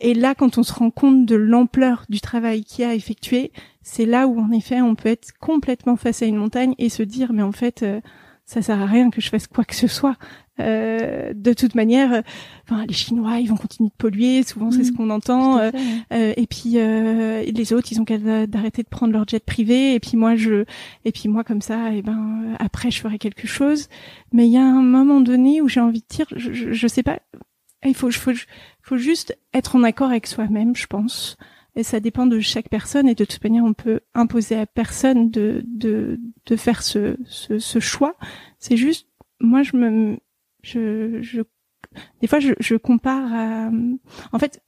[0.00, 4.04] Et là, quand on se rend compte de l'ampleur du travail qui a effectué, c'est
[4.04, 7.32] là où, en effet, on peut être complètement face à une montagne et se dire,
[7.32, 8.00] mais en fait, euh,
[8.46, 10.16] ça sert à rien que je fasse quoi que ce soit.
[10.60, 12.22] Euh, de toute manière, euh,
[12.64, 14.42] enfin, les Chinois, ils vont continuer de polluer.
[14.44, 14.96] Souvent, c'est ce mm.
[14.96, 15.58] qu'on entend.
[15.58, 15.72] Euh,
[16.10, 19.94] et puis les autres, ils ont qu'à d'arrêter de prendre leur jet privé.
[19.94, 20.64] Et puis moi, je,
[21.04, 23.88] et puis moi, comme ça, et eh ben après, je ferai quelque chose.
[24.32, 26.86] Mais il y a un moment donné où j'ai envie de dire, je, je, je
[26.86, 27.18] sais pas.
[27.84, 28.32] Il faut, faut,
[28.80, 31.36] faut juste être en accord avec soi-même, je pense.
[31.76, 33.08] Et ça dépend de chaque personne.
[33.08, 37.58] Et de toute manière, on peut imposer à personne de de, de faire ce, ce,
[37.58, 38.16] ce choix.
[38.58, 39.06] C'est juste,
[39.40, 40.18] moi, je me
[40.62, 41.42] je, je
[42.20, 43.70] des fois je, je compare à
[44.32, 44.62] en fait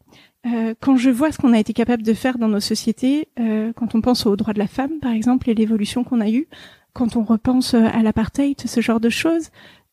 [0.46, 3.72] euh, quand je vois ce qu'on a été capable de faire dans nos sociétés, euh,
[3.72, 6.46] quand on pense aux droits de la femme, par exemple, et l'évolution qu'on a eue,
[6.92, 9.50] quand on repense à l'apartheid, ce genre de choses,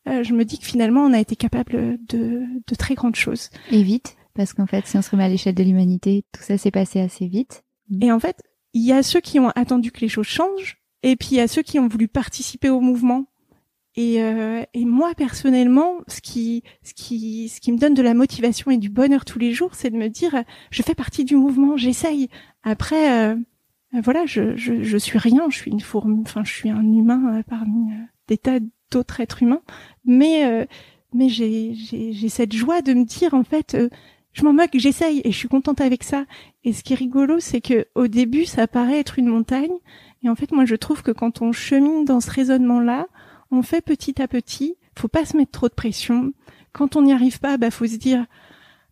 [0.08, 3.50] euh, je me dis que finalement, on a été capable de, de très grandes choses.
[3.70, 6.58] Et vite, parce qu'en fait, si on se remet à l'échelle de l'humanité, tout ça
[6.58, 7.64] s'est passé assez vite.
[8.00, 11.16] Et en fait, il y a ceux qui ont attendu que les choses changent, et
[11.16, 13.26] puis il y a ceux qui ont voulu participer au mouvement
[13.98, 18.12] et, euh, et, moi personnellement, ce qui, ce qui, ce qui me donne de la
[18.12, 21.34] motivation et du bonheur tous les jours, c'est de me dire, je fais partie du
[21.34, 22.28] mouvement, j'essaye.
[22.62, 23.36] Après, euh,
[23.92, 27.38] voilà, je, je, je, suis rien, je suis une fourmi, enfin, je suis un humain
[27.38, 28.58] euh, parmi euh, des tas
[28.90, 29.62] d'autres êtres humains,
[30.04, 30.66] mais, euh,
[31.12, 33.76] mais j'ai, j'ai, cette joie de me dire, en fait,
[34.36, 36.26] je m'en moque, j'essaye et je suis contente avec ça.
[36.62, 39.72] Et ce qui est rigolo, c'est que au début, ça paraît être une montagne,
[40.22, 43.06] et en fait, moi, je trouve que quand on chemine dans ce raisonnement-là,
[43.50, 44.76] on fait petit à petit.
[44.98, 46.34] Faut pas se mettre trop de pression.
[46.72, 48.26] Quand on n'y arrive pas, bah faut se dire,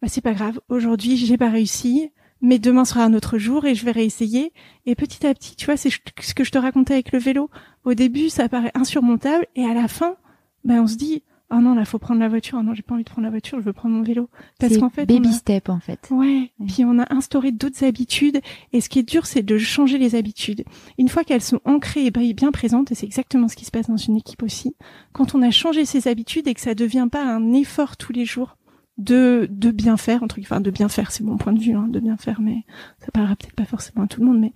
[0.01, 0.61] bah c'est pas grave.
[0.71, 4.55] Aujourd'hui, j'ai pas réussi, mais demain sera un autre jour et je vais réessayer.
[4.87, 7.51] Et petit à petit, tu vois, c'est ce que je te racontais avec le vélo.
[7.85, 10.17] Au début, ça paraît insurmontable et à la fin,
[10.65, 12.59] bah on se dit, oh non là faut prendre la voiture.
[12.61, 14.29] Oh non j'ai pas envie de prendre la voiture je veux prendre mon vélo.
[14.59, 16.09] Parce qu'en fait baby step en fait.
[16.11, 16.51] Ouais.
[16.67, 18.41] puis on a instauré d'autres habitudes.
[18.73, 20.65] Et ce qui est dur c'est de changer les habitudes.
[20.99, 23.89] Une fois qu'elles sont ancrées et bien présentes et c'est exactement ce qui se passe
[23.89, 24.77] dans une équipe aussi
[25.13, 28.25] quand on a changé ses habitudes et que ça devient pas un effort tous les
[28.25, 28.57] jours
[28.97, 31.89] de de bien faire entre enfin de bien faire c'est mon point de vue hein,
[31.89, 32.65] de bien faire mais
[33.01, 34.53] ça parlera peut-être pas forcément à tout le monde mais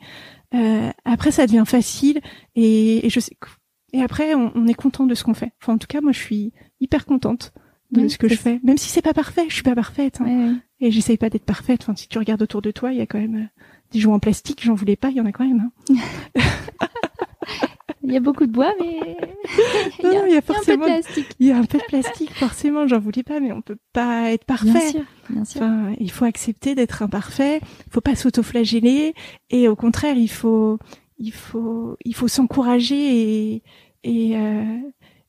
[0.55, 2.21] euh, après ça devient facile.
[2.55, 3.37] Et, et je sais
[3.93, 6.13] et après on, on est content de ce qu'on fait enfin en tout cas moi
[6.13, 7.53] je suis hyper contente
[7.91, 8.61] de ce que je fais.
[8.63, 10.21] Même si c'est pas parfait, je suis pas parfaite.
[10.21, 10.59] Hein.
[10.81, 11.81] Et j'essaye pas d'être parfaite.
[11.83, 13.63] Enfin, si tu regardes autour de toi, il y a quand même euh,
[13.93, 15.71] des jouets en plastique, j'en voulais pas, il y en a quand même.
[15.91, 15.95] Hein.
[18.05, 19.01] Il y a beaucoup de bois, mais
[20.03, 21.29] non, il y a, il y a forcément un peu de plastique.
[21.41, 22.87] Il y a un peu de plastique, forcément.
[22.87, 24.71] J'en voulais pas, mais on peut pas être parfait.
[24.71, 25.61] Bien sûr, bien sûr.
[25.61, 27.61] Enfin, il faut accepter d'être imparfait.
[27.87, 29.13] Il faut pas s'autoflageller.
[29.51, 30.79] Et au contraire, il faut,
[31.19, 33.63] il faut, il faut s'encourager et
[34.05, 34.79] et, euh,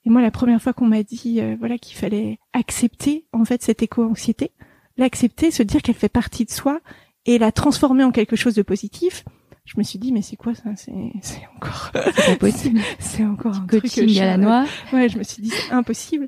[0.06, 3.62] et moi, la première fois qu'on m'a dit, euh, voilà, qu'il fallait accepter en fait
[3.64, 4.52] cette éco-anxiété,
[4.98, 6.80] l'accepter, se dire qu'elle fait partie de soi
[7.26, 9.24] et la transformer en quelque chose de positif.
[9.66, 10.72] Je me suis dit mais c'est quoi ça?
[10.76, 12.80] C'est encore C'est pas possible.
[12.98, 14.66] c'est encore un truc Coaching à la je- noix.
[14.94, 16.28] Ouais, je me suis dit c'est impossible.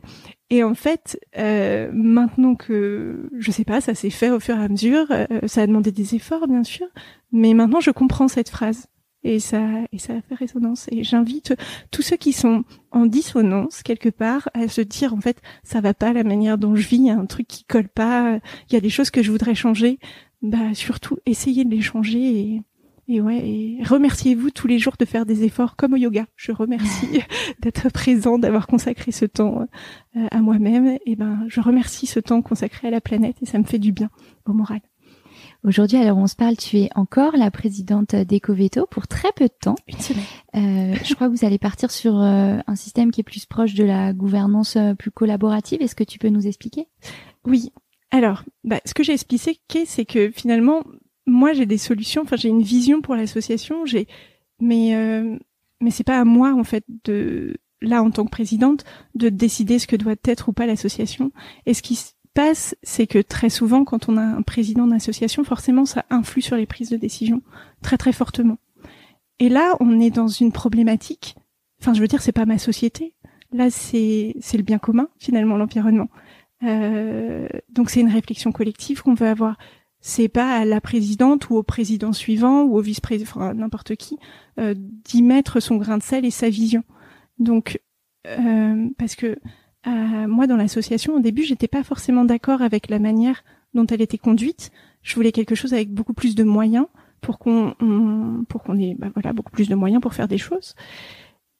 [0.51, 4.63] Et en fait, euh, maintenant que je sais pas, ça s'est fait au fur et
[4.63, 6.85] à mesure, euh, ça a demandé des efforts bien sûr,
[7.31, 8.87] mais maintenant je comprends cette phrase
[9.23, 9.61] et ça
[9.91, 10.87] et ça fait résonance.
[10.91, 11.55] Et j'invite
[11.91, 15.93] tous ceux qui sont en dissonance quelque part à se dire en fait ça va
[15.93, 18.39] pas la manière dont je vis, il y a un truc qui colle pas,
[18.69, 19.99] il y a des choses que je voudrais changer.
[20.41, 22.61] Bah surtout essayez de les changer et
[23.07, 26.27] et ouais, et remerciez-vous tous les jours de faire des efforts comme au yoga.
[26.37, 27.21] Je remercie
[27.61, 29.67] d'être présent, d'avoir consacré ce temps
[30.15, 30.97] euh, à moi-même.
[31.05, 33.91] Et ben, je remercie ce temps consacré à la planète et ça me fait du
[33.91, 34.09] bien
[34.45, 34.79] au moral.
[35.63, 39.53] Aujourd'hui, alors on se parle, tu es encore la présidente d'Ecoveto pour très peu de
[39.59, 39.75] temps.
[39.87, 40.23] Une semaine.
[40.55, 43.75] Euh, je crois que vous allez partir sur euh, un système qui est plus proche
[43.75, 45.81] de la gouvernance euh, plus collaborative.
[45.81, 46.87] Est-ce que tu peux nous expliquer?
[47.45, 47.71] Oui.
[48.09, 50.83] Alors, bah, ce que j'ai expliqué, c'est que finalement,
[51.27, 52.23] moi, j'ai des solutions.
[52.23, 53.85] Enfin, j'ai une vision pour l'association.
[53.85, 54.07] J'ai,
[54.59, 55.37] mais euh,
[55.81, 58.85] mais c'est pas à moi en fait de là en tant que présidente
[59.15, 61.31] de décider ce que doit être ou pas l'association.
[61.65, 61.99] Et ce qui
[62.33, 66.55] passe, c'est que très souvent, quand on a un président d'association, forcément, ça influe sur
[66.55, 67.41] les prises de décision
[67.81, 68.57] très très fortement.
[69.39, 71.35] Et là, on est dans une problématique.
[71.81, 73.15] Enfin, je veux dire, c'est pas ma société.
[73.51, 76.09] Là, c'est c'est le bien commun finalement, l'environnement.
[76.63, 79.57] Euh, donc c'est une réflexion collective qu'on veut avoir.
[79.99, 84.17] C'est pas à la présidente ou au président suivant ou au vice-président, enfin, n'importe qui,
[84.59, 86.83] euh, d'y mettre son grain de sel et sa vision.
[87.39, 87.81] Donc
[88.27, 89.37] euh, parce que
[89.87, 93.43] euh, moi dans l'association au début j'étais pas forcément d'accord avec la manière
[93.73, 94.71] dont elle était conduite.
[95.01, 96.85] Je voulais quelque chose avec beaucoup plus de moyens
[97.21, 100.37] pour qu'on on- pour qu'on ait bah, voilà beaucoup plus de moyens pour faire des
[100.37, 100.75] choses.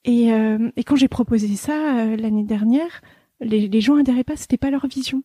[0.04, 3.02] Et, euh, et quand j'ai proposé ça euh, l'année dernière,
[3.40, 5.24] les, les gens adhéraient pas, c'était pas leur vision.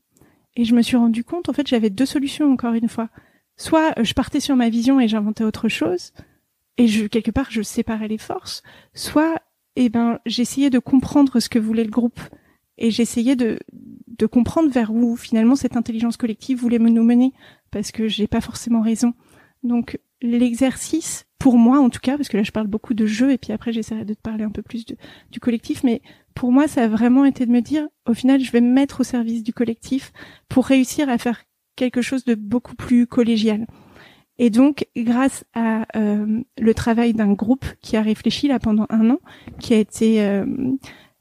[0.55, 3.09] Et je me suis rendu compte, en fait, j'avais deux solutions encore une fois.
[3.56, 6.12] Soit euh, je partais sur ma vision et j'inventais autre chose,
[6.78, 8.62] et je quelque part je séparais les forces.
[8.94, 9.36] Soit,
[9.77, 12.20] eh ben, j'essayais de comprendre ce que voulait le groupe,
[12.78, 13.59] et j'essayais de
[14.19, 17.32] de comprendre vers où finalement cette intelligence collective voulait me nous mener,
[17.70, 19.12] parce que j'ai pas forcément raison.
[19.62, 23.32] Donc l'exercice, pour moi en tout cas, parce que là je parle beaucoup de jeu,
[23.32, 24.86] et puis après j'essaierai de te parler un peu plus
[25.31, 26.01] du collectif, mais
[26.36, 29.01] pour moi, ça a vraiment été de me dire, au final, je vais me mettre
[29.01, 30.12] au service du collectif
[30.51, 31.43] pour réussir à faire
[31.77, 33.66] quelque chose de beaucoup plus collégial.
[34.39, 39.11] Et donc, grâce à euh, le travail d'un groupe qui a réfléchi là pendant un
[39.11, 39.19] an,
[39.61, 40.44] qui a été euh,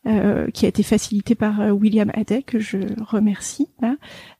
[0.07, 3.67] euh, qui a été facilité par euh, William Haday, que je remercie.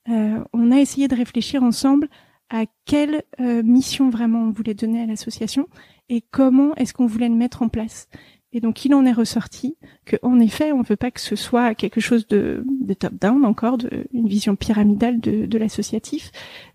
[0.07, 2.07] Euh, on a essayé de réfléchir ensemble
[2.51, 5.67] à quelle mission vraiment on voulait donner à l'association
[6.09, 8.07] et comment est-ce qu'on voulait le mettre en place.
[8.55, 9.75] Et donc, il en est ressorti
[10.05, 13.43] que, en effet, on ne veut pas que ce soit quelque chose de, de top-down
[13.43, 16.31] encore, de, une vision pyramidale de, de l'associatif,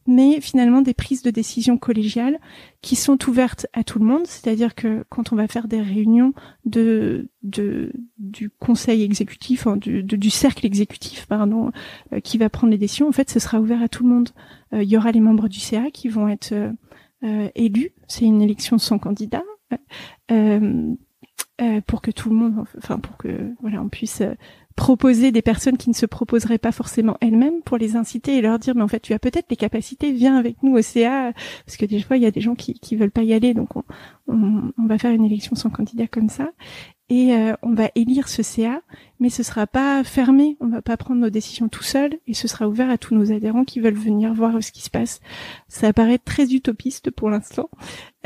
[0.07, 2.39] mais finalement des prises de décision collégiales
[2.83, 4.27] qui sont ouvertes à tout le monde.
[4.27, 6.35] C'est-à-dire que quand on va faire des réunions
[6.67, 11.71] de, de du conseil exécutif, hein, du, du cercle exécutif, pardon,
[12.13, 14.29] euh, qui va prendre les décisions, en fait, ce sera ouvert à tout le monde.
[14.75, 16.73] Euh, Il y aura les membres du CA qui vont être euh,
[17.25, 17.93] euh, élus.
[18.07, 19.45] C'est une élection sans candidat.
[20.31, 20.95] Euh,
[21.61, 24.35] euh, pour que tout le monde, enfin pour que voilà, on puisse euh,
[24.77, 28.59] proposer des personnes qui ne se proposeraient pas forcément elles-mêmes pour les inciter et leur
[28.59, 31.33] dire mais en fait tu as peut-être les capacités, viens avec nous au CA
[31.67, 33.53] parce que des fois il y a des gens qui qui veulent pas y aller
[33.53, 33.85] donc on
[34.29, 36.51] on, on va faire une élection sans candidat comme ça
[37.11, 38.81] et euh, on va élire ce CA
[39.19, 42.49] mais ce sera pas fermé, on va pas prendre nos décisions tout seul et ce
[42.49, 45.21] sera ouvert à tous nos adhérents qui veulent venir voir ce qui se passe.
[45.69, 47.69] Ça paraît très utopiste pour l'instant,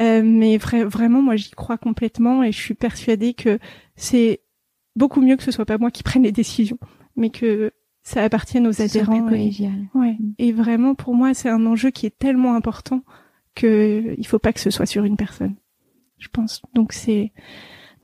[0.00, 3.58] euh, mais vra- vraiment, moi, j'y crois complètement et je suis persuadée que
[3.96, 4.40] c'est
[4.94, 6.78] beaucoup mieux que ce soit pas moi qui prenne les décisions,
[7.16, 7.72] mais que
[8.04, 9.16] ça appartienne aux adhérents.
[9.22, 9.72] plus et- collégial.
[9.94, 10.16] ouais.
[10.20, 10.34] Mm.
[10.38, 13.02] Et vraiment, pour moi, c'est un enjeu qui est tellement important
[13.56, 15.56] que il faut pas que ce soit sur une personne.
[16.18, 16.62] Je pense.
[16.74, 17.32] Donc c'est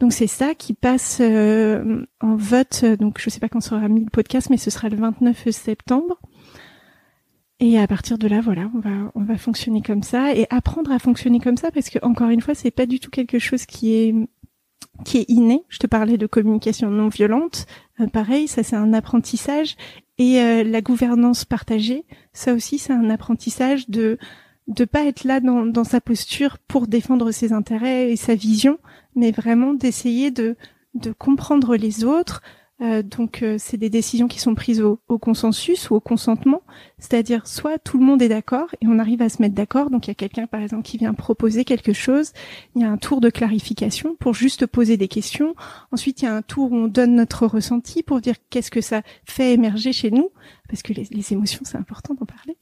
[0.01, 2.85] donc c'est ça qui passe euh, en vote.
[2.99, 6.19] Donc je sais pas quand sera mis le podcast, mais ce sera le 29 septembre.
[7.63, 10.91] Et à partir de là, voilà, on va on va fonctionner comme ça et apprendre
[10.91, 13.67] à fonctionner comme ça parce que encore une fois, c'est pas du tout quelque chose
[13.67, 14.15] qui est
[15.05, 15.63] qui est inné.
[15.69, 17.67] Je te parlais de communication non violente.
[18.01, 19.77] Euh, pareil, ça c'est un apprentissage
[20.17, 24.17] et euh, la gouvernance partagée, ça aussi c'est un apprentissage de
[24.67, 28.79] de pas être là dans sa posture pour défendre ses intérêts et sa vision,
[29.15, 30.57] mais vraiment d'essayer de
[30.95, 32.43] de comprendre les autres,
[32.83, 36.63] euh, donc euh, c'est des décisions qui sont prises au, consensus ou au consentement,
[36.99, 40.07] c'est-à-dire soit tout le monde est d'accord et on arrive à se mettre d'accord, donc
[40.07, 42.33] il y a quelqu'un par exemple qui vient proposer quelque chose,
[42.75, 45.55] il y a un tour de clarification pour juste poser des questions,
[45.93, 48.81] ensuite il y a un tour où on donne notre ressenti pour dire qu'est-ce que
[48.81, 50.31] ça fait émerger chez nous,
[50.67, 52.57] parce que les, les émotions c'est important d'en parler,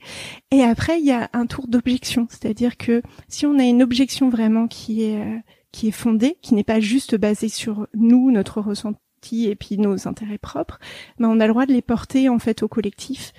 [0.50, 4.30] et après il y a un tour d'objection, c'est-à-dire que si on a une objection
[4.30, 5.38] vraiment qui est euh,
[5.78, 10.08] qui est fondée, qui n'est pas juste basée sur nous, notre ressenti et puis nos
[10.08, 10.80] intérêts propres,
[11.20, 13.32] mais on a le droit de les porter en fait au collectif.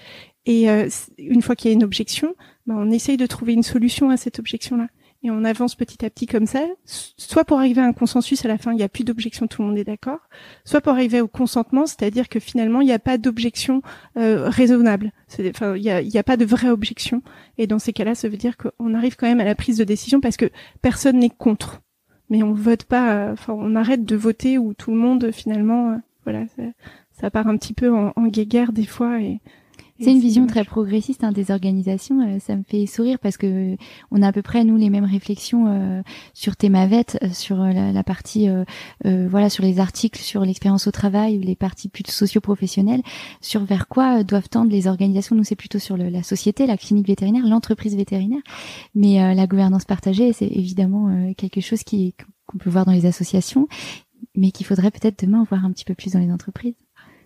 [0.46, 0.88] Et euh,
[1.18, 2.36] une fois qu'il y a une objection,
[2.66, 4.88] ben, on essaye de trouver une solution à cette objection-là.
[5.22, 8.48] Et on avance petit à petit comme ça, soit pour arriver à un consensus à
[8.48, 10.20] la fin, il n'y a plus d'objection, tout le monde est d'accord,
[10.64, 13.82] soit pour arriver au consentement, c'est-à-dire que finalement, il n'y a pas d'objection
[14.16, 15.12] euh, raisonnable.
[15.42, 17.22] Enfin, il n'y a, a pas de vraie objection.
[17.58, 19.84] Et dans ces cas-là, ça veut dire qu'on arrive quand même à la prise de
[19.84, 20.50] décision parce que
[20.82, 21.82] personne n'est contre
[22.30, 23.32] mais on vote pas.
[23.32, 25.96] Enfin, on arrête de voter où tout le monde finalement, euh,
[26.26, 26.46] voilà,
[27.14, 29.40] ça, part un petit peu en, en guéguerre des fois et
[30.00, 32.22] c'est une vision très progressiste hein, des organisations.
[32.22, 33.76] Euh, ça me fait sourire parce que
[34.12, 36.02] on a à peu près nous les mêmes réflexions euh,
[36.34, 38.48] sur Thémavet, euh, sur la, la partie
[39.04, 43.02] voilà sur les articles sur l'expérience au travail ou les parties plutôt socio-professionnelles,
[43.42, 45.36] sur vers quoi doivent tendre les organisations?
[45.36, 48.42] Nous c'est plutôt sur le, la société, la clinique vétérinaire, l'entreprise vétérinaire,
[48.96, 52.16] mais la gouvernance partagée c'est évidemment quelque chose qui
[52.46, 53.68] qu'on peut voir dans les associations,
[54.36, 56.76] mais qu'il faudrait peut-être demain voir un petit peu plus dans les entreprises.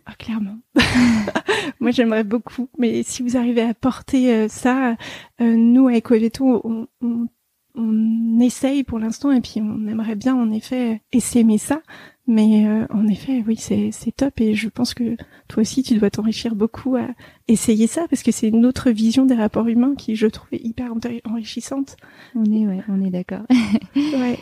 [0.05, 0.57] Ah, clairement.
[1.79, 2.69] Moi, j'aimerais beaucoup.
[2.77, 4.95] Mais si vous arrivez à porter euh, ça,
[5.41, 7.27] euh, nous, à Ecoveto, on, on,
[7.75, 11.81] on, essaye pour l'instant et puis on aimerait bien, en effet, essaimer ça.
[12.25, 15.17] Mais euh, en effet, oui, c'est, c'est top et je pense que
[15.47, 17.07] toi aussi, tu dois t'enrichir beaucoup à
[17.47, 20.63] essayer ça parce que c'est une autre vision des rapports humains qui, je trouve, est
[20.63, 20.93] hyper
[21.25, 21.97] enrichissante.
[22.35, 23.43] On est, ouais, on est d'accord.
[23.95, 24.39] ouais.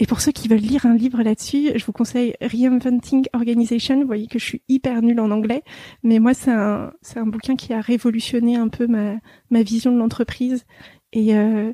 [0.00, 4.00] Et pour ceux qui veulent lire un livre là-dessus, je vous conseille Reinventing Organization.
[4.00, 5.62] Vous voyez que je suis hyper nulle en anglais,
[6.02, 9.14] mais moi c'est un c'est un bouquin qui a révolutionné un peu ma
[9.50, 10.64] ma vision de l'entreprise.
[11.12, 11.72] Et euh,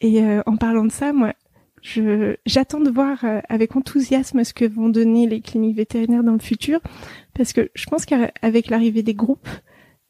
[0.00, 1.34] et euh, en parlant de ça, moi
[1.82, 6.32] je j'attends de voir euh, avec enthousiasme ce que vont donner les cliniques vétérinaires dans
[6.32, 6.80] le futur,
[7.34, 9.48] parce que je pense qu'avec l'arrivée des groupes,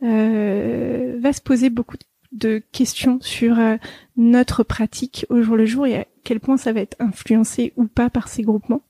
[0.02, 3.76] euh, va se poser beaucoup de de questions sur euh,
[4.16, 7.86] notre pratique au jour le jour et à quel point ça va être influencé ou
[7.86, 8.82] pas par ces groupements.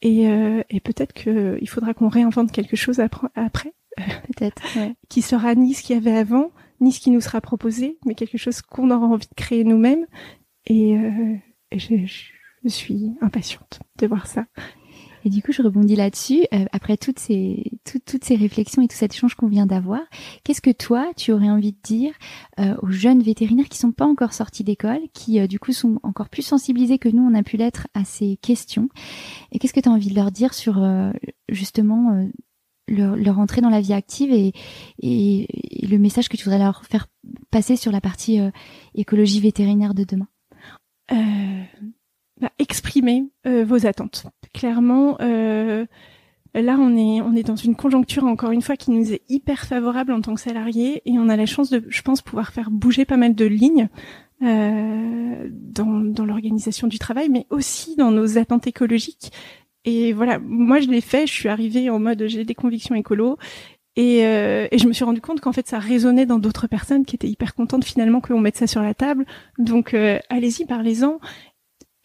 [0.00, 4.62] Et, euh, et peut-être qu'il faudra qu'on réinvente quelque chose après, peut-être,
[5.08, 6.50] qui sera ni ce qu'il y avait avant,
[6.80, 10.06] ni ce qui nous sera proposé, mais quelque chose qu'on aura envie de créer nous-mêmes.
[10.66, 11.36] Et, euh,
[11.70, 11.94] et je,
[12.64, 14.46] je suis impatiente de voir ça.
[15.24, 16.46] Et du coup, je rebondis là-dessus.
[16.52, 20.00] Euh, après toutes ces, toutes ces réflexions et tout cet échange qu'on vient d'avoir,
[20.44, 22.12] qu'est-ce que toi, tu aurais envie de dire
[22.58, 26.00] euh, aux jeunes vétérinaires qui sont pas encore sortis d'école, qui euh, du coup sont
[26.02, 28.88] encore plus sensibilisés que nous, on a pu l'être à ces questions?
[29.52, 30.82] Et qu'est-ce que tu as envie de leur dire sur
[31.48, 32.26] justement
[32.88, 34.52] leur, leur, entrée dans la vie active et,
[35.00, 37.06] et, et, le message que tu voudrais leur faire
[37.50, 38.40] passer sur la partie
[38.94, 40.28] écologie vétérinaire de demain?
[42.42, 44.26] Bah, exprimer euh, vos attentes.
[44.52, 45.86] Clairement, euh,
[46.54, 49.64] là on est on est dans une conjoncture encore une fois qui nous est hyper
[49.64, 52.70] favorable en tant que salariés et on a la chance de, je pense, pouvoir faire
[52.70, 53.88] bouger pas mal de lignes
[54.42, 59.32] euh, dans dans l'organisation du travail, mais aussi dans nos attentes écologiques.
[59.84, 61.28] Et voilà, moi je l'ai fait.
[61.28, 63.38] Je suis arrivée en mode j'ai des convictions écolo
[63.94, 67.04] et, euh, et, je me suis rendu compte qu'en fait ça résonnait dans d'autres personnes
[67.04, 69.26] qui étaient hyper contentes finalement qu'on mette ça sur la table.
[69.58, 71.20] Donc euh, allez-y, parlez-en.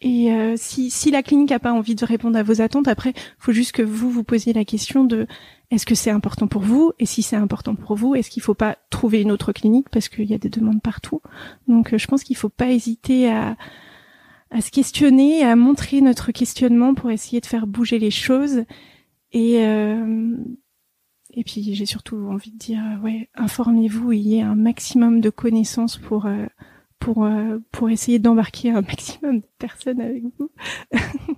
[0.00, 3.14] Et euh, si, si la clinique n'a pas envie de répondre à vos attentes, après,
[3.38, 5.26] faut juste que vous vous posiez la question de
[5.70, 6.92] est-ce que c'est important pour vous?
[6.98, 9.88] Et si c'est important pour vous, est-ce qu'il faut pas trouver une autre clinique?
[9.90, 11.20] Parce qu'il y a des demandes partout.
[11.66, 13.56] Donc, euh, je pense qu'il faut pas hésiter à,
[14.50, 18.64] à se questionner, à montrer notre questionnement pour essayer de faire bouger les choses.
[19.32, 20.36] Et euh,
[21.34, 26.26] et puis j'ai surtout envie de dire ouais, informez-vous, ayez un maximum de connaissances pour
[26.26, 26.46] euh,
[27.72, 30.50] pour essayer d'embarquer un maximum de personnes avec vous.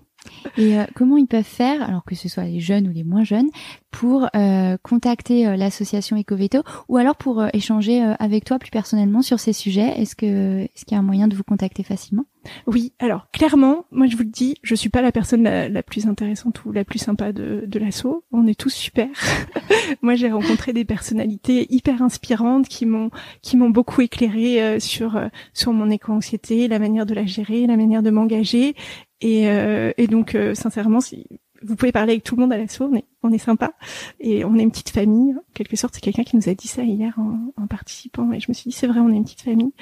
[0.57, 3.25] Et euh, comment ils peuvent faire, alors que ce soit les jeunes ou les moins
[3.25, 3.49] jeunes,
[3.91, 9.41] pour euh, contacter euh, l'association Ecoveto ou alors pour échanger avec toi plus personnellement sur
[9.41, 10.01] ces sujets?
[10.01, 12.25] Est-ce que est-ce qu'il y a un moyen de vous contacter facilement?
[12.67, 16.07] Oui, alors clairement, moi je vous le dis, je suis pas la personne la, plus
[16.07, 18.25] intéressante ou la plus sympa de, de l'assaut.
[18.33, 19.09] On est tous super.
[20.03, 23.11] moi j'ai rencontré des personnalités hyper inspirantes qui m'ont
[23.43, 25.21] qui m'ont beaucoup éclairé sur
[25.53, 28.75] sur mon éco-anxiété, la manière de la gérer, la manière de m'engager
[29.21, 31.27] et, euh, et donc, euh, sincèrement, si
[31.63, 33.75] vous pouvez parler avec tout le monde à la on est, on est sympa
[34.19, 35.35] et on est une petite famille.
[35.35, 38.41] En quelque sorte, c'est quelqu'un qui nous a dit ça hier en, en, participant et
[38.41, 39.73] je me suis dit c'est vrai, on est une petite famille.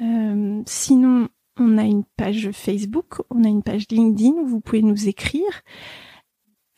[0.02, 4.82] Euh, sinon, on a une page Facebook, on a une page LinkedIn où vous pouvez
[4.82, 5.64] nous écrire.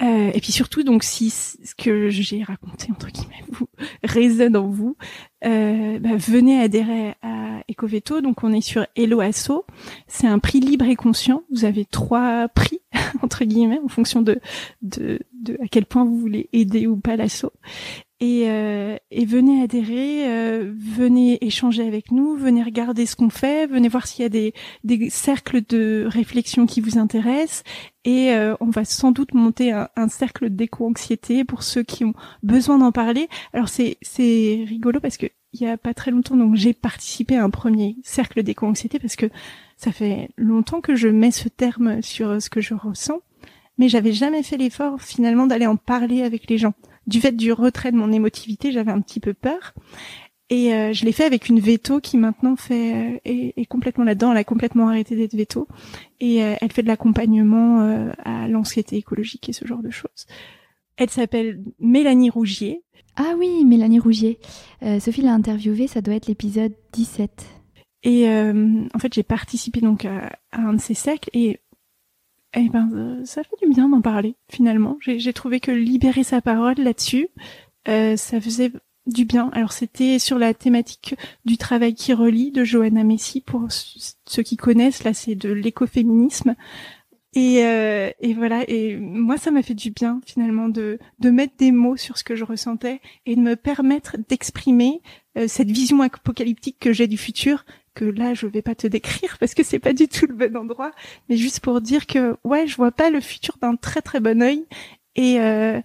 [0.01, 3.67] Euh, et puis surtout, donc, si ce que j'ai raconté entre guillemets vous
[4.03, 4.97] résonne en vous,
[5.45, 8.21] euh, bah, venez adhérer à Ecoveto.
[8.21, 9.65] Donc, on est sur Hello Asso.
[10.07, 11.43] C'est un prix libre et conscient.
[11.51, 12.81] Vous avez trois prix
[13.21, 14.39] entre guillemets en fonction de,
[14.81, 17.51] de, de à quel point vous voulez aider ou pas l'asso
[18.25, 23.67] et, euh, et venez adhérer, euh, venez échanger avec nous, venez regarder ce qu'on fait,
[23.67, 24.53] venez voir s'il y a des,
[24.83, 27.63] des cercles de réflexion qui vous intéressent.
[28.03, 32.15] Et euh, on va sans doute monter un, un cercle d'éco-anxiété pour ceux qui ont
[32.41, 33.29] besoin d'en parler.
[33.53, 37.37] Alors c'est c'est rigolo parce que il y a pas très longtemps donc j'ai participé
[37.37, 39.27] à un premier cercle d'éco-anxiété parce que
[39.77, 43.21] ça fait longtemps que je mets ce terme sur ce que je ressens.
[43.77, 46.73] Mais j'avais jamais fait l'effort finalement d'aller en parler avec les gens
[47.07, 49.73] du fait du retrait de mon émotivité, j'avais un petit peu peur.
[50.49, 54.31] Et euh, je l'ai fait avec une veto qui maintenant fait euh, est, complètement là-dedans.
[54.31, 55.67] Elle a complètement arrêté d'être veto
[56.19, 57.81] et euh, elle fait de l'accompagnement
[58.23, 60.27] à l'anxiété écologique et ce genre de choses.
[60.97, 62.83] Elle s'appelle Mélanie Rougier.
[63.15, 64.39] Ah oui, Mélanie Rougier.
[64.99, 67.45] Sophie l'a interviewée, ça doit être l'épisode 17.
[68.03, 71.59] Et en fait, j'ai participé donc à, à, un de ces cercles et
[72.55, 74.97] eh ben, euh, ça fait du bien d'en parler, finalement.
[75.01, 77.27] J'ai trouvé que libérer sa parole là-dessus,
[77.87, 78.71] euh, ça faisait
[79.07, 79.49] du bien.
[79.53, 84.55] Alors c'était sur la thématique du travail qui relie de Johanna Messi pour ceux qui
[84.55, 85.03] connaissent.
[85.03, 86.55] Là, c'est de l'écoféminisme.
[87.33, 88.63] Et, euh, et voilà.
[88.69, 92.35] Et moi, ça m'a fait du bien finalement de mettre des mots sur ce que
[92.35, 95.01] je ressentais et de me permettre d'exprimer
[95.47, 97.65] cette vision apocalyptique que j'ai du futur
[97.95, 100.55] que là je vais pas te décrire parce que c'est pas du tout le bon
[100.55, 100.91] endroit,
[101.29, 104.41] mais juste pour dire que ouais, je vois pas le futur d'un très très bon
[104.41, 104.65] œil
[105.15, 105.81] et euh,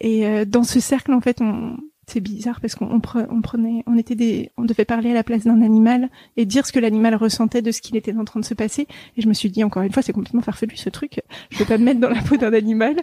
[0.00, 1.76] et euh, dans ce cercle en fait on
[2.06, 5.44] c'est bizarre parce qu'on on prenait on était des on devait parler à la place
[5.44, 8.44] d'un animal et dire ce que l'animal ressentait de ce qu'il était en train de
[8.44, 8.88] se passer.
[9.16, 11.20] Et je me suis dit encore une fois c'est complètement farfelu ce truc.
[11.50, 12.96] Je vais pas me mettre dans la peau d'un animal.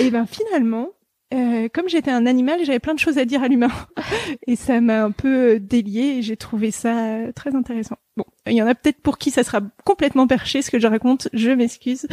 [0.00, 0.88] Et ben finalement
[1.32, 3.70] euh, comme j'étais un animal, j'avais plein de choses à dire à l'humain.
[4.46, 7.96] et ça m'a un peu euh, délié et j'ai trouvé ça euh, très intéressant.
[8.16, 10.86] Bon, il y en a peut-être pour qui ça sera complètement perché ce que je
[10.88, 12.08] raconte, je m'excuse.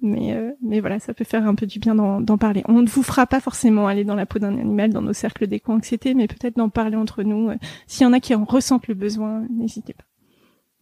[0.00, 2.62] Mais, mais voilà, ça peut faire un peu du bien d'en parler.
[2.68, 5.48] On ne vous fera pas forcément aller dans la peau d'un animal dans nos cercles
[5.48, 7.50] d'éco-anxiété, mais peut-être d'en parler entre nous.
[7.86, 10.04] S'il y en a qui en ressentent le besoin, n'hésitez pas.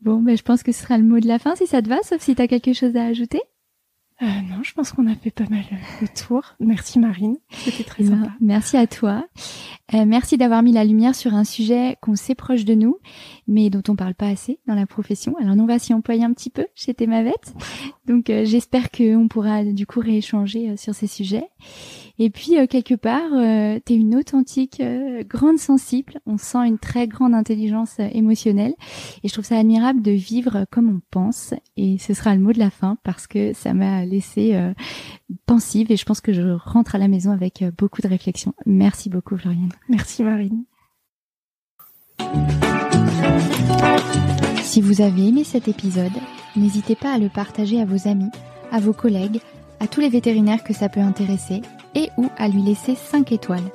[0.03, 1.89] Bon, ben, je pense que ce sera le mot de la fin si ça te
[1.89, 3.41] va, sauf si tu as quelque chose à ajouter.
[4.23, 5.65] Euh, non, je pense qu'on a fait pas mal
[6.03, 6.43] le tour.
[6.61, 8.33] Merci Marine, c'était très sympa.
[8.41, 9.25] Merci à toi.
[9.95, 12.99] Euh, merci d'avoir mis la lumière sur un sujet qu'on sait proche de nous,
[13.49, 15.35] mais dont on parle pas assez dans la profession.
[15.41, 17.55] Alors nous on va s'y employer un petit peu chez Thémavette.
[18.07, 21.49] Donc euh, j'espère qu'on pourra du coup rééchanger sur ces sujets.
[22.23, 26.21] Et puis euh, quelque part, euh, tu es une authentique euh, grande sensible.
[26.27, 28.75] On sent une très grande intelligence émotionnelle.
[29.25, 31.55] Et je trouve ça admirable de vivre comme on pense.
[31.79, 34.55] Et ce sera le mot de la fin parce que ça m'a laissé
[35.47, 38.53] pensive et je pense que je rentre à la maison avec beaucoup de réflexion.
[38.67, 39.73] Merci beaucoup Floriane.
[39.89, 40.65] Merci Marine.
[44.63, 46.13] Si vous avez aimé cet épisode,
[46.55, 48.31] n'hésitez pas à le partager à vos amis,
[48.71, 49.41] à vos collègues,
[49.81, 51.63] à tous les vétérinaires que ça peut intéresser
[51.95, 53.71] et ou à lui laisser 5 étoiles.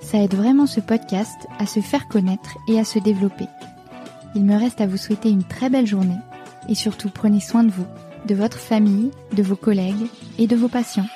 [0.00, 3.46] Ça aide vraiment ce podcast à se faire connaître et à se développer.
[4.34, 6.18] Il me reste à vous souhaiter une très belle journée
[6.68, 7.86] et surtout prenez soin de vous,
[8.26, 10.06] de votre famille, de vos collègues
[10.38, 11.06] et de vos patients.